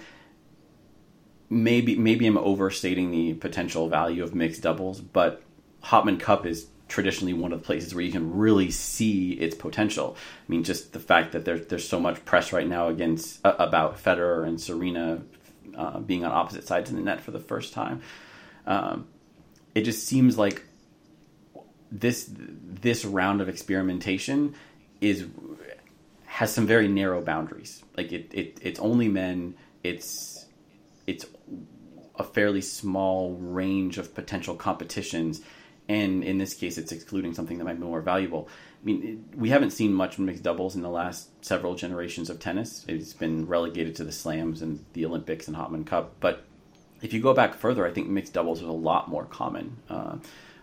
maybe 1.48 1.96
maybe 1.96 2.26
I'm 2.26 2.38
overstating 2.38 3.10
the 3.10 3.34
potential 3.34 3.88
value 3.88 4.22
of 4.22 4.34
mixed 4.34 4.62
doubles, 4.62 5.00
but 5.00 5.42
Hopman 5.84 6.18
Cup 6.18 6.44
is 6.46 6.66
traditionally 6.88 7.32
one 7.32 7.52
of 7.52 7.60
the 7.60 7.66
places 7.66 7.94
where 7.94 8.04
you 8.04 8.12
can 8.12 8.36
really 8.36 8.70
see 8.70 9.32
its 9.32 9.54
potential. 9.54 10.16
I 10.16 10.50
mean, 10.50 10.64
just 10.64 10.92
the 10.92 11.00
fact 11.00 11.32
that 11.32 11.44
there's 11.44 11.66
there's 11.66 11.88
so 11.88 12.00
much 12.00 12.24
press 12.24 12.52
right 12.52 12.66
now 12.66 12.88
against 12.88 13.44
uh, 13.44 13.54
about 13.58 14.02
Federer 14.02 14.46
and 14.46 14.60
Serena 14.60 15.22
uh, 15.76 16.00
being 16.00 16.24
on 16.24 16.32
opposite 16.32 16.66
sides 16.66 16.90
of 16.90 16.96
the 16.96 17.02
net 17.02 17.20
for 17.20 17.30
the 17.30 17.40
first 17.40 17.72
time. 17.72 18.02
Um, 18.66 19.08
it 19.74 19.82
just 19.82 20.06
seems 20.06 20.38
like 20.38 20.64
this 21.90 22.28
this 22.30 23.04
round 23.04 23.40
of 23.40 23.48
experimentation 23.48 24.54
is 25.00 25.26
has 26.24 26.52
some 26.52 26.66
very 26.66 26.88
narrow 26.88 27.20
boundaries. 27.20 27.82
Like 27.96 28.12
it, 28.12 28.30
it 28.32 28.58
it's 28.62 28.80
only 28.80 29.08
men. 29.08 29.54
It's 29.82 30.46
it's 31.06 31.26
a 32.18 32.24
fairly 32.24 32.62
small 32.62 33.34
range 33.34 33.98
of 33.98 34.14
potential 34.14 34.54
competitions 34.54 35.42
and 35.88 36.24
in 36.24 36.38
this 36.38 36.54
case, 36.54 36.78
it's 36.78 36.92
excluding 36.92 37.34
something 37.34 37.58
that 37.58 37.64
might 37.64 37.78
be 37.78 37.84
more 37.84 38.00
valuable. 38.00 38.48
I 38.80 38.84
mean, 38.84 39.24
we 39.36 39.50
haven't 39.50 39.70
seen 39.70 39.92
much 39.92 40.18
mixed 40.18 40.42
doubles 40.42 40.76
in 40.76 40.82
the 40.82 40.88
last 40.88 41.28
several 41.44 41.74
generations 41.74 42.30
of 42.30 42.38
tennis. 42.38 42.84
It's 42.88 43.12
been 43.12 43.46
relegated 43.46 43.96
to 43.96 44.04
the 44.04 44.12
slams 44.12 44.62
and 44.62 44.84
the 44.92 45.06
Olympics 45.06 45.48
and 45.48 45.56
Hopman 45.56 45.86
Cup. 45.86 46.14
But 46.20 46.44
if 47.02 47.12
you 47.12 47.20
go 47.20 47.34
back 47.34 47.54
further, 47.54 47.86
I 47.86 47.90
think 47.90 48.08
mixed 48.08 48.32
doubles 48.32 48.60
was 48.60 48.68
a 48.68 48.72
lot 48.72 49.08
more 49.08 49.24
common. 49.24 49.78
Uh, 49.88 50.16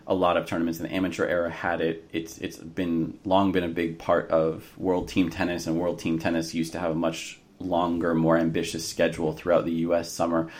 a 0.06 0.14
lot 0.14 0.36
of 0.36 0.46
tournaments 0.46 0.80
in 0.80 0.86
the 0.86 0.94
amateur 0.94 1.26
era 1.26 1.50
had 1.50 1.80
it. 1.80 2.08
It's 2.12 2.38
it's 2.38 2.58
been 2.58 3.18
long 3.24 3.52
been 3.52 3.64
a 3.64 3.68
big 3.68 3.98
part 3.98 4.30
of 4.30 4.76
world 4.78 5.08
team 5.08 5.30
tennis, 5.30 5.66
and 5.66 5.78
world 5.78 5.98
team 5.98 6.18
tennis 6.18 6.54
used 6.54 6.72
to 6.72 6.80
have 6.80 6.90
a 6.90 6.94
much 6.94 7.40
longer, 7.58 8.14
more 8.14 8.36
ambitious 8.36 8.86
schedule 8.86 9.32
throughout 9.32 9.64
the 9.64 9.72
U.S. 9.72 10.10
summer. 10.10 10.50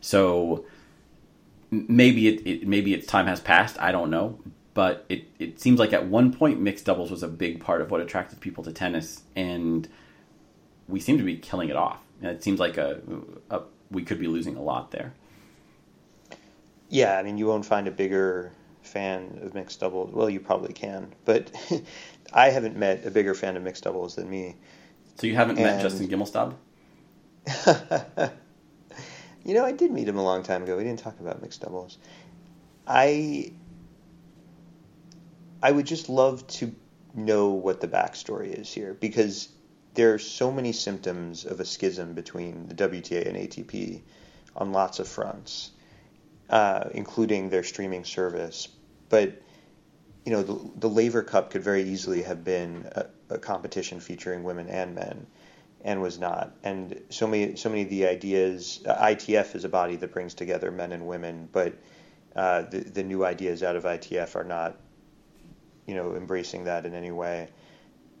So 0.00 0.64
maybe 1.70 2.28
it, 2.28 2.46
it, 2.46 2.68
maybe 2.68 2.94
its 2.94 3.06
time 3.06 3.26
has 3.26 3.40
passed. 3.40 3.76
I 3.78 3.92
don't 3.92 4.10
know, 4.10 4.38
but 4.74 5.06
it 5.08 5.24
it 5.38 5.60
seems 5.60 5.78
like 5.78 5.92
at 5.92 6.06
one 6.06 6.32
point 6.32 6.60
mixed 6.60 6.84
doubles 6.84 7.10
was 7.10 7.22
a 7.22 7.28
big 7.28 7.60
part 7.60 7.80
of 7.80 7.90
what 7.90 8.00
attracted 8.00 8.40
people 8.40 8.62
to 8.64 8.72
tennis, 8.72 9.22
and 9.34 9.88
we 10.88 11.00
seem 11.00 11.16
to 11.18 11.24
be 11.24 11.36
killing 11.36 11.68
it 11.68 11.76
off. 11.76 12.00
And 12.20 12.30
it 12.30 12.42
seems 12.42 12.60
like 12.60 12.76
a, 12.76 13.00
a 13.50 13.62
we 13.90 14.02
could 14.02 14.18
be 14.18 14.26
losing 14.26 14.56
a 14.56 14.62
lot 14.62 14.90
there. 14.90 15.14
Yeah, 16.88 17.18
I 17.18 17.22
mean, 17.22 17.38
you 17.38 17.46
won't 17.46 17.64
find 17.64 17.88
a 17.88 17.90
bigger 17.90 18.52
fan 18.82 19.40
of 19.42 19.54
mixed 19.54 19.80
doubles. 19.80 20.12
Well, 20.12 20.28
you 20.28 20.40
probably 20.40 20.72
can, 20.72 21.14
but 21.24 21.50
I 22.32 22.50
haven't 22.50 22.76
met 22.76 23.06
a 23.06 23.10
bigger 23.10 23.34
fan 23.34 23.56
of 23.56 23.62
mixed 23.62 23.84
doubles 23.84 24.16
than 24.16 24.28
me. 24.28 24.56
So 25.16 25.26
you 25.26 25.34
haven't 25.34 25.56
and... 25.58 25.64
met 25.64 25.82
Justin 25.82 26.08
Gimelstob? 26.08 26.54
You 29.44 29.52
know, 29.52 29.64
I 29.64 29.72
did 29.72 29.92
meet 29.92 30.08
him 30.08 30.16
a 30.16 30.24
long 30.24 30.42
time 30.42 30.62
ago. 30.62 30.76
We 30.76 30.84
didn't 30.84 31.00
talk 31.00 31.20
about 31.20 31.42
mixed 31.42 31.60
doubles. 31.60 31.98
I 32.86 33.52
I 35.64 35.72
would 35.72 35.86
just 35.86 36.10
love 36.10 36.46
to 36.58 36.74
know 37.14 37.48
what 37.48 37.80
the 37.80 37.88
backstory 37.88 38.52
is 38.52 38.70
here 38.70 38.92
because 38.92 39.48
there 39.94 40.12
are 40.12 40.18
so 40.18 40.52
many 40.52 40.72
symptoms 40.72 41.46
of 41.46 41.58
a 41.58 41.64
schism 41.64 42.12
between 42.12 42.68
the 42.68 42.74
WTA 42.74 43.26
and 43.26 43.34
ATP 43.34 44.02
on 44.54 44.72
lots 44.72 44.98
of 44.98 45.08
fronts, 45.08 45.70
uh, 46.50 46.90
including 46.92 47.48
their 47.48 47.62
streaming 47.62 48.04
service. 48.04 48.68
But 49.08 49.40
you 50.26 50.32
know, 50.32 50.42
the, 50.42 50.70
the 50.80 50.88
Laver 50.90 51.22
Cup 51.22 51.50
could 51.50 51.62
very 51.62 51.84
easily 51.84 52.20
have 52.24 52.44
been 52.44 52.86
a, 52.92 53.06
a 53.30 53.38
competition 53.38 54.00
featuring 54.00 54.44
women 54.44 54.68
and 54.68 54.94
men 54.94 55.26
and 55.82 56.02
was 56.02 56.18
not. 56.18 56.54
And 56.62 57.00
so 57.08 57.26
many 57.26 57.56
so 57.56 57.70
many 57.70 57.82
of 57.82 57.88
the 57.88 58.06
ideas. 58.06 58.80
Uh, 58.86 58.96
ITF 58.96 59.54
is 59.54 59.64
a 59.64 59.70
body 59.70 59.96
that 59.96 60.12
brings 60.12 60.34
together 60.34 60.70
men 60.70 60.92
and 60.92 61.06
women, 61.06 61.48
but 61.50 61.72
uh, 62.36 62.62
the 62.62 62.80
the 62.80 63.02
new 63.02 63.24
ideas 63.24 63.62
out 63.62 63.76
of 63.76 63.84
ITF 63.84 64.36
are 64.36 64.44
not, 64.44 64.76
you 65.86 65.94
know, 65.94 66.14
embracing 66.14 66.64
that 66.64 66.86
in 66.86 66.94
any 66.94 67.10
way, 67.10 67.48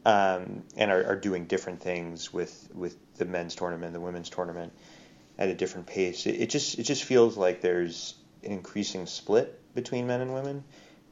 um, 0.04 0.62
and 0.76 0.90
are, 0.90 1.04
are 1.06 1.16
doing 1.16 1.46
different 1.46 1.80
things 1.80 2.32
with 2.32 2.68
with 2.74 2.96
the 3.16 3.24
men's 3.24 3.54
tournament, 3.54 3.92
the 3.92 4.00
women's 4.00 4.30
tournament, 4.30 4.72
at 5.38 5.48
a 5.48 5.54
different 5.54 5.86
pace. 5.86 6.26
It, 6.26 6.40
it 6.40 6.50
just 6.50 6.78
it 6.78 6.82
just 6.84 7.04
feels 7.04 7.36
like 7.36 7.60
there's 7.60 8.14
an 8.42 8.52
increasing 8.52 9.06
split 9.06 9.60
between 9.74 10.06
men 10.06 10.20
and 10.20 10.34
women. 10.34 10.64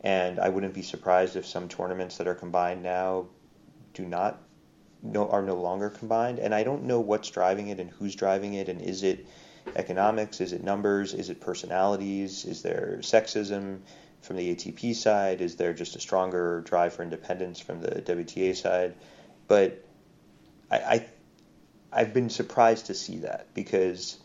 And 0.02 0.40
I 0.40 0.48
wouldn't 0.48 0.74
be 0.74 0.82
surprised 0.82 1.36
if 1.36 1.46
some 1.46 1.68
tournaments 1.68 2.16
that 2.18 2.26
are 2.26 2.34
combined 2.34 2.82
now 2.82 3.26
do 3.94 4.04
not 4.04 4.42
no, 5.02 5.28
are 5.28 5.42
no 5.42 5.54
longer 5.54 5.90
combined, 5.90 6.38
and 6.38 6.54
I 6.54 6.62
don't 6.62 6.84
know 6.84 7.00
what's 7.00 7.30
driving 7.30 7.68
it 7.68 7.80
and 7.80 7.90
who's 7.90 8.14
driving 8.14 8.54
it, 8.54 8.68
and 8.68 8.80
is 8.80 9.02
it 9.02 9.26
economics, 9.76 10.40
is 10.40 10.52
it 10.52 10.62
numbers, 10.62 11.14
is 11.14 11.30
it 11.30 11.40
personalities, 11.40 12.44
is 12.44 12.62
there 12.62 12.98
sexism 13.00 13.80
from 14.22 14.36
the 14.36 14.54
ATP 14.54 14.94
side, 14.94 15.40
is 15.40 15.56
there 15.56 15.72
just 15.72 15.96
a 15.96 16.00
stronger 16.00 16.62
drive 16.62 16.94
for 16.94 17.02
independence 17.02 17.60
from 17.60 17.80
the 17.80 18.02
WTA 18.02 18.56
side? 18.56 18.94
But 19.48 19.84
I, 20.70 20.76
I 20.76 21.06
I've 21.92 22.14
been 22.14 22.30
surprised 22.30 22.86
to 22.86 22.94
see 22.94 23.18
that 23.18 23.52
because 23.52 24.18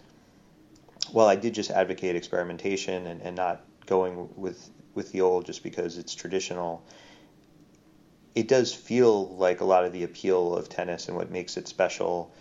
while 1.12 1.28
I 1.28 1.36
did 1.36 1.54
just 1.54 1.70
advocate 1.72 2.16
experimentation 2.16 3.08
and, 3.08 3.22
and 3.22 3.36
not 3.36 3.62
going 3.86 4.30
with 4.36 4.70
with 4.94 5.12
the 5.12 5.22
old 5.22 5.46
just 5.46 5.64
because 5.64 5.98
it's 5.98 6.16
traditional 6.16 6.84
it 8.38 8.48
does 8.48 8.72
feel 8.72 9.30
like 9.36 9.62
a 9.62 9.66
lot 9.66 9.84
of 9.84 9.94
the 9.94 10.04
appeal 10.04 10.56
of 10.56 10.70
tennis 10.70 11.08
and 11.08 11.18
what 11.18 11.32
makes 11.32 11.58
it 11.58 11.68
special 11.68 12.32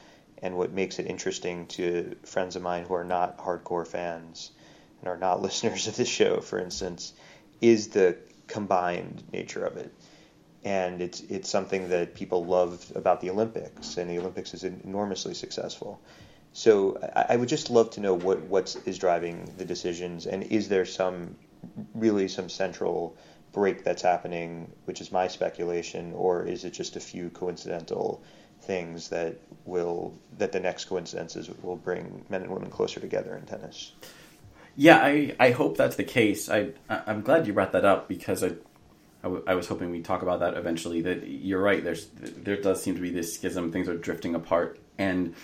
and 0.42 0.55
what 0.55 0.71
makes 0.71 0.99
it 0.99 1.07
interesting 1.07 1.66
to 1.66 2.14
friends 2.23 2.55
of 2.55 2.61
mine 2.61 2.85
who 2.85 2.92
are 2.92 3.05
not 3.05 3.38
hardcore 3.38 3.87
fans 3.87 4.51
and 5.01 5.09
are 5.09 5.16
not 5.16 5.40
listeners 5.47 5.87
of 5.87 5.97
this 5.97 6.09
show, 6.09 6.40
for 6.40 6.59
instance, 6.59 7.14
is 7.61 7.88
the 7.88 8.16
combined 8.47 9.23
nature 9.33 9.64
of 9.64 9.77
it. 9.77 9.92
And 10.64 11.01
it's 11.01 11.21
it's 11.23 11.49
something 11.49 11.88
that 11.90 12.14
people 12.14 12.45
love 12.45 12.90
about 12.97 13.21
the 13.21 13.31
Olympics, 13.31 13.99
and 13.99 14.11
the 14.11 14.19
Olympics 14.19 14.53
is 14.53 14.64
enormously 14.64 15.35
successful. 15.35 16.01
So 16.53 16.99
I, 17.14 17.27
I 17.31 17.37
would 17.37 17.49
just 17.49 17.71
love 17.71 17.90
to 17.90 18.01
know 18.01 18.14
what 18.14 18.40
what 18.42 18.77
is 18.85 18.99
driving 18.99 19.53
the 19.59 19.64
decisions, 19.64 20.27
and 20.27 20.42
is 20.45 20.69
there 20.69 20.85
some 20.85 21.37
really 21.95 22.29
some 22.29 22.49
central 22.49 23.16
break 23.53 23.85
that's 23.85 24.03
happening, 24.03 24.71
which 24.85 25.01
is 25.01 25.12
my 25.12 25.29
speculation, 25.29 26.12
or 26.14 26.45
is 26.45 26.64
it 26.64 26.73
just 26.73 26.97
a 26.97 27.01
few 27.01 27.31
coincidental 27.31 28.23
things 28.62 29.09
that 29.09 29.37
will 29.64 30.14
that 30.38 30.51
the 30.53 30.61
next 30.61 30.87
coincidences 30.87 31.49
will 31.62 31.77
bring 31.77 32.25
men 32.29 32.42
and 32.42 32.51
women 32.51 32.71
closer 32.71 33.01
together 33.01 33.37
in 33.37 33.47
tennis? 33.47 33.92
Yeah, 34.77 34.99
I, 34.99 35.35
I 35.41 35.51
hope 35.53 35.77
that's 35.77 35.97
the 35.97 36.05
case. 36.05 36.49
I 36.51 36.71
I'm 36.89 37.23
glad 37.23 37.47
you 37.47 37.53
brought 37.53 37.73
that 37.73 37.85
up 37.85 38.09
because 38.09 38.45
I 38.45 38.49
I, 38.49 39.29
w- 39.29 39.45
I 39.47 39.55
was 39.55 39.67
hoping 39.67 39.91
we'd 39.91 40.05
talk 40.05 40.23
about 40.23 40.41
that 40.41 40.55
eventually. 40.55 41.01
That 41.03 41.27
you're 41.27 41.62
right. 41.62 41.83
There's 41.83 42.07
there 42.15 42.61
does 42.61 42.83
seem 42.83 42.95
to 42.95 43.01
be 43.01 43.11
this 43.11 43.35
schism. 43.35 43.73
Things 43.73 43.89
are 43.89 43.97
drifting 43.97 44.35
apart, 44.35 44.79
and 44.99 45.35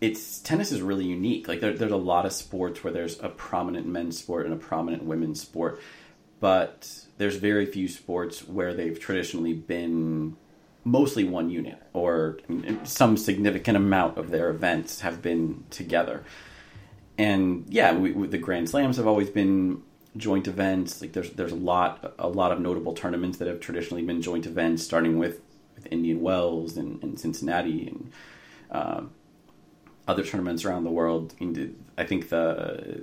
it's 0.00 0.38
tennis 0.38 0.70
is 0.70 0.80
really 0.80 1.04
unique. 1.06 1.48
Like 1.48 1.60
there, 1.60 1.72
there's 1.72 1.92
a 1.92 1.96
lot 1.96 2.24
of 2.24 2.32
sports 2.32 2.84
where 2.84 2.92
there's 2.92 3.18
a 3.20 3.28
prominent 3.28 3.86
men's 3.86 4.18
sport 4.18 4.46
and 4.46 4.54
a 4.54 4.58
prominent 4.58 5.02
women's 5.04 5.40
sport, 5.40 5.80
but 6.38 7.04
there's 7.18 7.36
very 7.36 7.66
few 7.66 7.88
sports 7.88 8.46
where 8.46 8.74
they've 8.74 8.98
traditionally 8.98 9.54
been 9.54 10.36
mostly 10.84 11.24
one 11.24 11.50
unit 11.50 11.82
or 11.92 12.38
some 12.84 13.16
significant 13.16 13.76
amount 13.76 14.16
of 14.16 14.30
their 14.30 14.48
events 14.50 15.00
have 15.00 15.20
been 15.20 15.64
together. 15.70 16.22
And 17.18 17.66
yeah, 17.68 17.92
we, 17.94 18.12
we, 18.12 18.28
the 18.28 18.38
Grand 18.38 18.70
Slams 18.70 18.96
have 18.96 19.06
always 19.06 19.28
been 19.28 19.82
joint 20.16 20.46
events. 20.46 21.00
Like 21.00 21.12
there's 21.12 21.30
there's 21.30 21.52
a 21.52 21.56
lot 21.56 22.14
a 22.18 22.28
lot 22.28 22.52
of 22.52 22.60
notable 22.60 22.94
tournaments 22.94 23.38
that 23.38 23.48
have 23.48 23.60
traditionally 23.60 24.04
been 24.04 24.22
joint 24.22 24.46
events, 24.46 24.84
starting 24.84 25.18
with, 25.18 25.40
with 25.74 25.86
Indian 25.90 26.20
Wells 26.20 26.76
and, 26.76 27.02
and 27.02 27.18
Cincinnati 27.18 27.88
and 27.88 28.12
uh, 28.70 29.02
other 30.06 30.24
tournaments 30.24 30.64
around 30.64 30.84
the 30.84 30.90
world. 30.90 31.34
I 31.98 32.04
think 32.04 32.28
the 32.28 33.02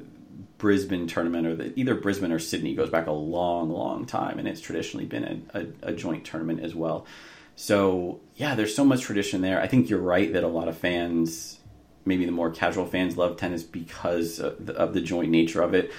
Brisbane 0.58 1.08
tournament, 1.08 1.46
or 1.48 1.56
the, 1.56 1.78
either 1.78 1.96
Brisbane 1.96 2.32
or 2.32 2.40
Sydney, 2.40 2.74
goes 2.74 2.90
back 2.90 3.08
a 3.08 3.12
long, 3.12 3.70
long 3.70 4.06
time, 4.06 4.40
and 4.40 4.48
it's 4.48 4.62
traditionally 4.62 5.06
been 5.06 5.46
a, 5.54 5.60
a, 5.60 5.90
a 5.90 5.94
joint 5.94 6.24
tournament 6.24 6.62
as 6.62 6.74
well. 6.74 7.06
So 7.58 8.22
yeah, 8.36 8.56
there's 8.56 8.74
so 8.74 8.86
much 8.86 9.02
tradition 9.02 9.42
there. 9.42 9.62
I 9.62 9.68
think 9.68 9.90
you're 9.90 10.00
right 10.00 10.32
that 10.34 10.44
a 10.44 10.48
lot 10.48 10.68
of 10.68 10.78
fans, 10.78 11.60
maybe 12.06 12.26
the 12.26 12.32
more 12.32 12.52
casual 12.52 12.86
fans, 12.86 13.18
love 13.18 13.38
tennis 13.38 13.64
because 13.64 14.40
of 14.40 14.66
the, 14.66 14.74
of 14.74 14.94
the 14.94 15.02
joint 15.02 15.30
nature 15.30 15.62
of 15.62 15.74
it. 15.74 15.92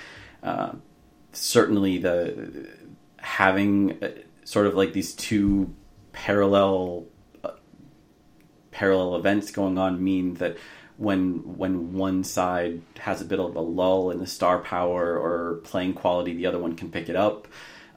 Uh, 0.42 0.72
certainly, 1.32 1.98
the 1.98 2.68
having 3.18 4.02
uh, 4.02 4.10
sort 4.44 4.66
of 4.66 4.74
like 4.74 4.92
these 4.92 5.14
two 5.14 5.74
parallel 6.12 7.06
uh, 7.44 7.50
parallel 8.70 9.16
events 9.16 9.50
going 9.50 9.76
on 9.78 10.02
mean 10.02 10.34
that 10.34 10.56
when 10.96 11.56
when 11.58 11.92
one 11.92 12.24
side 12.24 12.80
has 12.98 13.20
a 13.20 13.24
bit 13.24 13.38
of 13.38 13.54
a 13.56 13.60
lull 13.60 14.10
in 14.10 14.18
the 14.18 14.26
star 14.26 14.58
power 14.58 15.18
or 15.18 15.56
playing 15.64 15.92
quality, 15.94 16.34
the 16.34 16.46
other 16.46 16.58
one 16.58 16.74
can 16.74 16.90
pick 16.90 17.08
it 17.08 17.16
up. 17.16 17.48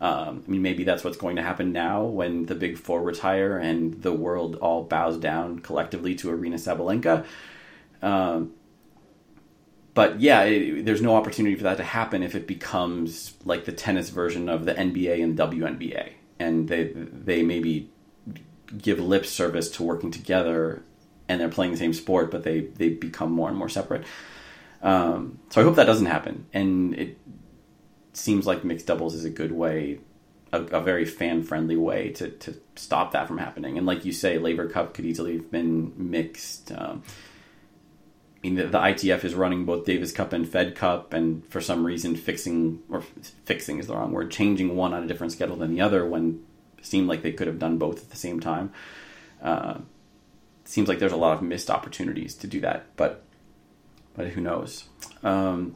Um, 0.02 0.44
I 0.48 0.52
mean, 0.52 0.62
maybe 0.62 0.86
that's 0.86 1.04
what's 1.04 1.18
going 1.18 1.36
to 1.36 1.42
happen 1.42 1.74
now 1.74 2.04
when 2.04 2.46
the 2.46 2.56
big 2.56 2.78
four 2.78 3.02
retire 3.02 3.58
and 3.58 4.02
the 4.02 4.14
world 4.14 4.56
all 4.56 4.84
bows 4.84 5.18
down 5.18 5.60
collectively 5.60 6.16
to 6.16 6.30
Aryna 6.30 6.56
Sabalenka. 6.56 7.26
Um, 8.02 8.54
but 9.94 10.22
yeah, 10.22 10.44
it, 10.44 10.86
there's 10.86 11.02
no 11.02 11.16
opportunity 11.16 11.56
for 11.56 11.64
that 11.64 11.78
to 11.78 11.84
happen 11.84 12.24
if 12.24 12.36
it 12.36 12.48
becomes 12.48 13.34
like 13.44 13.66
the 13.66 13.72
tennis 13.72 14.10
version 14.10 14.48
of 14.48 14.66
the 14.66 14.74
NBA 14.74 15.22
and 15.24 15.38
WNBA, 15.38 16.12
and 16.40 16.70
they 16.70 16.94
they 16.94 17.44
maybe 17.44 17.90
give 18.78 19.00
lip 19.00 19.26
service 19.26 19.70
to 19.72 19.84
working 19.84 20.12
together, 20.12 20.84
and 21.28 21.42
they're 21.42 21.50
playing 21.50 21.72
the 21.72 21.78
same 21.78 21.94
sport, 21.94 22.32
but 22.32 22.44
they 22.44 22.62
they 22.62 22.90
become 22.90 23.32
more 23.32 23.50
and 23.50 23.58
more 23.58 23.70
separate. 23.70 24.06
Um, 24.82 25.40
so 25.50 25.60
I 25.60 25.64
hope 25.64 25.76
that 25.76 25.86
doesn't 25.86 26.06
happen, 26.06 26.46
and 26.54 26.94
it 26.96 27.18
seems 28.14 28.48
like 28.48 28.64
mixed 28.64 28.88
doubles 28.88 29.16
is 29.16 29.26
a 29.26 29.30
good 29.30 29.52
way, 29.52 30.00
a, 30.54 30.62
a 30.62 30.82
very 30.82 31.04
fan 31.06 31.44
friendly 31.44 31.76
way 31.76 32.12
to 32.12 32.30
to 32.30 32.56
stop 32.76 33.12
that 33.12 33.28
from 33.28 33.38
happening. 33.38 33.78
And 33.78 33.86
like 33.86 34.06
you 34.06 34.14
say, 34.14 34.38
Laver 34.38 34.70
Cup 34.70 34.94
could 34.94 35.06
easily 35.06 35.38
have 35.38 35.52
been 35.52 35.94
mixed. 35.98 36.72
Um, 36.72 37.04
I 38.42 38.48
mean, 38.48 38.56
the, 38.56 38.68
the, 38.68 38.78
ITF 38.78 39.26
is 39.26 39.36
running 39.36 39.66
both 39.66 39.86
Davis 39.86 40.14
Cup 40.14 40.32
and 40.32 40.48
Fed 40.48 40.74
Cup, 40.74 41.12
and 41.12 41.46
for 41.48 41.60
some 41.60 41.86
reason, 41.86 42.16
fixing 42.16 42.80
or 42.90 43.02
fixing 43.44 43.80
is 43.80 43.88
the 43.88 43.96
wrong 43.96 44.14
word, 44.14 44.32
changing 44.32 44.78
one 44.78 44.94
on 44.94 45.04
a 45.04 45.08
different 45.08 45.34
schedule 45.34 45.58
than 45.58 45.74
the 45.74 45.82
other 45.82 46.06
when 46.06 46.42
it 46.78 46.86
seemed 46.86 47.10
like 47.10 47.22
they 47.22 47.34
could 47.34 47.48
have 47.48 47.60
done 47.60 47.78
both 47.78 48.02
at 48.02 48.10
the 48.10 48.16
same 48.16 48.40
time. 48.40 48.72
Uh, 49.42 49.80
seems 50.64 50.88
like 50.88 51.00
there's 51.00 51.12
a 51.12 51.18
lot 51.18 51.34
of 51.34 51.42
missed 51.42 51.70
opportunities 51.70 52.34
to 52.36 52.48
do 52.48 52.62
that, 52.62 52.96
but 52.96 53.24
but 54.16 54.30
who 54.30 54.42
knows? 54.42 54.86
Um, 55.22 55.76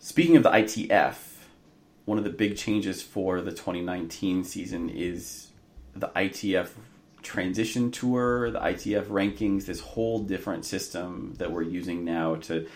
speaking 0.00 0.36
of 0.36 0.42
the 0.42 0.50
ITF, 0.50 1.14
one 2.04 2.18
of 2.18 2.24
the 2.24 2.30
big 2.30 2.56
changes 2.56 3.00
for 3.00 3.40
the 3.40 3.50
2019 3.50 4.42
season 4.42 4.88
is 4.88 5.48
the 5.94 6.08
ITF 6.08 6.70
transition 7.24 7.90
tour, 7.90 8.50
the 8.50 8.60
ITF 8.60 9.06
rankings, 9.06 9.66
this 9.66 9.80
whole 9.80 10.20
different 10.20 10.64
system 10.64 11.34
that 11.38 11.50
we're 11.50 11.62
using 11.62 12.04
now 12.04 12.36
to 12.36 12.68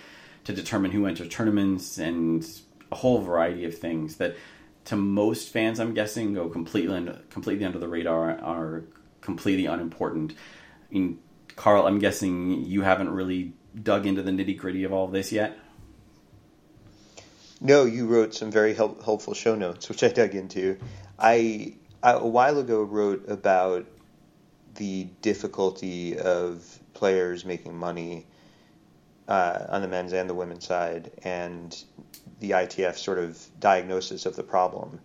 to 0.44 0.53
determine 0.53 0.90
who 0.90 1.07
enters 1.07 1.28
tournaments 1.28 1.99
and 1.99 2.49
a 2.90 2.96
whole 2.96 3.20
variety 3.20 3.66
of 3.66 3.76
things 3.76 4.16
that 4.16 4.34
to 4.86 4.96
most 4.96 5.51
fans 5.51 5.78
I'm 5.78 5.92
guessing 5.92 6.32
go 6.32 6.49
completely 6.49 7.14
completely 7.30 7.64
under 7.64 7.78
the 7.78 7.88
radar 7.88 8.40
are 8.40 8.84
completely 9.20 9.66
unimportant. 9.66 10.32
I 10.32 10.94
mean, 10.94 11.18
Carl, 11.55 11.86
I'm 11.86 11.99
guessing 11.99 12.64
you 12.64 12.80
haven't 12.82 13.11
really 13.11 13.53
dug 13.80 14.07
into 14.07 14.22
the 14.22 14.30
nitty 14.30 14.57
gritty 14.57 14.84
of 14.84 14.92
all 14.92 15.05
of 15.05 15.12
this 15.12 15.30
yet. 15.30 15.59
No, 17.61 17.84
you 17.84 18.07
wrote 18.07 18.34
some 18.34 18.51
very 18.51 18.72
help, 18.72 19.03
helpful 19.03 19.34
show 19.34 19.55
notes, 19.55 19.88
which 19.88 20.03
I 20.03 20.09
dug 20.09 20.34
into. 20.34 20.78
I, 21.18 21.74
I 22.03 22.12
a 22.12 22.26
while 22.26 22.59
ago 22.59 22.82
wrote 22.82 23.28
about 23.28 23.86
the 24.79 25.05
difficulty 25.22 26.18
of 26.18 26.79
players 26.95 27.45
making 27.45 27.76
money 27.76 28.26
uh, 29.29 29.66
on 29.68 29.83
the 29.83 29.89
men's 29.89 30.12
and 30.12 30.31
the 30.31 30.35
women's 30.35 30.66
side, 30.66 31.11
and 31.22 31.85
the 32.41 32.53
ITF 32.53 32.97
sort 32.97 33.18
of 33.18 33.39
diagnosis 33.61 34.24
of 34.24 34.37
the 34.37 34.43
problem. 34.43 35.01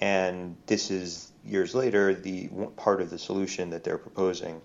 And 0.00 0.56
this 0.66 0.90
is 0.90 1.30
years 1.44 1.74
later 1.74 2.14
the 2.14 2.48
part 2.76 3.00
of 3.00 3.10
the 3.10 3.18
solution 3.18 3.70
that 3.70 3.84
they're 3.84 3.98
proposing. 3.98 4.60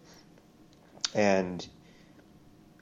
And 1.14 1.66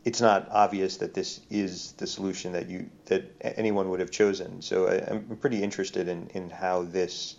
it's 0.05 0.21
not 0.21 0.47
obvious 0.51 0.97
that 0.97 1.13
this 1.13 1.41
is 1.49 1.93
the 1.93 2.07
solution 2.07 2.53
that 2.53 2.69
you 2.69 2.89
that 3.05 3.31
anyone 3.41 3.89
would 3.89 3.99
have 3.99 4.11
chosen. 4.11 4.61
So 4.61 4.87
I, 4.87 4.95
am 5.11 5.37
pretty 5.41 5.63
interested 5.63 6.07
in, 6.07 6.27
in 6.33 6.49
how 6.49 6.83
this 6.83 7.35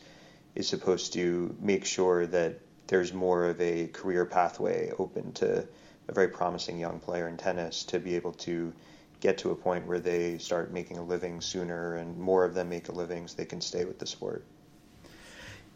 is 0.54 0.68
supposed 0.68 1.12
to 1.12 1.54
make 1.60 1.84
sure 1.84 2.26
that 2.26 2.60
there's 2.86 3.12
more 3.12 3.46
of 3.46 3.60
a 3.60 3.88
career 3.88 4.24
pathway 4.24 4.90
open 4.98 5.32
to 5.32 5.66
a 6.08 6.12
very 6.12 6.28
promising 6.28 6.78
young 6.78 7.00
player 7.00 7.28
in 7.28 7.36
tennis 7.36 7.84
to 7.84 7.98
be 7.98 8.14
able 8.14 8.32
to 8.32 8.72
get 9.20 9.38
to 9.38 9.50
a 9.50 9.54
point 9.54 9.86
where 9.86 9.98
they 9.98 10.36
start 10.38 10.72
making 10.72 10.98
a 10.98 11.02
living 11.02 11.40
sooner 11.40 11.96
and 11.96 12.18
more 12.18 12.44
of 12.44 12.54
them 12.54 12.68
make 12.68 12.88
a 12.88 12.92
living 12.92 13.26
so 13.26 13.36
they 13.36 13.46
can 13.46 13.60
stay 13.60 13.84
with 13.84 13.98
the 13.98 14.06
sport. 14.06 14.44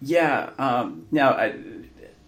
Yeah. 0.03 0.51
Um, 0.59 1.07
now, 1.11 1.31
I, 1.31 1.55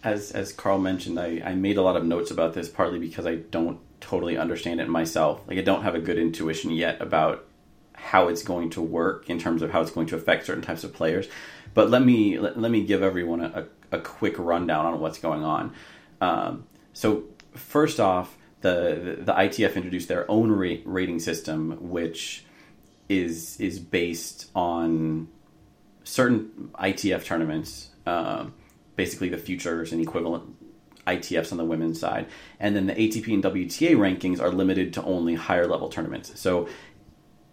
as 0.03 0.33
as 0.33 0.53
Carl 0.53 0.79
mentioned, 0.79 1.21
I, 1.21 1.43
I 1.45 1.55
made 1.55 1.77
a 1.77 1.83
lot 1.83 1.97
of 1.97 2.05
notes 2.05 2.31
about 2.31 2.55
this 2.55 2.69
partly 2.69 2.99
because 2.99 3.27
I 3.27 3.37
don't 3.37 3.79
totally 4.01 4.37
understand 4.37 4.81
it 4.81 4.89
myself. 4.89 5.43
Like 5.47 5.59
I 5.59 5.63
don't 5.63 5.83
have 5.83 5.95
a 5.95 6.01
good 6.01 6.19
intuition 6.19 6.71
yet 6.71 7.01
about 7.01 7.45
how 7.93 8.29
it's 8.29 8.43
going 8.43 8.71
to 8.71 8.81
work 8.81 9.29
in 9.29 9.39
terms 9.39 9.61
of 9.61 9.71
how 9.71 9.83
it's 9.83 9.91
going 9.91 10.07
to 10.07 10.17
affect 10.17 10.47
certain 10.47 10.63
types 10.63 10.85
of 10.85 10.95
players. 10.95 11.29
But 11.75 11.91
let 11.91 12.03
me 12.03 12.39
let, 12.39 12.59
let 12.59 12.71
me 12.71 12.83
give 12.83 13.03
everyone 13.03 13.41
a, 13.43 13.61
a 13.61 13.67
quick 13.99 14.39
rundown 14.39 14.87
on 14.87 15.01
what's 15.01 15.19
going 15.19 15.45
on. 15.45 15.73
Um, 16.21 16.67
so 16.93 17.25
first 17.55 18.01
off, 18.01 18.37
the, 18.61 19.19
the, 19.21 19.33
ITF 19.33 19.75
introduced 19.75 20.09
their 20.09 20.31
own 20.31 20.53
rate, 20.53 20.83
rating 20.85 21.19
system, 21.19 21.91
which 21.91 22.45
is 23.09 23.59
is 23.59 23.79
based 23.79 24.51
on 24.55 25.29
certain 26.05 26.71
ITF 26.75 27.25
tournaments, 27.25 27.91
um, 28.07 28.55
basically 28.97 29.29
the 29.29 29.39
futures 29.39 29.93
and 29.93 30.01
equivalent 30.01 30.45
ITFs 31.07 31.53
on 31.53 31.59
the 31.59 31.65
women's 31.65 31.99
side, 31.99 32.27
and 32.59 32.77
then 32.77 32.87
the 32.87 32.95
ATP 32.95 33.33
and 33.33 33.43
WTA 33.43 33.97
rankings 33.97 34.41
are 34.41 34.51
limited 34.51 34.93
to 34.95 35.03
only 35.05 35.35
higher 35.35 35.67
level 35.67 35.89
tournaments. 35.89 36.39
So 36.39 36.69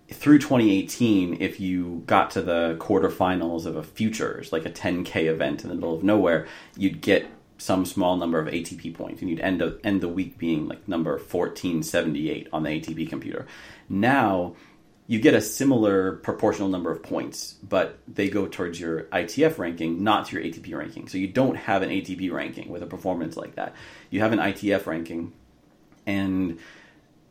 through 0.10 0.40
2018, 0.40 1.42
if 1.42 1.60
you 1.60 2.04
got 2.06 2.32
to 2.32 2.42
the 2.42 2.78
quarterfinals 2.80 3.66
of 3.66 3.76
a 3.76 3.84
futures, 3.84 4.52
like 4.52 4.66
a 4.66 4.70
10K 4.70 5.26
event 5.26 5.64
in 5.64 5.70
the 5.70 5.76
middle 5.76 5.94
of 5.94 6.04
nowhere, 6.04 6.48
you'd 6.76 7.02
get 7.02 7.26
some 7.58 7.86
small 7.86 8.16
number 8.18 8.40
of 8.40 8.48
ATP 8.48 8.94
points, 8.94 9.22
and 9.22 9.30
you'd 9.30 9.40
end 9.40 9.62
up, 9.62 9.80
end 9.84 10.02
the 10.02 10.08
week 10.08 10.38
being 10.38 10.68
like 10.68 10.88
number 10.88 11.14
1478 11.14 12.48
on 12.54 12.64
the 12.64 12.70
ATP 12.70 13.10
computer. 13.10 13.48
Now 13.90 14.56
you 15.08 15.20
get 15.20 15.34
a 15.34 15.42
similar 15.42 16.18
proportional 16.18 16.68
number 16.68 16.92
of 16.92 17.02
points, 17.02 17.56
but 17.64 17.98
they 18.08 18.30
go 18.30 18.46
towards 18.46 18.80
your 18.80 19.04
ITF 19.04 19.58
ranking, 19.58 20.04
not 20.04 20.28
to 20.28 20.36
your 20.36 20.46
ATP 20.46 20.78
ranking. 20.78 21.08
So 21.08 21.18
you 21.18 21.28
don't 21.28 21.56
have 21.56 21.82
an 21.82 21.90
ATP 21.90 22.32
ranking 22.32 22.70
with 22.70 22.84
a 22.84 22.86
performance 22.86 23.38
like 23.38 23.56
that. 23.56 23.74
You 24.10 24.20
have 24.20 24.34
an 24.34 24.40
ITF 24.40 24.86
ranking, 24.86 25.34
and 26.06 26.60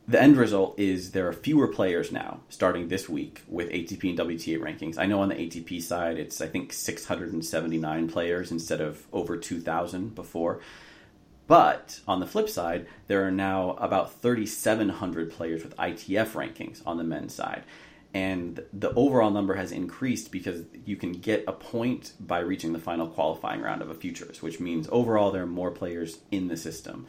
the 0.09 0.23
end 0.23 0.37
result 0.37 0.79
is 0.79 1.11
there 1.11 1.27
are 1.27 1.33
fewer 1.33 1.67
players 1.67 2.13
now 2.13 2.41
starting 2.49 2.89
this 2.89 3.09
week 3.09 3.43
with 3.49 3.71
ATP 3.71 4.11
and 4.11 4.19
WTA 4.19 4.61
rankings. 4.61 4.99
I 4.99 5.07
know 5.07 5.21
on 5.21 5.31
the 5.31 5.35
ATP 5.35 5.83
side, 5.83 6.17
it's 6.17 6.41
I 6.41 6.47
think 6.47 6.73
679 6.73 8.09
players 8.09 8.53
instead 8.53 8.81
of 8.81 9.07
over 9.13 9.37
2,000 9.37 10.15
before. 10.15 10.61
But 11.49 12.01
on 12.07 12.21
the 12.21 12.27
flip 12.27 12.49
side, 12.49 12.87
there 13.09 13.27
are 13.27 13.33
now 13.33 13.73
about 13.81 14.21
3,700 14.21 15.33
players 15.33 15.65
with 15.65 15.77
ITF 15.77 16.33
rankings 16.33 16.83
on 16.87 16.99
the 16.99 17.05
men's 17.05 17.35
side. 17.35 17.65
And 18.15 18.63
the 18.73 18.95
overall 18.95 19.31
number 19.31 19.55
has 19.55 19.73
increased 19.73 20.33
because 20.33 20.63
you 20.85 20.97
can 20.97 21.13
get 21.13 21.45
a 21.47 21.53
point 21.53 22.15
by 22.21 22.39
reaching 22.39 22.73
the 22.73 22.79
final 22.79 23.09
qualifying 23.09 23.61
round 23.61 23.83
of 23.83 23.91
a 23.91 23.95
futures, 23.95 24.41
which 24.41 24.59
means 24.61 24.89
overall 24.91 25.31
there 25.31 25.43
are 25.43 25.47
more 25.47 25.71
players 25.71 26.19
in 26.31 26.49
the 26.49 26.57
system 26.57 27.07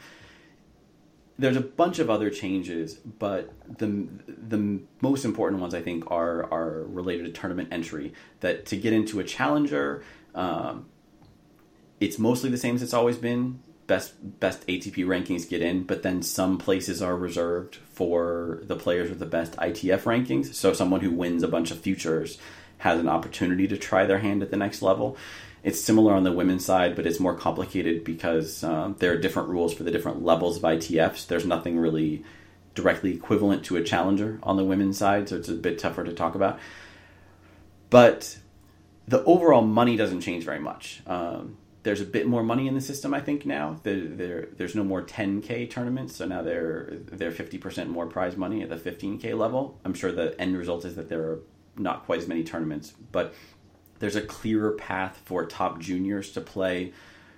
there's 1.38 1.56
a 1.56 1.60
bunch 1.60 2.00
of 2.00 2.10
other 2.10 2.30
changes, 2.30 2.94
but 2.94 3.52
the 3.78 4.08
the 4.26 4.80
most 5.00 5.24
important 5.24 5.60
ones 5.60 5.72
I 5.72 5.80
think 5.80 6.10
are 6.10 6.52
are 6.52 6.82
related 6.84 7.26
to 7.26 7.40
tournament 7.40 7.68
entry. 7.70 8.12
That 8.40 8.66
to 8.66 8.76
get 8.76 8.92
into 8.92 9.20
a 9.20 9.24
challenger, 9.24 10.02
um, 10.34 10.86
it's 12.00 12.18
mostly 12.18 12.50
the 12.50 12.58
same 12.58 12.74
as 12.74 12.82
it's 12.82 12.94
always 12.94 13.16
been. 13.16 13.60
Best 13.86 14.40
best 14.40 14.66
ATP 14.66 15.06
rankings 15.06 15.48
get 15.48 15.62
in, 15.62 15.84
but 15.84 16.02
then 16.02 16.22
some 16.22 16.58
places 16.58 17.00
are 17.00 17.16
reserved 17.16 17.76
for 17.76 18.60
the 18.64 18.76
players 18.76 19.08
with 19.08 19.20
the 19.20 19.26
best 19.26 19.52
ITF 19.52 20.02
rankings. 20.02 20.54
So 20.54 20.72
someone 20.72 21.00
who 21.00 21.10
wins 21.12 21.44
a 21.44 21.48
bunch 21.48 21.70
of 21.70 21.78
futures 21.78 22.38
has 22.78 22.98
an 22.98 23.08
opportunity 23.08 23.66
to 23.68 23.76
try 23.76 24.06
their 24.06 24.18
hand 24.18 24.42
at 24.42 24.50
the 24.50 24.56
next 24.56 24.82
level. 24.82 25.16
It's 25.62 25.80
similar 25.80 26.14
on 26.14 26.24
the 26.24 26.32
women's 26.32 26.64
side, 26.64 26.94
but 26.94 27.06
it's 27.06 27.20
more 27.20 27.34
complicated 27.34 28.04
because 28.04 28.62
um, 28.62 28.96
there 28.98 29.12
are 29.12 29.18
different 29.18 29.48
rules 29.48 29.74
for 29.74 29.82
the 29.82 29.90
different 29.90 30.24
levels 30.24 30.56
of 30.56 30.62
ITFs. 30.62 31.26
There's 31.26 31.44
nothing 31.44 31.78
really 31.78 32.24
directly 32.74 33.12
equivalent 33.12 33.64
to 33.64 33.76
a 33.76 33.82
challenger 33.82 34.38
on 34.42 34.56
the 34.56 34.64
women's 34.64 34.98
side, 34.98 35.28
so 35.28 35.36
it's 35.36 35.48
a 35.48 35.54
bit 35.54 35.78
tougher 35.78 36.04
to 36.04 36.12
talk 36.12 36.34
about. 36.34 36.58
But 37.90 38.38
the 39.08 39.24
overall 39.24 39.62
money 39.62 39.96
doesn't 39.96 40.20
change 40.20 40.44
very 40.44 40.60
much. 40.60 41.02
Um, 41.06 41.56
there's 41.82 42.00
a 42.00 42.04
bit 42.04 42.26
more 42.26 42.42
money 42.42 42.68
in 42.68 42.74
the 42.74 42.80
system, 42.80 43.14
I 43.14 43.20
think 43.20 43.46
now. 43.46 43.80
There, 43.82 44.00
there, 44.00 44.48
there's 44.56 44.74
no 44.74 44.84
more 44.84 45.02
10k 45.02 45.70
tournaments, 45.70 46.16
so 46.16 46.26
now 46.26 46.42
they're 46.42 46.98
they're 47.10 47.32
50% 47.32 47.88
more 47.88 48.06
prize 48.06 48.36
money 48.36 48.62
at 48.62 48.68
the 48.68 48.76
15k 48.76 49.36
level. 49.36 49.78
I'm 49.84 49.94
sure 49.94 50.12
the 50.12 50.38
end 50.40 50.56
result 50.56 50.84
is 50.84 50.96
that 50.96 51.08
there 51.08 51.22
are 51.22 51.40
not 51.76 52.04
quite 52.04 52.20
as 52.20 52.28
many 52.28 52.44
tournaments, 52.44 52.92
but 53.12 53.34
there's 53.98 54.16
a 54.16 54.22
clearer 54.22 54.72
path 54.72 55.20
for 55.24 55.44
top 55.44 55.80
juniors 55.80 56.30
to 56.32 56.40
play 56.40 56.92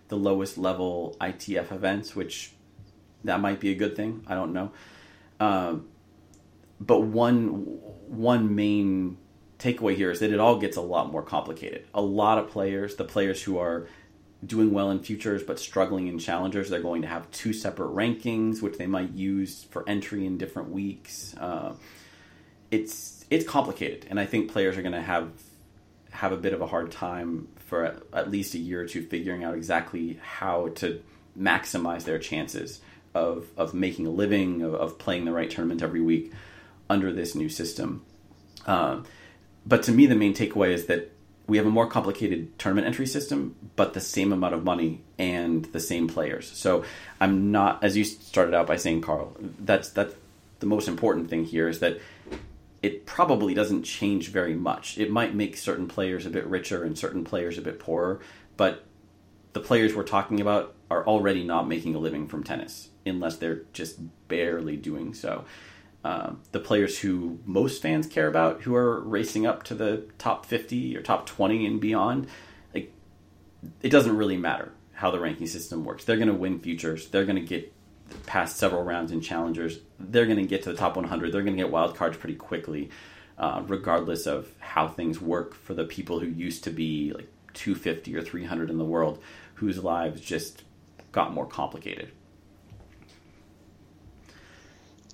the 0.09 0.17
lowest 0.17 0.59
level 0.59 1.17
ITF 1.21 1.73
events, 1.73 2.15
which 2.15 2.53
that 3.25 3.41
might 3.41 3.61
be 3.61 3.71
a 3.71 3.75
good 3.75 3.97
thing. 3.97 4.25
I 4.27 4.35
don't 4.35 4.53
know. 4.53 4.73
Um, 5.39 5.89
but 6.81 7.01
one 7.01 7.49
one 8.09 8.55
main 8.55 9.19
takeaway 9.59 9.95
here 9.95 10.11
is 10.11 10.21
that 10.21 10.33
it 10.33 10.41
all 10.41 10.59
gets 10.59 10.77
a 10.77 10.81
lot 10.81 11.13
more 11.13 11.23
complicated. 11.23 11.87
A 11.95 12.01
lot 12.01 12.39
of 12.39 12.49
players, 12.49 12.97
the 12.97 13.05
players 13.05 13.43
who 13.43 13.59
are 13.59 13.87
doing 14.45 14.73
well 14.73 14.91
in 14.91 15.01
futures 15.01 15.43
but 15.43 15.59
struggling 15.59 16.07
in 16.09 16.19
challengers, 16.19 16.71
they're 16.71 16.81
going 16.81 17.03
to 17.03 17.09
have 17.09 17.31
two 17.31 17.53
separate 17.53 17.95
rankings, 17.95 18.63
which 18.63 18.79
they 18.79 18.87
might 18.87 19.13
use 19.13 19.65
for 19.65 19.87
entry 19.89 20.25
in 20.25 20.39
different 20.39 20.71
weeks. 20.71 21.35
Uh, 21.39 21.75
it's 22.71 23.25
it's 23.31 23.47
complicated, 23.47 24.07
and 24.11 24.19
I 24.19 24.27
think 24.27 24.51
players 24.51 24.77
are 24.77 24.83
going 24.83 24.93
to 24.93 25.03
have 25.03 25.31
have 26.11 26.33
a 26.33 26.37
bit 26.37 26.53
of 26.53 26.61
a 26.61 26.67
hard 26.67 26.91
time 26.91 27.49
for 27.57 28.03
at 28.13 28.31
least 28.31 28.55
a 28.55 28.59
year 28.59 28.83
or 28.83 28.87
two 28.87 29.03
figuring 29.03 29.45
out 29.45 29.55
exactly 29.55 30.19
how 30.23 30.69
to 30.75 31.03
maximize 31.39 32.05
their 32.05 32.19
chances 32.19 32.81
of 33.15 33.47
of 33.57 33.75
making 33.75 34.07
a 34.07 34.11
living, 34.11 34.63
of, 34.63 34.75
of 34.75 34.99
playing 34.99 35.25
the 35.25 35.33
right 35.33 35.51
tournament 35.51 35.83
every 35.83 36.01
week 36.01 36.33
under 36.89 37.13
this 37.13 37.35
new 37.35 37.49
system. 37.49 38.05
Um, 38.67 39.05
but 39.67 39.83
to 39.85 39.93
me, 39.93 40.07
the 40.07 40.15
main 40.15 40.35
takeaway 40.35 40.71
is 40.73 40.87
that 40.87 41.13
we 41.47 41.57
have 41.57 41.67
a 41.67 41.71
more 41.71 41.89
complicated 41.89 42.57
tournament 42.59 42.87
entry 42.87 43.07
system, 43.07 43.57
but 43.75 43.93
the 43.93 44.01
same 44.01 44.33
amount 44.33 44.55
of 44.55 44.63
money 44.63 45.03
and 45.19 45.65
the 45.67 45.81
same 45.81 46.07
players. 46.07 46.49
So 46.57 46.85
I'm 47.21 47.51
not, 47.51 47.83
as 47.83 47.97
you 47.97 48.05
started 48.05 48.55
out 48.55 48.69
by 48.69 48.77
saying, 48.77 49.01
Carl, 49.01 49.37
that's 49.59 49.91
that's 49.91 50.15
the 50.61 50.67
most 50.67 50.87
important 50.87 51.29
thing 51.29 51.45
here 51.45 51.69
is 51.69 51.81
that 51.81 51.99
it 52.83 53.05
probably 53.07 53.55
doesn't 53.55 53.83
change 53.83 54.29
very 54.29 54.55
much. 54.55 54.97
It 54.99 55.11
might 55.11 55.35
make 55.35 55.57
certain 55.57 55.87
players 55.87 56.25
a 56.27 56.31
bit 56.31 56.47
richer 56.47 56.83
and 56.83 56.97
certain 56.97 57.25
players 57.25 57.59
a 57.59 57.63
bit 57.63 57.79
poorer, 57.79 58.21
but 58.57 58.85
the 59.53 59.61
players 59.61 59.95
we're 59.95 60.03
talking 60.03 60.41
about 60.41 60.75
are 60.91 61.07
already 61.07 61.45
not 61.45 61.69
making 61.69 61.95
a 61.95 61.99
living 61.99 62.27
from 62.27 62.43
tennis 62.43 62.89
unless 63.05 63.37
they're 63.37 63.63
just 63.73 63.99
barely 64.29 64.77
doing 64.77 65.13
so. 65.15 65.45
Um, 66.03 66.41
the 66.53 66.61
players 66.61 66.99
who 67.01 67.41
most 67.45 67.83
fans 67.83 68.07
care 68.07 68.29
about, 68.29 68.63
who 68.63 68.75
are 68.75 69.01
racing 69.01 69.47
up 69.47 69.63
to 69.65 69.75
the 69.75 70.05
top 70.19 70.47
50 70.47 70.97
or 70.97 71.03
top 71.03 71.27
20 71.27 71.67
and 71.67 71.81
beyond, 71.81 72.27
like 72.73 72.93
it 73.83 73.91
doesn't 73.91 74.17
really 74.17 74.39
matter 74.39 74.73
how 74.95 75.11
the 75.11 75.21
ranking 75.21 75.47
system 75.47 75.85
works. 75.85 76.05
They're 76.05 76.17
going 76.17 76.29
to 76.29 76.35
win 76.35 76.59
futures. 76.61 77.09
They're 77.09 77.27
going 77.27 77.37
to 77.37 77.43
get 77.43 77.73
past 78.27 78.57
several 78.57 78.83
rounds 78.83 79.13
in 79.13 79.21
challengers. 79.21 79.79
They're 79.99 80.27
going 80.27 80.39
to 80.39 80.47
get 80.47 80.63
to 80.65 80.73
the 80.73 80.77
top 80.77 80.97
100. 80.97 81.33
They're 81.33 81.43
going 81.43 81.57
to 81.57 81.63
get 81.63 81.71
wild 81.71 81.97
cards 81.97 82.17
pretty 82.17 82.37
quickly, 82.37 82.91
uh, 83.39 83.63
regardless 83.67 84.27
of 84.27 84.49
how 84.59 84.89
things 84.89 85.21
work 85.21 85.55
for 85.55 85.75
the 85.75 85.85
people 85.85 86.21
who 86.21 86.27
used 86.27 86.65
to 86.65 86.71
be 86.71 87.13
like 87.13 87.29
250 87.55 88.17
or 88.17 88.23
300 88.23 88.71
in 88.71 88.79
the 88.79 88.85
world, 88.85 89.23
whose 89.55 89.83
lives 89.83 90.21
just 90.21 90.65
got 91.13 91.33
more 91.33 91.47
complicated. 91.47 92.13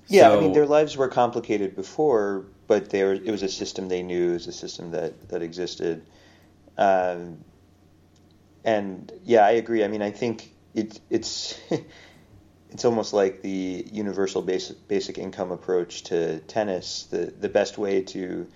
Yeah, 0.07 0.29
so, 0.29 0.37
I 0.37 0.41
mean, 0.41 0.53
their 0.53 0.65
lives 0.65 0.95
were 0.95 1.09
complicated 1.09 1.75
before, 1.75 2.45
but 2.67 2.89
there 2.89 3.13
it 3.13 3.29
was 3.29 3.43
a 3.43 3.49
system 3.49 3.89
they 3.89 4.03
knew, 4.03 4.31
it 4.31 4.33
was 4.33 4.47
a 4.47 4.53
system 4.53 4.91
that 4.91 5.29
that 5.29 5.41
existed. 5.41 6.05
Um, 6.77 7.43
and 8.63 9.11
yeah, 9.25 9.45
I 9.45 9.51
agree. 9.51 9.83
I 9.83 9.87
mean, 9.87 10.01
I 10.01 10.11
think 10.11 10.53
it, 10.73 10.99
it's 11.09 11.59
it's 12.71 12.85
almost 12.85 13.13
like 13.13 13.41
the 13.41 13.87
universal 13.91 14.41
basic 14.41 14.87
basic 14.87 15.17
income 15.17 15.51
approach 15.51 16.03
to 16.03 16.39
tennis. 16.41 17.07
The 17.09 17.33
the 17.39 17.49
best 17.49 17.77
way 17.77 18.01
to 18.03 18.47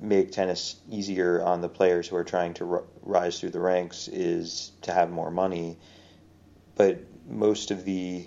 make 0.00 0.32
tennis 0.32 0.76
easier 0.90 1.42
on 1.42 1.60
the 1.60 1.68
players 1.68 2.08
who 2.08 2.16
are 2.16 2.24
trying 2.24 2.54
to 2.54 2.70
r- 2.70 2.84
rise 3.02 3.40
through 3.40 3.50
the 3.50 3.60
ranks 3.60 4.08
is 4.08 4.72
to 4.82 4.92
have 4.92 5.10
more 5.10 5.30
money. 5.30 5.78
But 6.76 6.98
most 7.28 7.70
of 7.70 7.84
the 7.84 8.26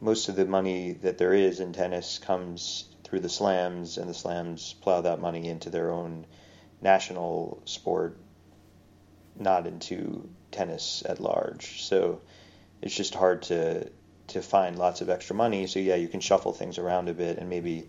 most 0.00 0.28
of 0.28 0.36
the 0.36 0.46
money 0.46 0.92
that 0.92 1.18
there 1.18 1.34
is 1.34 1.60
in 1.60 1.72
tennis 1.72 2.18
comes 2.18 2.84
through 3.04 3.20
the 3.20 3.28
slams, 3.28 3.98
and 3.98 4.08
the 4.08 4.14
slams 4.14 4.74
plow 4.74 5.00
that 5.00 5.20
money 5.20 5.48
into 5.48 5.70
their 5.70 5.90
own 5.90 6.26
national 6.80 7.60
sport, 7.64 8.16
not 9.36 9.66
into 9.66 10.28
tennis 10.50 11.02
at 11.06 11.20
large. 11.20 11.82
So 11.82 12.20
it's 12.80 12.94
just 12.94 13.14
hard 13.14 13.42
to 13.42 13.90
to 14.28 14.42
find 14.42 14.78
lots 14.78 15.00
of 15.00 15.10
extra 15.10 15.34
money. 15.34 15.66
So 15.66 15.78
yeah, 15.78 15.96
you 15.96 16.08
can 16.08 16.20
shuffle 16.20 16.52
things 16.52 16.78
around 16.78 17.08
a 17.08 17.14
bit 17.14 17.38
and 17.38 17.48
maybe 17.48 17.88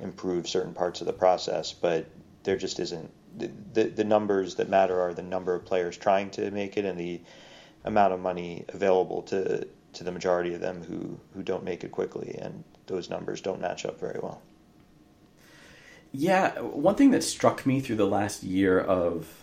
improve 0.00 0.48
certain 0.48 0.74
parts 0.74 1.00
of 1.00 1.06
the 1.06 1.12
process, 1.12 1.72
but 1.72 2.06
there 2.42 2.56
just 2.56 2.78
isn't 2.78 3.10
the, 3.36 3.50
the, 3.72 3.84
the 3.84 4.04
numbers 4.04 4.54
that 4.56 4.68
matter 4.68 5.00
are 5.00 5.14
the 5.14 5.22
number 5.22 5.54
of 5.54 5.64
players 5.64 5.96
trying 5.96 6.30
to 6.30 6.50
make 6.50 6.76
it 6.76 6.84
and 6.84 6.98
the 6.98 7.20
amount 7.84 8.12
of 8.12 8.20
money 8.20 8.64
available 8.68 9.22
to 9.22 9.66
to 9.96 10.04
the 10.04 10.12
majority 10.12 10.52
of 10.52 10.60
them 10.60 10.82
who, 10.82 11.18
who 11.32 11.42
don't 11.42 11.64
make 11.64 11.82
it 11.82 11.90
quickly, 11.90 12.36
and 12.40 12.64
those 12.86 13.08
numbers 13.08 13.40
don't 13.40 13.62
match 13.62 13.86
up 13.86 13.98
very 13.98 14.20
well. 14.22 14.42
Yeah, 16.12 16.60
one 16.60 16.96
thing 16.96 17.12
that 17.12 17.24
struck 17.24 17.64
me 17.64 17.80
through 17.80 17.96
the 17.96 18.06
last 18.06 18.42
year 18.42 18.78
of 18.78 19.42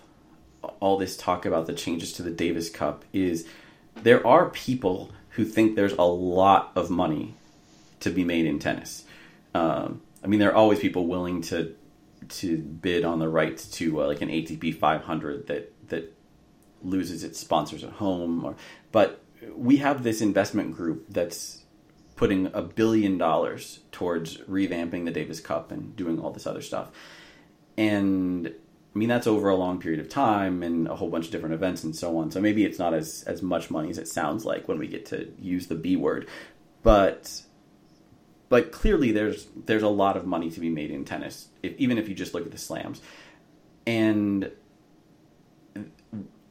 all 0.80 0.98
this 0.98 1.18
talk 1.18 1.46
about 1.48 1.66
the 1.66 1.74
changes 1.74 2.14
to 2.14 2.22
the 2.22 2.30
Davis 2.30 2.70
Cup 2.70 3.04
is 3.12 3.48
there 3.96 4.26
are 4.26 4.50
people 4.50 5.12
who 5.34 5.46
think 5.46 5.76
there's 5.76 5.94
a 5.94 6.04
lot 6.04 6.72
of 6.76 6.90
money 6.90 7.36
to 8.00 8.10
be 8.10 8.24
made 8.24 8.46
in 8.46 8.60
tennis. 8.60 9.04
Um, 9.54 10.02
I 10.24 10.28
mean, 10.28 10.40
there 10.40 10.52
are 10.52 10.56
always 10.56 10.80
people 10.80 11.08
willing 11.08 11.42
to 11.44 11.76
to 12.30 12.58
bid 12.58 13.04
on 13.04 13.20
the 13.20 13.28
rights 13.28 13.68
to 13.68 14.02
uh, 14.02 14.08
like 14.08 14.22
an 14.22 14.30
ATP 14.30 14.78
500 14.78 15.48
that 15.48 15.74
that 15.90 16.14
loses 16.82 17.24
its 17.24 17.40
sponsors 17.40 17.84
at 17.84 17.92
home, 17.92 18.44
or 18.44 18.56
but 18.92 19.22
we 19.56 19.78
have 19.78 20.04
this 20.04 20.22
investment 20.22 20.74
group 20.74 21.06
that's 21.10 21.64
putting 22.16 22.48
a 22.54 22.62
billion 22.62 23.18
dollars 23.18 23.80
towards 23.92 24.38
revamping 24.38 25.06
the 25.06 25.12
Davis 25.12 25.40
Cup 25.40 25.72
and 25.72 25.96
doing 25.96 26.20
all 26.20 26.32
this 26.32 26.48
other 26.48 26.62
stuff. 26.62 26.90
And 27.76 28.54
I 28.94 29.00
mean 29.00 29.10
that's 29.10 29.28
over 29.28 29.50
a 29.50 29.56
long 29.56 29.80
period 29.80 30.00
of 30.00 30.10
time 30.10 30.62
and 30.62 30.88
a 30.88 30.96
whole 30.96 31.10
bunch 31.10 31.26
of 31.26 31.32
different 31.32 31.56
events 31.56 31.84
and 31.84 31.96
so 31.96 32.18
on. 32.18 32.32
So 32.32 32.40
maybe 32.40 32.64
it's 32.64 32.78
not 32.78 32.94
as 32.94 33.24
as 33.24 33.42
much 33.42 33.72
money 33.72 33.90
as 33.90 33.98
it 33.98 34.08
sounds 34.08 34.46
like 34.46 34.68
when 34.68 34.78
we 34.78 34.88
get 34.88 35.06
to 35.08 35.32
use 35.40 35.68
the 35.68 35.76
B 35.76 35.96
word. 35.96 36.28
But 36.84 37.44
but 38.50 38.72
clearly 38.72 39.12
there's 39.12 39.48
there's 39.66 39.84
a 39.84 39.90
lot 39.90 40.16
of 40.16 40.28
money 40.28 40.52
to 40.52 40.60
be 40.60 40.70
made 40.70 40.92
in 40.92 41.06
tennis, 41.06 41.48
if, 41.64 41.76
even 41.78 41.98
if 41.98 42.08
you 42.08 42.14
just 42.14 42.34
look 42.34 42.46
at 42.46 42.52
the 42.52 42.58
slams. 42.58 43.02
And 43.88 44.52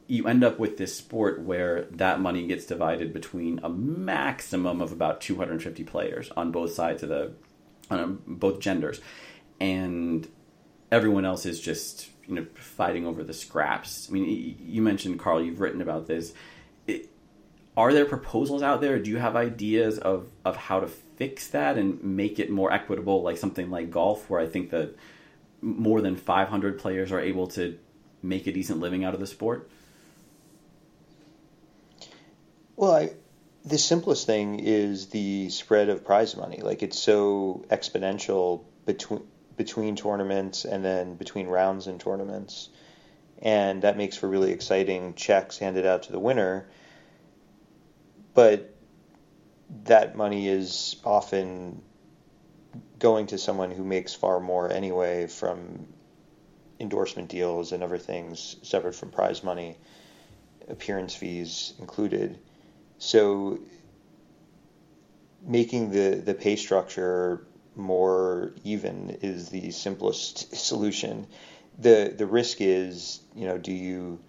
you 0.07 0.27
end 0.27 0.43
up 0.43 0.59
with 0.59 0.77
this 0.77 0.95
sport 0.95 1.41
where 1.41 1.83
that 1.91 2.19
money 2.19 2.45
gets 2.45 2.65
divided 2.65 3.13
between 3.13 3.59
a 3.63 3.69
maximum 3.69 4.81
of 4.81 4.91
about 4.91 5.21
250 5.21 5.83
players 5.85 6.29
on 6.35 6.51
both 6.51 6.73
sides 6.73 7.03
of 7.03 7.09
the 7.09 7.31
on 7.89 8.21
both 8.27 8.59
genders 8.59 8.99
and 9.59 10.27
everyone 10.91 11.25
else 11.25 11.45
is 11.45 11.59
just 11.59 12.09
you 12.27 12.35
know 12.35 12.45
fighting 12.55 13.05
over 13.05 13.23
the 13.23 13.33
scraps. 13.33 14.07
I 14.09 14.13
mean 14.13 14.57
you 14.59 14.81
mentioned 14.81 15.19
carl 15.19 15.41
you've 15.41 15.59
written 15.59 15.81
about 15.81 16.07
this. 16.07 16.33
It, 16.87 17.09
are 17.75 17.93
there 17.93 18.05
proposals 18.05 18.61
out 18.61 18.81
there? 18.81 18.99
Do 18.99 19.09
you 19.09 19.17
have 19.17 19.35
ideas 19.35 19.97
of 19.99 20.27
of 20.45 20.55
how 20.55 20.79
to 20.79 20.87
fix 20.87 21.47
that 21.49 21.77
and 21.77 22.03
make 22.03 22.39
it 22.39 22.49
more 22.49 22.71
equitable 22.71 23.21
like 23.21 23.37
something 23.37 23.69
like 23.69 23.91
golf 23.91 24.27
where 24.31 24.39
i 24.39 24.47
think 24.47 24.71
that 24.71 24.95
more 25.63 26.01
than 26.01 26.15
500 26.15 26.79
players 26.79 27.11
are 27.11 27.19
able 27.19 27.47
to 27.47 27.77
make 28.21 28.47
a 28.47 28.51
decent 28.51 28.79
living 28.79 29.03
out 29.03 29.13
of 29.13 29.19
the 29.19 29.27
sport? 29.27 29.69
Well, 32.75 32.93
I, 32.93 33.11
the 33.63 33.77
simplest 33.77 34.25
thing 34.25 34.59
is 34.59 35.07
the 35.07 35.49
spread 35.49 35.89
of 35.89 36.03
prize 36.03 36.35
money. 36.35 36.61
Like 36.61 36.83
it's 36.83 36.99
so 36.99 37.65
exponential 37.69 38.63
between 38.85 39.21
between 39.57 39.95
tournaments 39.95 40.65
and 40.65 40.83
then 40.83 41.15
between 41.15 41.47
rounds 41.47 41.87
and 41.87 41.99
tournaments, 41.99 42.69
and 43.41 43.81
that 43.81 43.97
makes 43.97 44.17
for 44.17 44.27
really 44.27 44.51
exciting 44.51 45.13
checks 45.13 45.57
handed 45.57 45.85
out 45.85 46.03
to 46.03 46.11
the 46.11 46.19
winner. 46.19 46.67
But 48.33 48.73
that 49.85 50.15
money 50.15 50.47
is 50.47 50.95
often 51.03 51.81
going 52.99 53.27
to 53.27 53.37
someone 53.37 53.71
who 53.71 53.83
makes 53.83 54.13
far 54.13 54.39
more 54.39 54.71
anyway 54.71 55.27
from 55.27 55.87
endorsement 56.79 57.29
deals 57.29 57.71
and 57.71 57.83
other 57.83 57.97
things 57.97 58.55
separate 58.63 58.95
from 58.95 59.09
prize 59.09 59.43
money, 59.43 59.77
appearance 60.67 61.15
fees 61.15 61.73
included. 61.79 62.39
So 62.97 63.59
making 65.45 65.91
the, 65.91 66.21
the 66.23 66.33
pay 66.33 66.55
structure 66.55 67.45
more 67.75 68.53
even 68.63 69.17
is 69.21 69.49
the 69.49 69.71
simplest 69.71 70.55
solution. 70.55 71.27
The 71.79 72.13
the 72.15 72.25
risk 72.25 72.61
is, 72.61 73.21
you 73.35 73.47
know, 73.47 73.57
do 73.57 73.71
you 73.71 74.19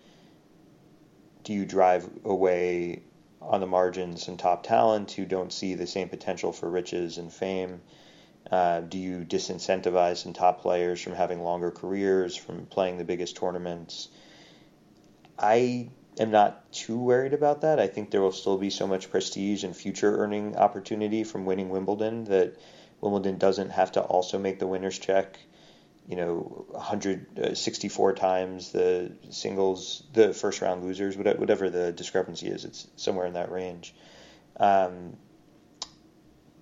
do 1.43 1.53
you 1.53 1.67
drive 1.67 2.09
away 2.25 3.03
on 3.41 3.61
the 3.61 3.67
margins 3.67 4.25
some 4.25 4.37
top 4.37 4.63
talent 4.63 5.13
who 5.13 5.27
don't 5.27 5.53
see 5.53 5.75
the 5.75 5.87
same 5.87 6.09
potential 6.09 6.53
for 6.53 6.71
riches 6.71 7.19
and 7.19 7.33
fame? 7.33 7.83
Uh, 8.51 8.81
do 8.81 8.99
you 8.99 9.21
disincentivize 9.21 10.19
some 10.19 10.33
top 10.33 10.61
players 10.61 11.01
from 11.01 11.15
having 11.15 11.43
longer 11.43 11.71
careers, 11.71 12.37
from 12.37 12.67
playing 12.67 12.99
the 12.99 13.05
biggest 13.05 13.37
tournaments? 13.37 14.09
I 15.39 15.89
am 16.19 16.31
not 16.31 16.73
too 16.73 16.99
worried 16.99 17.35
about 17.35 17.63
that. 17.63 17.81
I 17.81 17.87
think 17.87 18.11
there 18.11 18.21
will 18.23 18.33
still 18.33 18.59
be 18.59 18.71
so 18.71 18.87
much 18.87 19.11
prestige 19.11 19.65
and 19.65 19.75
future 19.77 20.17
earning 20.19 20.57
opportunity 20.57 21.25
from 21.25 21.45
winning 21.45 21.71
Wimbledon 21.71 22.25
that 22.25 22.57
Wimbledon 23.05 23.37
doesn't 23.37 23.71
have 23.71 23.93
to 23.93 24.01
also 24.01 24.39
make 24.39 24.59
the 24.59 24.67
winner's 24.67 24.99
check. 24.99 25.39
You 26.09 26.17
know, 26.17 26.65
164 26.71 28.11
uh, 28.11 28.15
times 28.15 28.73
the 28.73 29.13
singles, 29.31 30.03
the 30.13 30.33
first 30.33 30.63
round 30.63 30.83
losers, 30.83 31.17
whatever 31.17 31.71
the 31.71 31.93
discrepancy 31.93 32.49
is, 32.49 32.65
it's 32.65 32.89
somewhere 32.97 33.27
in 33.27 33.35
that 33.35 33.51
range. 33.51 33.95
Um, 34.59 35.17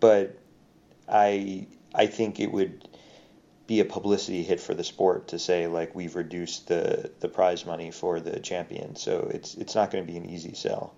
but 0.01 0.39
I 1.09 1.69
I 1.95 2.07
think 2.07 2.41
it 2.41 2.51
would 2.51 2.89
be 3.69 3.81
a 3.81 3.85
publicity 3.85 4.43
hit 4.43 4.61
for 4.61 4.75
the 4.75 4.85
sport 4.85 5.29
to 5.29 5.39
say 5.39 5.69
like 5.69 5.95
we've 5.95 6.17
reduced 6.17 6.67
the 6.69 7.13
the 7.21 7.29
prize 7.29 7.65
money 7.65 7.93
for 7.93 8.19
the 8.19 8.41
champion. 8.41 8.97
So 8.97 9.31
it's 9.33 9.55
it's 9.55 9.77
not 9.77 9.93
going 9.93 10.05
to 10.05 10.13
be 10.13 10.19
an 10.19 10.29
easy 10.29 10.55
sell. 10.55 10.95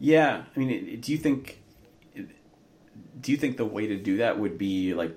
Yeah, 0.00 0.42
I 0.56 0.58
mean, 0.58 1.00
do 1.00 1.12
you 1.12 1.18
think 1.18 1.61
do 3.20 3.32
you 3.32 3.38
think 3.38 3.56
the 3.56 3.64
way 3.64 3.86
to 3.86 3.96
do 3.96 4.18
that 4.18 4.38
would 4.38 4.58
be 4.58 4.94
like 4.94 5.16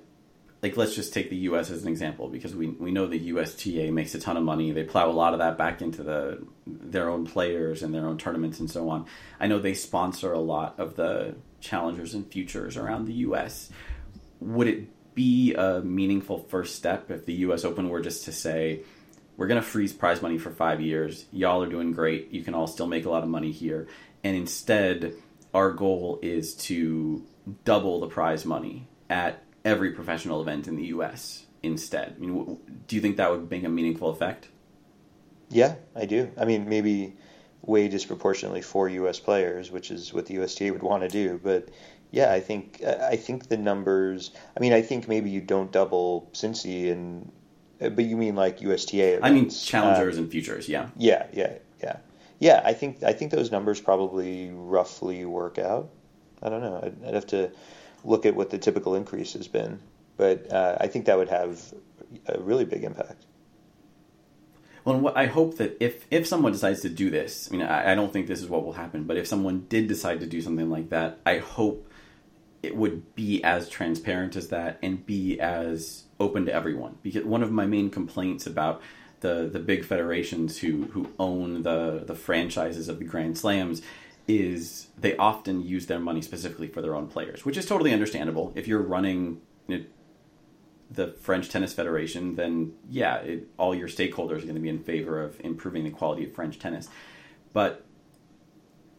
like 0.61 0.77
let's 0.77 0.95
just 0.95 1.13
take 1.13 1.29
the 1.29 1.35
US 1.37 1.69
as 1.69 1.83
an 1.83 1.89
example 1.89 2.27
because 2.27 2.55
we 2.55 2.67
we 2.67 2.91
know 2.91 3.05
the 3.05 3.19
USTA 3.19 3.91
makes 3.91 4.15
a 4.15 4.19
ton 4.19 4.37
of 4.37 4.43
money. 4.43 4.71
They 4.71 4.83
plow 4.83 5.09
a 5.09 5.11
lot 5.11 5.33
of 5.33 5.39
that 5.39 5.57
back 5.57 5.81
into 5.81 6.03
the 6.03 6.45
their 6.65 7.09
own 7.09 7.25
players 7.25 7.83
and 7.83 7.93
their 7.93 8.07
own 8.07 8.17
tournaments 8.17 8.59
and 8.59 8.69
so 8.69 8.89
on. 8.89 9.05
I 9.39 9.47
know 9.47 9.59
they 9.59 9.73
sponsor 9.73 10.33
a 10.33 10.39
lot 10.39 10.79
of 10.79 10.95
the 10.95 11.35
challengers 11.59 12.13
and 12.13 12.31
futures 12.31 12.77
around 12.77 13.05
the 13.05 13.13
US 13.13 13.69
would 14.39 14.67
it 14.67 15.15
be 15.15 15.53
a 15.55 15.81
meaningful 15.81 16.39
first 16.39 16.75
step 16.75 17.09
if 17.09 17.25
the 17.25 17.33
U.S. 17.33 17.63
Open 17.63 17.89
were 17.89 18.01
just 18.01 18.25
to 18.25 18.31
say, 18.31 18.81
we're 19.37 19.47
going 19.47 19.61
to 19.61 19.67
freeze 19.67 19.93
prize 19.93 20.21
money 20.21 20.37
for 20.37 20.51
five 20.51 20.81
years. 20.81 21.25
Y'all 21.31 21.63
are 21.63 21.69
doing 21.69 21.91
great. 21.91 22.31
You 22.31 22.43
can 22.43 22.53
all 22.53 22.67
still 22.67 22.87
make 22.87 23.05
a 23.05 23.09
lot 23.09 23.23
of 23.23 23.29
money 23.29 23.51
here. 23.51 23.87
And 24.23 24.35
instead, 24.35 25.13
our 25.53 25.71
goal 25.71 26.19
is 26.21 26.55
to 26.55 27.25
double 27.63 27.99
the 27.99 28.07
prize 28.07 28.45
money 28.45 28.87
at 29.09 29.43
every 29.63 29.91
professional 29.91 30.41
event 30.41 30.67
in 30.67 30.75
the 30.75 30.85
U.S. 30.87 31.45
instead. 31.63 32.15
I 32.17 32.19
mean, 32.19 32.57
do 32.87 32.95
you 32.95 33.01
think 33.01 33.17
that 33.17 33.31
would 33.31 33.49
make 33.49 33.63
a 33.63 33.69
meaningful 33.69 34.09
effect? 34.09 34.47
Yeah, 35.49 35.75
I 35.95 36.05
do. 36.05 36.31
I 36.37 36.45
mean, 36.45 36.67
maybe 36.69 37.15
way 37.61 37.87
disproportionately 37.87 38.61
for 38.61 38.87
U.S. 38.89 39.19
players, 39.19 39.71
which 39.71 39.91
is 39.91 40.13
what 40.13 40.25
the 40.27 40.35
USTA 40.35 40.71
would 40.71 40.83
want 40.83 41.03
to 41.03 41.09
do. 41.09 41.39
But 41.43 41.69
yeah, 42.11 42.31
I 42.31 42.39
think 42.39 42.83
I 42.83 43.15
think 43.15 43.47
the 43.47 43.57
numbers. 43.57 44.31
I 44.55 44.59
mean, 44.59 44.73
I 44.73 44.81
think 44.81 45.07
maybe 45.07 45.29
you 45.29 45.41
don't 45.41 45.71
double 45.71 46.29
Cincy 46.33 46.91
and, 46.91 47.31
but 47.79 48.05
you 48.05 48.15
mean 48.17 48.35
like 48.35 48.61
USTA? 48.61 49.17
Events. 49.17 49.25
I 49.25 49.31
mean 49.31 49.49
challengers 49.49 50.17
um, 50.17 50.23
and 50.23 50.31
futures. 50.31 50.69
Yeah. 50.69 50.89
Yeah, 50.97 51.27
yeah, 51.33 51.53
yeah, 51.83 51.97
yeah. 52.39 52.61
I 52.63 52.73
think 52.73 53.03
I 53.03 53.13
think 53.13 53.31
those 53.31 53.51
numbers 53.51 53.81
probably 53.81 54.49
roughly 54.51 55.25
work 55.25 55.57
out. 55.57 55.89
I 56.45 56.49
don't 56.49 56.61
know. 56.61 56.79
I'd, 56.83 57.07
I'd 57.07 57.13
have 57.15 57.27
to 57.27 57.51
look 58.03 58.25
at 58.25 58.35
what 58.35 58.51
the 58.51 58.57
typical 58.57 58.95
increase 58.95 59.33
has 59.33 59.47
been, 59.47 59.79
but 60.15 60.51
uh, 60.51 60.77
I 60.79 60.87
think 60.87 61.05
that 61.05 61.17
would 61.17 61.29
have 61.29 61.73
a 62.27 62.39
really 62.39 62.65
big 62.65 62.83
impact. 62.83 63.25
Well, 64.85 65.11
I 65.15 65.25
hope 65.25 65.57
that 65.57 65.75
if 65.83 66.05
if 66.11 66.27
someone 66.27 66.51
decides 66.51 66.81
to 66.81 66.89
do 66.89 67.09
this, 67.09 67.49
I 67.51 67.55
mean, 67.55 67.65
I, 67.65 67.93
I 67.93 67.95
don't 67.95 68.13
think 68.13 68.27
this 68.27 68.41
is 68.41 68.47
what 68.47 68.63
will 68.63 68.73
happen, 68.73 69.05
but 69.05 69.17
if 69.17 69.25
someone 69.25 69.65
did 69.67 69.87
decide 69.87 70.19
to 70.19 70.27
do 70.27 70.41
something 70.41 70.69
like 70.69 70.89
that, 70.89 71.19
I 71.25 71.39
hope 71.39 71.89
it 72.61 72.75
would 72.75 73.15
be 73.15 73.43
as 73.43 73.67
transparent 73.67 74.35
as 74.35 74.49
that 74.49 74.77
and 74.83 75.03
be 75.03 75.39
as 75.39 76.03
open 76.19 76.45
to 76.45 76.53
everyone. 76.53 76.99
Because 77.01 77.25
one 77.25 77.41
of 77.41 77.51
my 77.51 77.65
main 77.65 77.89
complaints 77.89 78.45
about 78.45 78.79
the 79.21 79.49
the 79.51 79.59
big 79.59 79.83
federations 79.83 80.59
who 80.59 80.83
who 80.91 81.11
own 81.17 81.63
the 81.63 82.03
the 82.05 82.15
franchises 82.15 82.87
of 82.87 82.99
the 82.99 83.05
Grand 83.05 83.39
Slams 83.39 83.81
is 84.27 84.87
they 84.97 85.15
often 85.17 85.61
use 85.61 85.85
their 85.85 85.99
money 85.99 86.21
specifically 86.21 86.67
for 86.67 86.81
their 86.81 86.95
own 86.95 87.07
players, 87.07 87.45
which 87.45 87.57
is 87.57 87.65
totally 87.65 87.93
understandable. 87.93 88.51
If 88.55 88.67
you're 88.67 88.81
running 88.81 89.41
you 89.67 89.77
know, 89.77 89.85
the 90.89 91.07
French 91.07 91.49
Tennis 91.49 91.73
Federation, 91.73 92.35
then 92.35 92.73
yeah, 92.89 93.17
it, 93.17 93.47
all 93.57 93.75
your 93.75 93.87
stakeholders 93.87 94.39
are 94.39 94.47
going 94.47 94.55
to 94.55 94.61
be 94.61 94.69
in 94.69 94.83
favor 94.83 95.21
of 95.21 95.39
improving 95.41 95.83
the 95.83 95.91
quality 95.91 96.25
of 96.25 96.33
French 96.33 96.57
tennis. 96.59 96.89
But 97.53 97.85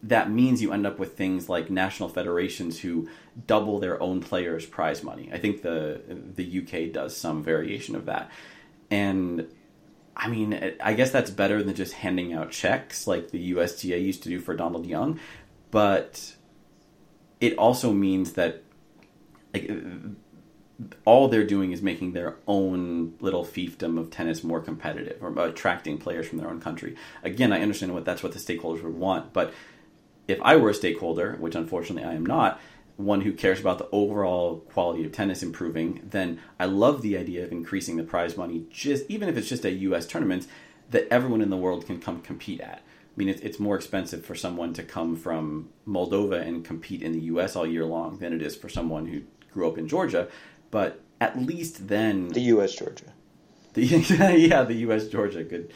that 0.02 0.30
means 0.30 0.62
you 0.62 0.72
end 0.72 0.86
up 0.86 0.98
with 0.98 1.16
things 1.16 1.48
like 1.48 1.70
national 1.70 2.08
federations 2.08 2.80
who 2.80 3.08
double 3.46 3.80
their 3.80 4.00
own 4.00 4.20
players' 4.20 4.66
prize 4.66 5.02
money. 5.02 5.30
I 5.32 5.38
think 5.38 5.62
the 5.62 6.00
the 6.08 6.60
UK 6.60 6.92
does 6.92 7.16
some 7.16 7.42
variation 7.42 7.96
of 7.96 8.06
that, 8.06 8.30
and 8.90 9.48
I 10.16 10.28
mean, 10.28 10.76
I 10.80 10.94
guess 10.94 11.10
that's 11.10 11.30
better 11.30 11.62
than 11.62 11.74
just 11.74 11.92
handing 11.92 12.32
out 12.32 12.50
checks 12.50 13.06
like 13.06 13.30
the 13.30 13.50
USTA 13.54 13.98
used 13.98 14.22
to 14.22 14.30
do 14.30 14.40
for 14.40 14.54
Donald 14.54 14.86
Young, 14.86 15.20
but 15.70 16.34
it 17.40 17.58
also 17.58 17.92
means 17.92 18.32
that 18.32 18.62
like 19.52 19.70
all 21.04 21.28
they're 21.28 21.44
doing 21.44 21.72
is 21.72 21.82
making 21.82 22.12
their 22.12 22.36
own 22.46 23.14
little 23.20 23.44
fiefdom 23.44 23.98
of 23.98 24.10
tennis 24.10 24.42
more 24.42 24.60
competitive 24.60 25.22
or 25.22 25.38
attracting 25.44 25.98
players 25.98 26.26
from 26.26 26.38
their 26.38 26.48
own 26.48 26.60
country. 26.60 26.96
Again, 27.22 27.52
I 27.52 27.60
understand 27.60 27.92
what 27.92 28.04
that's 28.04 28.22
what 28.22 28.32
the 28.32 28.38
stakeholders 28.38 28.82
would 28.82 28.94
want, 28.94 29.32
but 29.34 29.52
if 30.28 30.40
I 30.42 30.56
were 30.56 30.70
a 30.70 30.74
stakeholder, 30.74 31.36
which 31.38 31.54
unfortunately 31.54 32.08
I 32.08 32.14
am 32.14 32.26
not, 32.26 32.60
one 32.96 33.20
who 33.20 33.32
cares 33.32 33.60
about 33.60 33.78
the 33.78 33.88
overall 33.92 34.60
quality 34.72 35.04
of 35.04 35.12
tennis 35.12 35.42
improving, 35.42 36.00
then 36.02 36.40
I 36.58 36.64
love 36.64 37.02
the 37.02 37.16
idea 37.18 37.44
of 37.44 37.52
increasing 37.52 37.96
the 37.96 38.02
prize 38.02 38.36
money, 38.36 38.66
just 38.70 39.04
even 39.10 39.28
if 39.28 39.36
it's 39.36 39.48
just 39.48 39.64
a 39.64 39.70
U.S. 39.70 40.06
tournament 40.06 40.46
that 40.90 41.06
everyone 41.10 41.42
in 41.42 41.50
the 41.50 41.56
world 41.56 41.86
can 41.86 42.00
come 42.00 42.22
compete 42.22 42.60
at. 42.60 42.78
I 42.78 43.18
mean, 43.18 43.28
it's, 43.28 43.40
it's 43.40 43.58
more 43.58 43.76
expensive 43.76 44.24
for 44.24 44.34
someone 44.34 44.72
to 44.74 44.82
come 44.82 45.16
from 45.16 45.70
Moldova 45.86 46.46
and 46.46 46.64
compete 46.64 47.02
in 47.02 47.12
the 47.12 47.20
U.S. 47.20 47.56
all 47.56 47.66
year 47.66 47.84
long 47.84 48.18
than 48.18 48.32
it 48.32 48.42
is 48.42 48.56
for 48.56 48.68
someone 48.68 49.06
who 49.06 49.22
grew 49.52 49.68
up 49.68 49.78
in 49.78 49.88
Georgia. 49.88 50.28
But 50.70 51.00
at 51.20 51.38
least 51.38 51.88
then, 51.88 52.28
the 52.28 52.40
U.S. 52.40 52.74
Georgia, 52.74 53.12
the 53.74 53.84
yeah, 54.38 54.62
the 54.62 54.74
U.S. 54.74 55.08
Georgia, 55.08 55.44
good, 55.44 55.72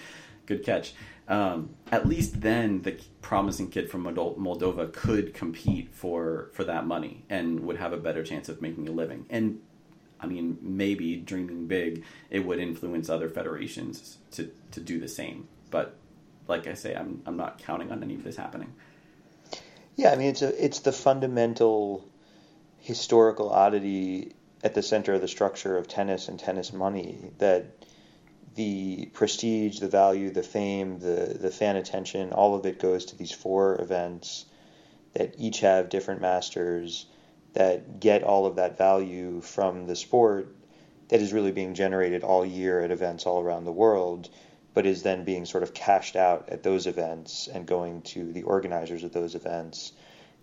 good 0.47 0.64
catch 0.64 0.95
um, 1.31 1.76
at 1.93 2.09
least 2.09 2.41
then 2.41 2.83
the 2.83 3.01
promising 3.22 3.70
kid 3.70 3.89
from 3.89 4.05
Moldova 4.05 4.93
could 4.93 5.33
compete 5.33 5.95
for 5.95 6.51
for 6.53 6.64
that 6.64 6.87
money 6.87 7.24
and 7.31 7.61
would 7.61 7.76
have 7.76 7.93
a 7.93 7.97
better 7.97 8.24
chance 8.24 8.49
of 8.49 8.61
making 8.61 8.89
a 8.89 8.91
living. 8.91 9.24
And 9.31 9.61
I 10.18 10.26
mean, 10.26 10.59
maybe 10.61 11.16
dreaming 11.16 11.68
big, 11.68 12.05
it 12.31 12.41
would 12.41 12.59
influence 12.59 13.09
other 13.09 13.28
federations 13.28 14.18
to 14.33 14.51
to 14.72 14.81
do 14.81 14.99
the 14.99 15.07
same. 15.07 15.47
But 15.70 15.97
like 16.49 16.66
I 16.66 16.74
say, 16.74 16.97
I'm 16.97 17.22
I'm 17.24 17.37
not 17.37 17.59
counting 17.59 17.93
on 17.93 18.03
any 18.03 18.16
of 18.16 18.24
this 18.24 18.37
happening. 18.37 18.74
Yeah, 19.95 20.11
I 20.11 20.16
mean, 20.16 20.31
it's 20.31 20.43
a 20.43 20.64
it's 20.64 20.81
the 20.81 20.93
fundamental 20.93 22.05
historical 22.81 23.51
oddity 23.51 24.35
at 24.64 24.74
the 24.74 24.83
center 24.83 25.14
of 25.14 25.20
the 25.20 25.28
structure 25.28 25.78
of 25.78 25.87
tennis 25.87 26.26
and 26.26 26.41
tennis 26.41 26.72
money 26.72 27.31
that 27.39 27.80
the 28.55 29.07
prestige, 29.12 29.78
the 29.78 29.88
value, 29.88 30.30
the 30.30 30.42
fame, 30.42 30.98
the, 30.98 31.36
the 31.40 31.51
fan 31.51 31.76
attention, 31.76 32.32
all 32.32 32.55
of 32.55 32.66
it 32.66 32.78
goes 32.78 33.07
to 33.07 33.16
these 33.16 33.32
four 33.32 33.80
events 33.80 34.46
that 35.14 35.34
each 35.38 35.61
have 35.61 35.88
different 35.88 36.20
masters 36.20 37.07
that 37.53 38.01
get 38.01 38.22
all 38.22 38.46
of 38.46 38.57
that 38.57 38.78
value 38.78 39.40
from 39.40 39.86
the 39.86 39.96
sport 39.96 40.55
that 41.09 41.20
is 41.20 41.32
really 41.32 41.51
being 41.51 41.74
generated 41.74 42.22
all 42.22 42.46
year 42.46 42.80
at 42.80 42.90
events 42.90 43.26
all 43.26 43.40
around 43.40 43.64
the 43.64 43.72
world, 43.72 44.28
but 44.74 44.86
is 44.86 45.03
then 45.03 45.24
being 45.24 45.44
sort 45.44 45.64
of 45.64 45.74
cashed 45.74 46.14
out 46.14 46.48
at 46.48 46.62
those 46.62 46.86
events 46.86 47.48
and 47.48 47.66
going 47.66 48.03
to 48.03 48.32
the 48.32 48.44
organizers 48.44 49.03
of 49.03 49.12
those 49.12 49.34
events 49.34 49.92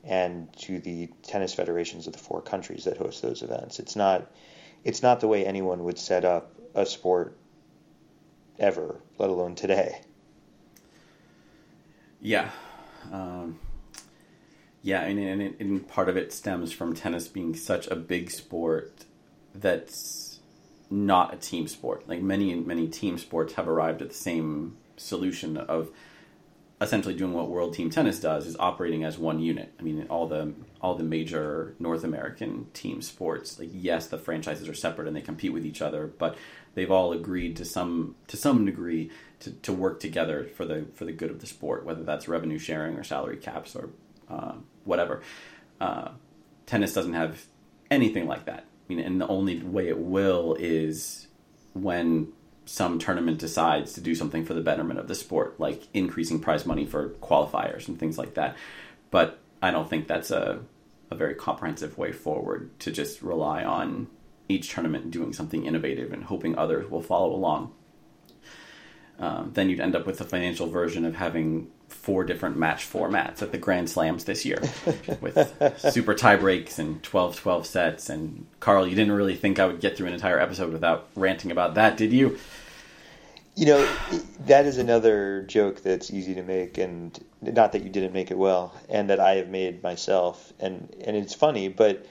and 0.04 0.52
to 0.58 0.80
the 0.80 1.08
tennis 1.24 1.54
federations 1.54 2.08
of 2.08 2.14
the 2.14 2.20
four 2.20 2.42
countries 2.42 2.84
that 2.84 2.98
host 2.98 3.22
those 3.22 3.42
events. 3.42 3.80
It's 3.80 3.96
not 3.96 4.30
it's 4.84 5.02
not 5.02 5.20
the 5.20 5.28
way 5.28 5.46
anyone 5.46 5.84
would 5.86 5.98
set 5.98 6.24
up 6.24 6.54
a 6.76 6.86
sport 6.86 7.38
ever, 8.60 9.02
let 9.18 9.30
alone 9.30 9.56
today. 9.56 10.02
Yeah. 12.22 12.52
Um, 13.12 13.60
yeah, 14.82 15.02
and, 15.02 15.20
and, 15.20 15.56
and 15.60 15.88
part 15.88 16.10
of 16.10 16.18
it 16.18 16.32
stems 16.34 16.72
from 16.72 16.96
tennis 16.96 17.28
being 17.28 17.56
such 17.56 17.88
a 17.88 17.96
big 17.96 18.32
sport 18.32 19.06
that's 19.54 20.40
not 20.90 21.34
a 21.34 21.38
team 21.38 21.68
sport. 21.68 22.08
Like 22.08 22.22
many 22.22 22.56
many 22.56 22.88
team 22.88 23.18
sports 23.18 23.54
have 23.54 23.68
arrived 23.68 24.02
at 24.02 24.10
the 24.10 24.16
same 24.16 24.78
solution 24.96 25.58
of 25.58 25.90
essentially 26.80 27.16
doing 27.16 27.34
what 27.34 27.50
World 27.50 27.74
Team 27.74 27.90
Tennis 27.90 28.20
does 28.20 28.46
is 28.46 28.56
operating 28.58 29.04
as 29.04 29.18
one 29.18 29.40
unit. 29.40 29.74
I 29.80 29.84
mean, 29.84 30.06
all 30.10 30.28
the 30.28 30.54
all 30.82 30.96
the 30.96 31.04
major 31.04 31.76
North 31.80 32.04
American 32.04 32.68
team 32.74 33.02
sports, 33.02 33.60
like 33.60 33.70
yes, 33.74 34.08
the 34.08 34.18
franchises 34.18 34.70
are 34.70 34.74
separate 34.74 35.08
and 35.08 35.16
they 35.16 35.22
compete 35.22 35.54
with 35.54 35.66
each 35.66 35.82
other, 35.82 36.08
but 36.08 36.38
they've 36.78 36.92
all 36.92 37.12
agreed 37.12 37.56
to 37.58 37.66
some 37.66 38.16
to 38.28 38.38
some 38.38 38.64
degree 38.64 39.10
to, 39.40 39.52
to 39.52 39.74
work 39.74 40.00
together 40.00 40.48
for 40.56 40.64
the 40.64 40.86
for 40.94 41.06
the 41.06 41.12
good 41.12 41.32
of 41.32 41.42
the 41.42 41.48
sport, 41.48 41.84
whether 41.84 42.04
that's 42.04 42.28
revenue 42.28 42.60
sharing 42.60 42.96
or 42.98 43.04
salary 43.04 43.38
caps 43.38 43.76
or 43.76 43.90
uh, 44.30 44.54
whatever. 44.86 45.24
Uh, 45.82 46.10
tennis 46.68 46.94
doesn't 46.94 47.14
have 47.14 47.48
anything 47.90 48.28
like 48.28 48.46
that. 48.46 48.60
I 48.60 48.94
mean, 48.94 49.00
and 49.00 49.20
the 49.20 49.28
only 49.28 49.60
way 49.64 49.88
it 49.88 49.98
will 49.98 50.56
is 50.60 51.28
when 51.74 52.32
some 52.66 53.00
tournament 53.00 53.40
decides 53.40 53.94
to 53.94 54.02
do 54.02 54.14
something 54.14 54.46
for 54.46 54.54
the 54.54 54.62
betterment 54.62 55.00
of 55.00 55.08
the 55.08 55.16
sport, 55.16 55.60
like 55.60 55.88
increasing 55.96 56.40
prize 56.40 56.66
money 56.66 56.86
for 56.86 57.10
qualifiers 57.22 57.88
and 57.88 58.00
things 58.00 58.20
like 58.20 58.36
that. 58.36 58.56
But 59.10 59.40
I 59.64 59.72
don't 59.72 59.90
think 59.90 60.08
that's 60.08 60.30
a 60.30 60.60
a 61.10 61.16
very 61.16 61.34
comprehensive 61.34 61.98
way 61.98 62.12
forward 62.12 62.70
to 62.80 62.92
just 62.92 63.24
rely 63.24 63.64
on 63.64 64.08
each 64.50 64.70
tournament 64.70 65.12
doing 65.12 65.34
something 65.34 65.66
innovative 65.66 66.14
and 66.14 66.26
hoping 66.26 66.58
others 66.58 66.90
will 66.90 67.02
follow 67.02 67.34
along. 67.34 67.74
Um, 69.20 69.52
then 69.54 69.70
you'd 69.70 69.80
end 69.80 69.96
up 69.96 70.06
with 70.06 70.20
the 70.20 70.24
financial 70.24 70.68
version 70.68 71.04
of 71.04 71.16
having 71.16 71.72
four 71.88 72.24
different 72.24 72.58
match 72.58 72.90
formats 72.90 73.42
at 73.42 73.52
the 73.52 73.58
Grand 73.58 73.90
Slams 73.90 74.26
this 74.26 74.46
year 74.46 74.62
with 75.22 75.76
super 75.78 76.14
tie 76.14 76.36
breaks 76.36 76.78
and 76.78 77.02
12 77.02 77.38
12 77.38 77.66
sets. 77.66 78.10
And 78.10 78.46
Carl, 78.60 78.88
you 78.88 78.96
didn't 78.96 79.14
really 79.14 79.36
think 79.36 79.60
I 79.60 79.66
would 79.66 79.80
get 79.80 79.98
through 79.98 80.08
an 80.08 80.14
entire 80.14 80.40
episode 80.40 80.72
without 80.72 81.10
ranting 81.16 81.52
about 81.52 81.76
that, 81.76 81.98
did 81.98 82.14
you? 82.14 82.38
You 83.56 83.66
know, 83.66 83.90
that 84.46 84.68
is 84.68 84.78
another 84.78 85.44
joke 85.48 85.82
that's 85.82 86.14
easy 86.14 86.36
to 86.36 86.44
make, 86.44 86.78
and 86.78 87.20
not 87.42 87.72
that 87.72 87.84
you 87.84 87.90
didn't 87.90 88.14
make 88.14 88.30
it 88.30 88.38
well, 88.38 88.76
and 88.88 89.10
that 89.10 89.20
I 89.20 89.38
have 89.38 89.50
made 89.50 89.82
myself, 89.82 90.54
and 90.60 90.96
and 91.04 91.18
it's 91.18 91.34
funny, 91.34 91.68
but 91.68 92.06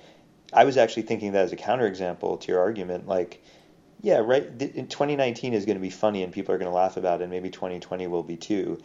I 0.52 0.64
was 0.64 0.76
actually 0.76 1.02
thinking 1.02 1.32
that 1.32 1.44
as 1.44 1.52
a 1.52 1.56
counterexample 1.56 2.40
to 2.40 2.52
your 2.52 2.60
argument, 2.60 3.08
like, 3.08 3.42
yeah, 4.00 4.18
right, 4.18 4.44
in 4.60 4.86
2019 4.88 5.54
is 5.54 5.64
going 5.64 5.76
to 5.76 5.82
be 5.82 5.90
funny 5.90 6.22
and 6.22 6.32
people 6.32 6.54
are 6.54 6.58
going 6.58 6.70
to 6.70 6.74
laugh 6.74 6.96
about 6.96 7.20
it, 7.20 7.24
and 7.24 7.30
maybe 7.30 7.50
2020 7.50 8.06
will 8.06 8.22
be 8.22 8.36
too, 8.36 8.80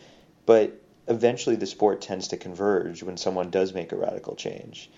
but 0.46 0.74
eventually 1.08 1.56
the 1.56 1.66
sport 1.66 2.02
tends 2.02 2.30
to 2.30 2.38
converge 2.38 3.04
when 3.04 3.18
someone 3.18 3.50
does 3.50 3.74
make 3.74 3.92
a 3.92 3.98
radical 3.98 4.36
change. 4.36 4.90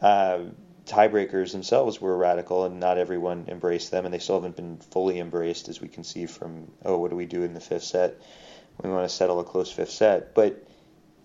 Uh, 0.00 0.40
tiebreakers 0.86 1.52
themselves 1.52 2.00
were 2.00 2.16
radical, 2.16 2.64
and 2.64 2.80
not 2.80 2.98
everyone 2.98 3.44
embraced 3.48 3.90
them, 3.90 4.04
and 4.04 4.14
they 4.14 4.18
still 4.18 4.36
haven't 4.36 4.56
been 4.56 4.78
fully 4.78 5.18
embraced, 5.18 5.68
as 5.68 5.80
we 5.80 5.88
can 5.88 6.02
see 6.02 6.26
from 6.26 6.70
oh, 6.84 6.98
what 6.98 7.10
do 7.10 7.16
we 7.16 7.26
do 7.26 7.42
in 7.42 7.54
the 7.54 7.60
fifth 7.60 7.84
set? 7.84 8.16
We 8.82 8.90
want 8.90 9.08
to 9.08 9.14
settle 9.14 9.40
a 9.40 9.44
close 9.44 9.70
fifth 9.70 9.90
set, 9.90 10.34
but 10.34 10.64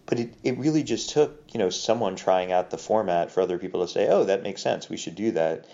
but 0.06 0.20
it, 0.20 0.34
it 0.44 0.58
really 0.58 0.84
just 0.84 1.10
took 1.10 1.44
you 1.54 1.60
know 1.60 1.70
someone 1.70 2.16
trying 2.16 2.52
out 2.52 2.70
the 2.70 2.78
format 2.78 3.32
for 3.32 3.42
other 3.42 3.58
people 3.58 3.86
to 3.86 3.92
say, 3.92 4.08
oh, 4.08 4.24
that 4.26 4.44
makes 4.44 4.62
sense, 4.62 4.90
we 4.90 4.98
should 4.98 5.16
do 5.16 5.32
that. 5.32 5.66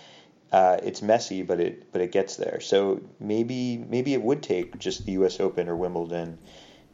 Uh, 0.52 0.78
it's 0.82 1.00
messy, 1.00 1.42
but 1.42 1.60
it 1.60 1.92
but 1.92 2.00
it 2.00 2.10
gets 2.10 2.36
there. 2.36 2.60
So 2.60 3.00
maybe 3.20 3.78
maybe 3.78 4.14
it 4.14 4.22
would 4.22 4.42
take 4.42 4.78
just 4.78 5.06
the 5.06 5.12
U.S. 5.12 5.38
Open 5.38 5.68
or 5.68 5.76
Wimbledon 5.76 6.38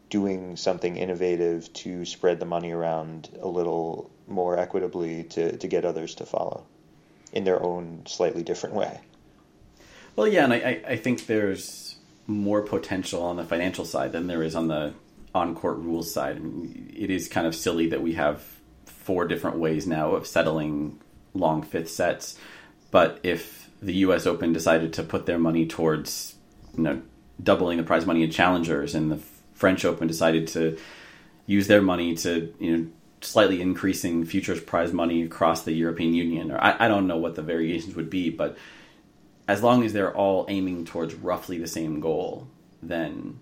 doing 0.08 0.56
something 0.56 0.96
innovative 0.96 1.72
to 1.72 2.04
spread 2.04 2.38
the 2.38 2.46
money 2.46 2.70
around 2.70 3.28
a 3.40 3.48
little 3.48 4.10
more 4.26 4.58
equitably 4.58 5.24
to, 5.24 5.56
to 5.56 5.68
get 5.68 5.84
others 5.84 6.14
to 6.16 6.26
follow 6.26 6.64
in 7.32 7.44
their 7.44 7.62
own 7.62 8.02
slightly 8.06 8.42
different 8.42 8.74
way. 8.74 9.00
Well, 10.14 10.28
yeah, 10.28 10.44
and 10.44 10.52
I, 10.52 10.82
I 10.86 10.96
think 10.96 11.26
there's 11.26 11.96
more 12.26 12.62
potential 12.62 13.22
on 13.22 13.36
the 13.36 13.44
financial 13.44 13.84
side 13.84 14.12
than 14.12 14.26
there 14.26 14.42
is 14.42 14.54
on 14.54 14.68
the 14.68 14.94
on 15.36 15.54
court 15.54 15.76
rules 15.76 16.12
side. 16.12 16.40
It 16.94 17.10
is 17.10 17.28
kind 17.28 17.46
of 17.46 17.54
silly 17.54 17.88
that 17.88 18.02
we 18.02 18.14
have 18.14 18.42
four 18.86 19.26
different 19.26 19.58
ways 19.58 19.86
now 19.86 20.12
of 20.12 20.26
settling 20.26 20.98
long 21.34 21.62
fifth 21.62 21.90
sets, 21.90 22.38
but 22.90 23.20
if 23.22 23.70
the 23.82 23.94
U.S. 24.06 24.26
Open 24.26 24.52
decided 24.52 24.92
to 24.94 25.02
put 25.02 25.26
their 25.26 25.38
money 25.38 25.66
towards, 25.66 26.34
you 26.76 26.82
know, 26.82 27.02
doubling 27.42 27.76
the 27.76 27.84
prize 27.84 28.06
money 28.06 28.22
in 28.22 28.30
challengers, 28.30 28.94
and 28.94 29.12
the 29.12 29.20
French 29.52 29.84
Open 29.84 30.08
decided 30.08 30.48
to 30.48 30.78
use 31.44 31.66
their 31.66 31.82
money 31.82 32.14
to, 32.16 32.52
you 32.58 32.76
know, 32.76 32.86
slightly 33.20 33.60
increasing 33.60 34.24
futures 34.24 34.60
prize 34.60 34.92
money 34.92 35.22
across 35.22 35.62
the 35.62 35.72
European 35.72 36.14
Union, 36.14 36.50
or 36.50 36.58
I, 36.58 36.86
I 36.86 36.88
don't 36.88 37.06
know 37.06 37.18
what 37.18 37.34
the 37.34 37.42
variations 37.42 37.94
would 37.94 38.08
be, 38.08 38.30
but 38.30 38.56
as 39.46 39.62
long 39.62 39.84
as 39.84 39.92
they're 39.92 40.14
all 40.14 40.46
aiming 40.48 40.86
towards 40.86 41.14
roughly 41.14 41.58
the 41.58 41.68
same 41.68 42.00
goal, 42.00 42.48
then 42.82 43.38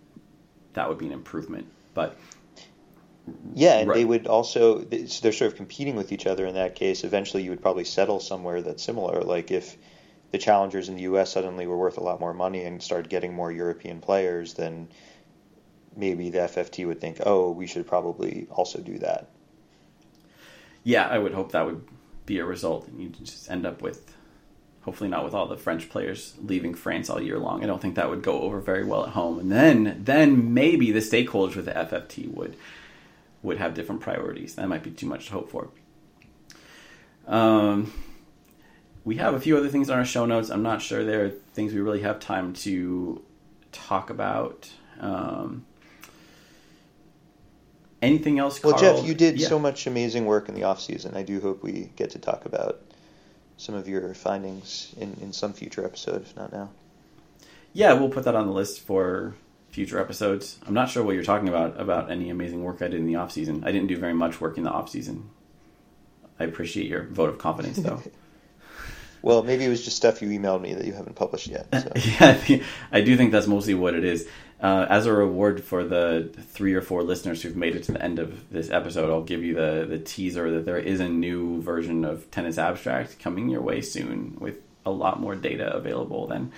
that 0.75 0.89
would 0.89 0.99
be 0.99 1.07
an 1.07 1.13
improvement. 1.13 1.67
But 1.95 2.19
yeah, 3.55 3.79
and 3.79 3.89
right. 3.89 3.97
they 3.97 4.05
would 4.05 4.27
also 4.27 4.81
they're 4.81 5.33
sort 5.33 5.43
of 5.53 5.57
competing 5.57 5.97
with 5.97 6.13
each 6.13 6.27
other 6.27 6.47
in 6.47 6.55
that 6.55 6.75
case. 6.75 7.05
Eventually, 7.05 7.43
you 7.43 7.51
would 7.51 7.63
probably 7.63 7.85
settle 7.85 8.21
somewhere 8.21 8.61
that's 8.61 8.83
similar. 8.83 9.23
Like 9.23 9.51
if 9.51 9.77
the 10.33 10.39
challengers 10.39 10.89
in 10.89 10.97
the 10.97 11.03
U.S. 11.03 11.33
suddenly 11.33 11.67
were 11.67 11.79
worth 11.79 11.97
a 11.97 12.03
lot 12.03 12.21
more 12.21 12.35
money 12.35 12.65
and 12.65 12.83
started 12.83 13.09
getting 13.09 13.33
more 13.33 13.53
European 13.53 14.01
players, 14.01 14.55
then 14.55 14.89
maybe 15.97 16.31
the 16.31 16.39
FFT 16.39 16.87
would 16.87 17.01
think, 17.01 17.21
oh, 17.25 17.53
we 17.53 17.69
should 17.69 17.87
probably 17.87 18.49
also 18.51 18.81
do 18.81 18.99
that 18.99 19.31
yeah, 20.85 21.09
I 21.09 21.19
would 21.19 21.33
hope 21.33 21.53
that 21.53 21.65
would 21.65 21.83
be 22.27 22.39
a 22.39 22.45
result, 22.45 22.87
and 22.87 23.01
you 23.01 23.09
just 23.09 23.51
end 23.51 23.67
up 23.67 23.83
with, 23.83 24.15
hopefully 24.85 25.09
not 25.09 25.25
with 25.25 25.35
all 25.35 25.47
the 25.47 25.57
French 25.57 25.89
players 25.89 26.35
leaving 26.43 26.75
France 26.75 27.09
all 27.09 27.21
year 27.21 27.39
long. 27.39 27.63
I 27.63 27.67
don't 27.67 27.81
think 27.81 27.95
that 27.95 28.11
would 28.11 28.23
go 28.23 28.41
over 28.41 28.61
very 28.61 28.85
well 28.85 29.05
at 29.05 29.11
home, 29.11 29.39
and 29.39 29.51
then 29.51 30.01
then 30.05 30.55
maybe 30.55 30.91
the 30.93 31.01
stakeholders 31.01 31.57
with 31.57 31.65
the 31.67 31.73
FFT 31.73 32.33
would 32.33 32.57
would 33.43 33.59
have 33.59 33.75
different 33.75 34.01
priorities. 34.01 34.55
That 34.55 34.69
might 34.69 34.83
be 34.83 34.91
too 34.91 35.07
much 35.07 35.27
to 35.27 35.33
hope 35.33 35.51
for. 35.51 35.69
Um, 37.27 37.93
we 39.05 39.17
have 39.17 39.35
a 39.35 39.41
few 39.41 39.57
other 39.57 39.69
things 39.69 39.91
on 39.91 39.99
our 39.99 40.05
show 40.05 40.27
notes. 40.27 40.51
I'm 40.51 40.63
not 40.63 40.83
sure 40.83 41.05
there 41.05 41.25
are 41.25 41.31
things 41.31 41.73
we 41.73 41.81
really 41.81 42.03
have 42.03 42.21
time 42.21 42.53
to 42.55 43.23
talk 43.73 44.11
about. 44.11 44.71
Um, 45.01 45.67
Anything 48.05 48.39
else? 48.39 48.63
Well, 48.63 48.75
Carl? 48.75 48.97
Jeff, 48.99 49.07
you 49.07 49.15
did 49.15 49.41
yeah. 49.41 49.49
so 49.49 49.59
much 49.59 49.87
amazing 49.87 50.27
work 50.27 50.51
in 50.51 50.55
the 50.55 50.65
off 50.65 50.79
season. 50.79 51.17
I 51.17 51.23
do 51.23 51.41
hope 51.41 51.63
we 51.63 51.91
get 51.97 52.11
to 52.11 52.19
talk 52.19 52.45
about 52.45 52.83
some 53.57 53.75
of 53.75 53.89
your 53.89 54.15
findings 54.15 54.95
in, 54.99 55.17
in 55.21 55.33
some 55.33 55.53
future 55.53 55.85
episode, 55.85 56.23
if 56.23 56.37
not 56.37 56.53
now. 56.53 56.71
Yeah, 57.73 57.93
we'll 57.95 58.09
put 58.09 58.25
that 58.25 58.35
on 58.35 58.47
the 58.47 58.53
list 58.53 58.81
for 58.81 59.35
future 59.71 59.99
episodes. 59.99 60.59
I'm 60.67 60.75
not 60.75 60.89
sure 60.89 61.03
what 61.03 61.15
you're 61.15 61.25
talking 61.25 61.49
about 61.49 61.81
about 61.81 62.11
any 62.11 62.31
amazing 62.31 62.63
work 62.63 62.81
I 62.81 62.89
did 62.89 63.01
in 63.01 63.07
the 63.07 63.17
off 63.17 63.33
season. 63.33 63.65
I 63.67 63.73
didn't 63.73 63.89
do 63.89 63.97
very 63.97 64.15
much 64.15 64.41
work 64.41 64.57
in 64.57 64.63
the 64.63 64.71
off 64.71 64.89
season. 64.89 65.31
I 66.39 66.45
appreciate 66.45 66.87
your 66.87 67.05
vote 67.05 67.29
of 67.29 67.39
confidence, 67.39 67.79
though. 67.79 68.03
well, 69.23 69.43
maybe 69.43 69.65
it 69.65 69.69
was 69.69 69.85
just 69.85 69.97
stuff 69.97 70.23
you 70.23 70.29
emailed 70.29 70.61
me 70.61 70.75
that 70.75 70.85
you 70.85 70.93
haven't 70.93 71.17
published 71.17 71.49
yet. 71.49 71.67
So. 71.73 71.93
yeah, 72.49 72.63
I 72.93 73.01
do 73.01 73.17
think 73.17 73.33
that's 73.33 73.47
mostly 73.47 73.75
what 73.75 73.95
it 73.95 74.05
is. 74.05 74.29
Uh, 74.65 74.87
as 74.89 75.05
a 75.05 75.13
reward 75.13 75.63
for 75.63 75.85
the 75.85 76.31
three 76.49 76.73
or 76.73 76.81
four 76.81 77.03
listeners 77.03 77.43
who've 77.43 77.55
made 77.55 77.77
it 77.77 77.83
to 77.83 77.93
the 77.93 78.03
end 78.03 78.19
of 78.19 78.49
this 78.49 78.71
episode, 78.71 79.11
I'll 79.11 79.23
give 79.23 79.45
you 79.45 79.57
the, 79.57 79.85
the 79.87 79.99
teaser 79.99 80.51
that 80.53 80.65
there 80.65 80.79
is 80.79 81.01
a 81.01 81.09
new 81.09 81.61
version 81.61 82.03
of 82.03 82.31
Tennis 82.31 82.57
Abstract 82.57 83.19
coming 83.19 83.51
your 83.51 83.61
way 83.61 83.83
soon 83.83 84.39
with 84.41 84.57
a 84.87 84.91
lot 84.91 85.21
more 85.21 85.37
data 85.37 85.71
available 85.71 86.27
than 86.27 86.51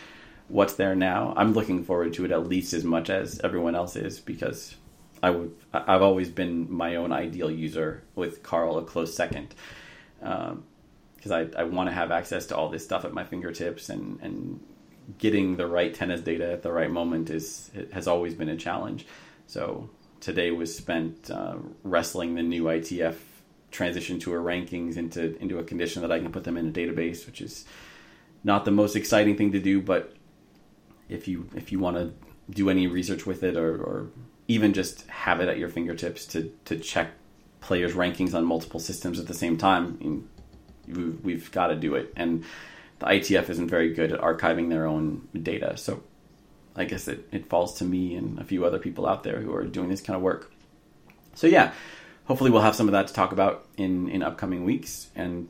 what's 0.46 0.74
there 0.74 0.94
now. 0.94 1.34
I'm 1.36 1.52
looking 1.52 1.82
forward 1.82 2.12
to 2.12 2.24
it 2.24 2.30
at 2.30 2.46
least 2.46 2.74
as 2.74 2.84
much 2.84 3.10
as 3.10 3.40
everyone 3.42 3.74
else 3.74 3.96
is 3.96 4.20
because 4.20 4.76
I 5.20 5.30
would 5.30 5.56
I've 5.72 6.02
always 6.02 6.30
been 6.30 6.72
my 6.72 6.94
own 6.94 7.10
ideal 7.10 7.50
user 7.50 8.04
with 8.14 8.44
Carl 8.44 8.78
a 8.78 8.84
close 8.84 9.16
second 9.16 9.52
because 10.20 10.52
um, 10.52 11.32
I, 11.32 11.48
I 11.58 11.64
want 11.64 11.88
to 11.88 11.92
have 11.92 12.12
access 12.12 12.46
to 12.46 12.56
all 12.56 12.68
this 12.68 12.84
stuff 12.84 13.04
at 13.04 13.12
my 13.12 13.24
fingertips 13.24 13.88
and 13.88 14.20
and 14.22 14.60
getting 15.18 15.56
the 15.56 15.66
right 15.66 15.94
tennis 15.94 16.20
data 16.20 16.50
at 16.50 16.62
the 16.62 16.72
right 16.72 16.90
moment 16.90 17.30
is 17.30 17.70
has 17.92 18.06
always 18.06 18.34
been 18.34 18.48
a 18.48 18.56
challenge. 18.56 19.06
So 19.46 19.90
today 20.20 20.50
was 20.50 20.76
spent 20.76 21.30
uh, 21.30 21.56
wrestling 21.82 22.34
the 22.34 22.42
new 22.42 22.64
ITF 22.64 23.16
transition 23.70 24.18
tour 24.18 24.40
rankings 24.40 24.96
into 24.96 25.36
into 25.40 25.58
a 25.58 25.64
condition 25.64 26.02
that 26.02 26.12
I 26.12 26.18
can 26.18 26.32
put 26.32 26.44
them 26.44 26.56
in 26.56 26.68
a 26.68 26.72
database, 26.72 27.26
which 27.26 27.40
is 27.40 27.64
not 28.44 28.64
the 28.64 28.70
most 28.70 28.96
exciting 28.96 29.36
thing 29.36 29.52
to 29.52 29.60
do, 29.60 29.80
but 29.80 30.14
if 31.08 31.28
you 31.28 31.48
if 31.54 31.72
you 31.72 31.78
want 31.78 31.96
to 31.96 32.12
do 32.50 32.70
any 32.70 32.86
research 32.86 33.26
with 33.26 33.42
it 33.42 33.56
or, 33.56 33.76
or 33.76 34.08
even 34.48 34.72
just 34.72 35.06
have 35.08 35.40
it 35.40 35.48
at 35.48 35.58
your 35.58 35.68
fingertips 35.68 36.26
to 36.26 36.52
to 36.64 36.78
check 36.78 37.10
players' 37.60 37.94
rankings 37.94 38.34
on 38.34 38.44
multiple 38.44 38.78
systems 38.78 39.18
at 39.18 39.26
the 39.26 39.34
same 39.34 39.56
time, 39.56 40.28
we've, 40.86 41.24
we've 41.24 41.50
got 41.50 41.68
to 41.68 41.76
do 41.76 41.96
it 41.96 42.12
and 42.16 42.44
the 42.98 43.06
ITF 43.06 43.50
isn't 43.50 43.68
very 43.68 43.92
good 43.92 44.12
at 44.12 44.20
archiving 44.20 44.70
their 44.70 44.86
own 44.86 45.28
data. 45.42 45.76
So 45.76 46.02
I 46.74 46.84
guess 46.84 47.08
it, 47.08 47.28
it 47.32 47.48
falls 47.48 47.78
to 47.78 47.84
me 47.84 48.14
and 48.14 48.38
a 48.38 48.44
few 48.44 48.64
other 48.64 48.78
people 48.78 49.06
out 49.06 49.22
there 49.22 49.40
who 49.40 49.54
are 49.54 49.64
doing 49.64 49.88
this 49.88 50.00
kind 50.00 50.16
of 50.16 50.22
work. 50.22 50.52
So 51.34 51.46
yeah, 51.46 51.72
hopefully 52.24 52.50
we'll 52.50 52.62
have 52.62 52.76
some 52.76 52.88
of 52.88 52.92
that 52.92 53.08
to 53.08 53.14
talk 53.14 53.32
about 53.32 53.66
in, 53.76 54.08
in 54.08 54.22
upcoming 54.22 54.64
weeks. 54.64 55.10
And 55.14 55.48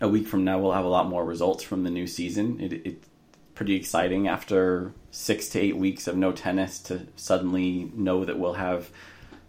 a 0.00 0.08
week 0.08 0.26
from 0.26 0.44
now, 0.44 0.58
we'll 0.58 0.72
have 0.72 0.84
a 0.84 0.88
lot 0.88 1.08
more 1.08 1.24
results 1.24 1.62
from 1.62 1.84
the 1.84 1.90
new 1.90 2.06
season. 2.06 2.60
It, 2.60 2.72
it's 2.86 3.08
pretty 3.54 3.74
exciting 3.74 4.28
after 4.28 4.92
six 5.10 5.48
to 5.50 5.60
eight 5.60 5.76
weeks 5.76 6.06
of 6.06 6.16
no 6.16 6.32
tennis 6.32 6.78
to 6.80 7.06
suddenly 7.16 7.90
know 7.94 8.24
that 8.24 8.38
we'll 8.38 8.54
have 8.54 8.90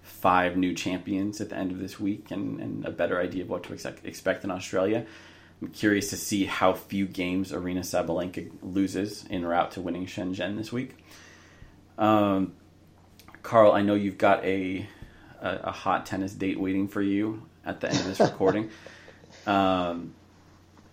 five 0.01 0.57
new 0.57 0.73
champions 0.73 1.39
at 1.39 1.49
the 1.49 1.55
end 1.55 1.71
of 1.71 1.79
this 1.79 1.99
week 1.99 2.31
and, 2.31 2.59
and 2.59 2.85
a 2.85 2.91
better 2.91 3.19
idea 3.19 3.43
of 3.43 3.49
what 3.49 3.63
to 3.63 3.73
expect, 3.73 4.05
expect 4.05 4.43
in 4.43 4.51
Australia. 4.51 5.05
I'm 5.61 5.69
curious 5.69 6.09
to 6.09 6.17
see 6.17 6.45
how 6.45 6.73
few 6.73 7.05
games 7.05 7.51
Aryna 7.51 7.81
Sabalenka 7.81 8.51
loses 8.61 9.25
in 9.29 9.45
route 9.45 9.71
to 9.71 9.81
winning 9.81 10.07
Shenzhen 10.07 10.57
this 10.57 10.71
week. 10.71 10.97
Um, 11.97 12.53
Carl, 13.43 13.71
I 13.71 13.81
know 13.81 13.93
you've 13.93 14.17
got 14.17 14.43
a, 14.43 14.87
a, 15.39 15.55
a 15.65 15.71
hot 15.71 16.07
tennis 16.07 16.33
date 16.33 16.59
waiting 16.59 16.87
for 16.87 17.01
you 17.01 17.43
at 17.63 17.79
the 17.79 17.89
end 17.89 17.99
of 17.99 18.05
this 18.05 18.19
recording. 18.31 18.71
Um, 19.45 20.15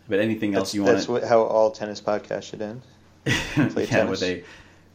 but 0.09 0.21
anything 0.21 0.55
else 0.55 0.69
that's, 0.69 0.75
you 0.75 0.85
want? 0.85 0.97
That's 0.97 1.09
what, 1.09 1.25
how 1.25 1.43
all 1.43 1.71
tennis 1.71 2.01
podcasts 2.01 2.45
should 2.45 2.63
end. 2.63 2.83
Play 3.25 3.85
yeah, 3.85 3.87
tennis. 3.87 4.21
with 4.21 4.23
a 4.23 4.45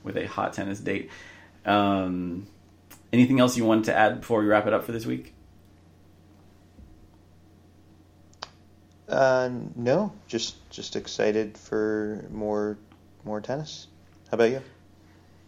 with 0.03 0.17
a 0.17 0.27
hot 0.27 0.53
tennis 0.53 0.79
date. 0.79 1.09
Um, 1.65 2.47
anything 3.11 3.39
else 3.39 3.55
you 3.57 3.65
wanted 3.65 3.85
to 3.85 3.95
add 3.95 4.21
before 4.21 4.39
we 4.39 4.47
wrap 4.47 4.67
it 4.67 4.73
up 4.73 4.83
for 4.83 4.91
this 4.91 5.05
week? 5.05 5.32
Uh, 9.13 9.51
no, 9.75 10.11
just 10.27 10.67
just 10.71 10.95
excited 10.95 11.55
for 11.55 12.25
more 12.31 12.77
more 13.23 13.39
tennis. 13.39 13.87
How 14.31 14.35
about 14.35 14.49
you? 14.49 14.61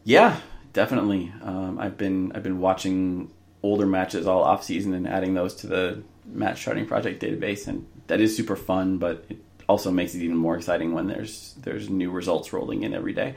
Yeah, 0.03 0.39
definitely. 0.73 1.33
Um, 1.41 1.79
I've 1.79 1.97
been 1.97 2.31
I've 2.33 2.43
been 2.43 2.59
watching 2.59 3.31
older 3.63 3.87
matches 3.87 4.27
all 4.27 4.43
off 4.43 4.63
season 4.63 4.93
and 4.93 5.07
adding 5.07 5.33
those 5.33 5.55
to 5.55 5.67
the 5.67 6.03
match 6.25 6.61
charting 6.61 6.85
project 6.85 7.23
database, 7.23 7.67
and 7.67 7.87
that 8.05 8.21
is 8.21 8.37
super 8.37 8.55
fun. 8.55 8.99
But 8.99 9.25
it 9.29 9.37
also 9.67 9.89
makes 9.89 10.13
it 10.13 10.21
even 10.21 10.37
more 10.37 10.55
exciting 10.55 10.93
when 10.93 11.07
there's 11.07 11.55
there's 11.63 11.89
new 11.89 12.11
results 12.11 12.53
rolling 12.53 12.83
in 12.83 12.93
every 12.93 13.13
day 13.13 13.33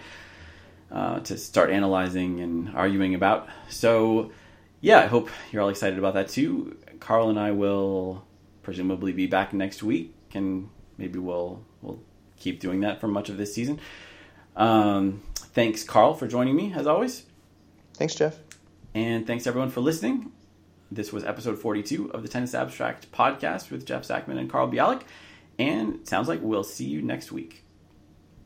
uh, 0.93 1.21
to 1.21 1.39
start 1.39 1.71
analyzing 1.71 2.41
and 2.41 2.77
arguing 2.77 3.15
about. 3.15 3.49
So 3.71 4.31
yeah, 4.83 4.99
I 4.99 5.07
hope 5.07 5.31
you're 5.51 5.63
all 5.63 5.71
excited 5.71 5.99
about 5.99 6.13
that 6.15 6.29
too. 6.29 6.77
Carl 7.01 7.31
and 7.31 7.41
I 7.41 7.53
will 7.53 8.27
presumably 8.63 9.13
be 9.13 9.27
back 9.27 9.55
next 9.55 9.83
week, 9.83 10.15
and 10.35 10.69
maybe 10.97 11.19
we'll 11.19 11.65
we'll 11.83 12.01
keep 12.39 12.61
doing 12.61 12.81
that 12.81 13.01
for 13.01 13.09
much 13.09 13.29
of 13.29 13.37
this 13.37 13.55
season. 13.55 13.81
Um, 14.57 15.23
thanks, 15.35 15.85
Carl, 15.85 16.15
for 16.15 16.27
joining 16.27 16.57
me 16.57 16.73
as 16.75 16.87
always. 16.87 17.25
Thanks, 17.95 18.15
Jeff. 18.15 18.39
And 18.95 19.27
thanks 19.27 19.47
everyone 19.47 19.71
for 19.71 19.81
listening. 19.81 20.33
This 20.91 21.13
was 21.13 21.25
episode 21.25 21.59
42 21.59 22.13
of 22.13 22.23
the 22.23 22.29
Tennis 22.29 22.55
Abstract 22.55 23.13
podcast 23.13 23.71
with 23.71 23.85
Jeff 23.85 24.03
Sackmann 24.03 24.39
and 24.39 24.51
Carl 24.51 24.71
Bialik. 24.71 25.03
And 25.59 25.97
it 25.97 26.09
sounds 26.09 26.29
like 26.29 26.41
we'll 26.43 26.65
see 26.65 26.87
you 26.87 27.03
next 27.03 27.31
week. 27.31 27.65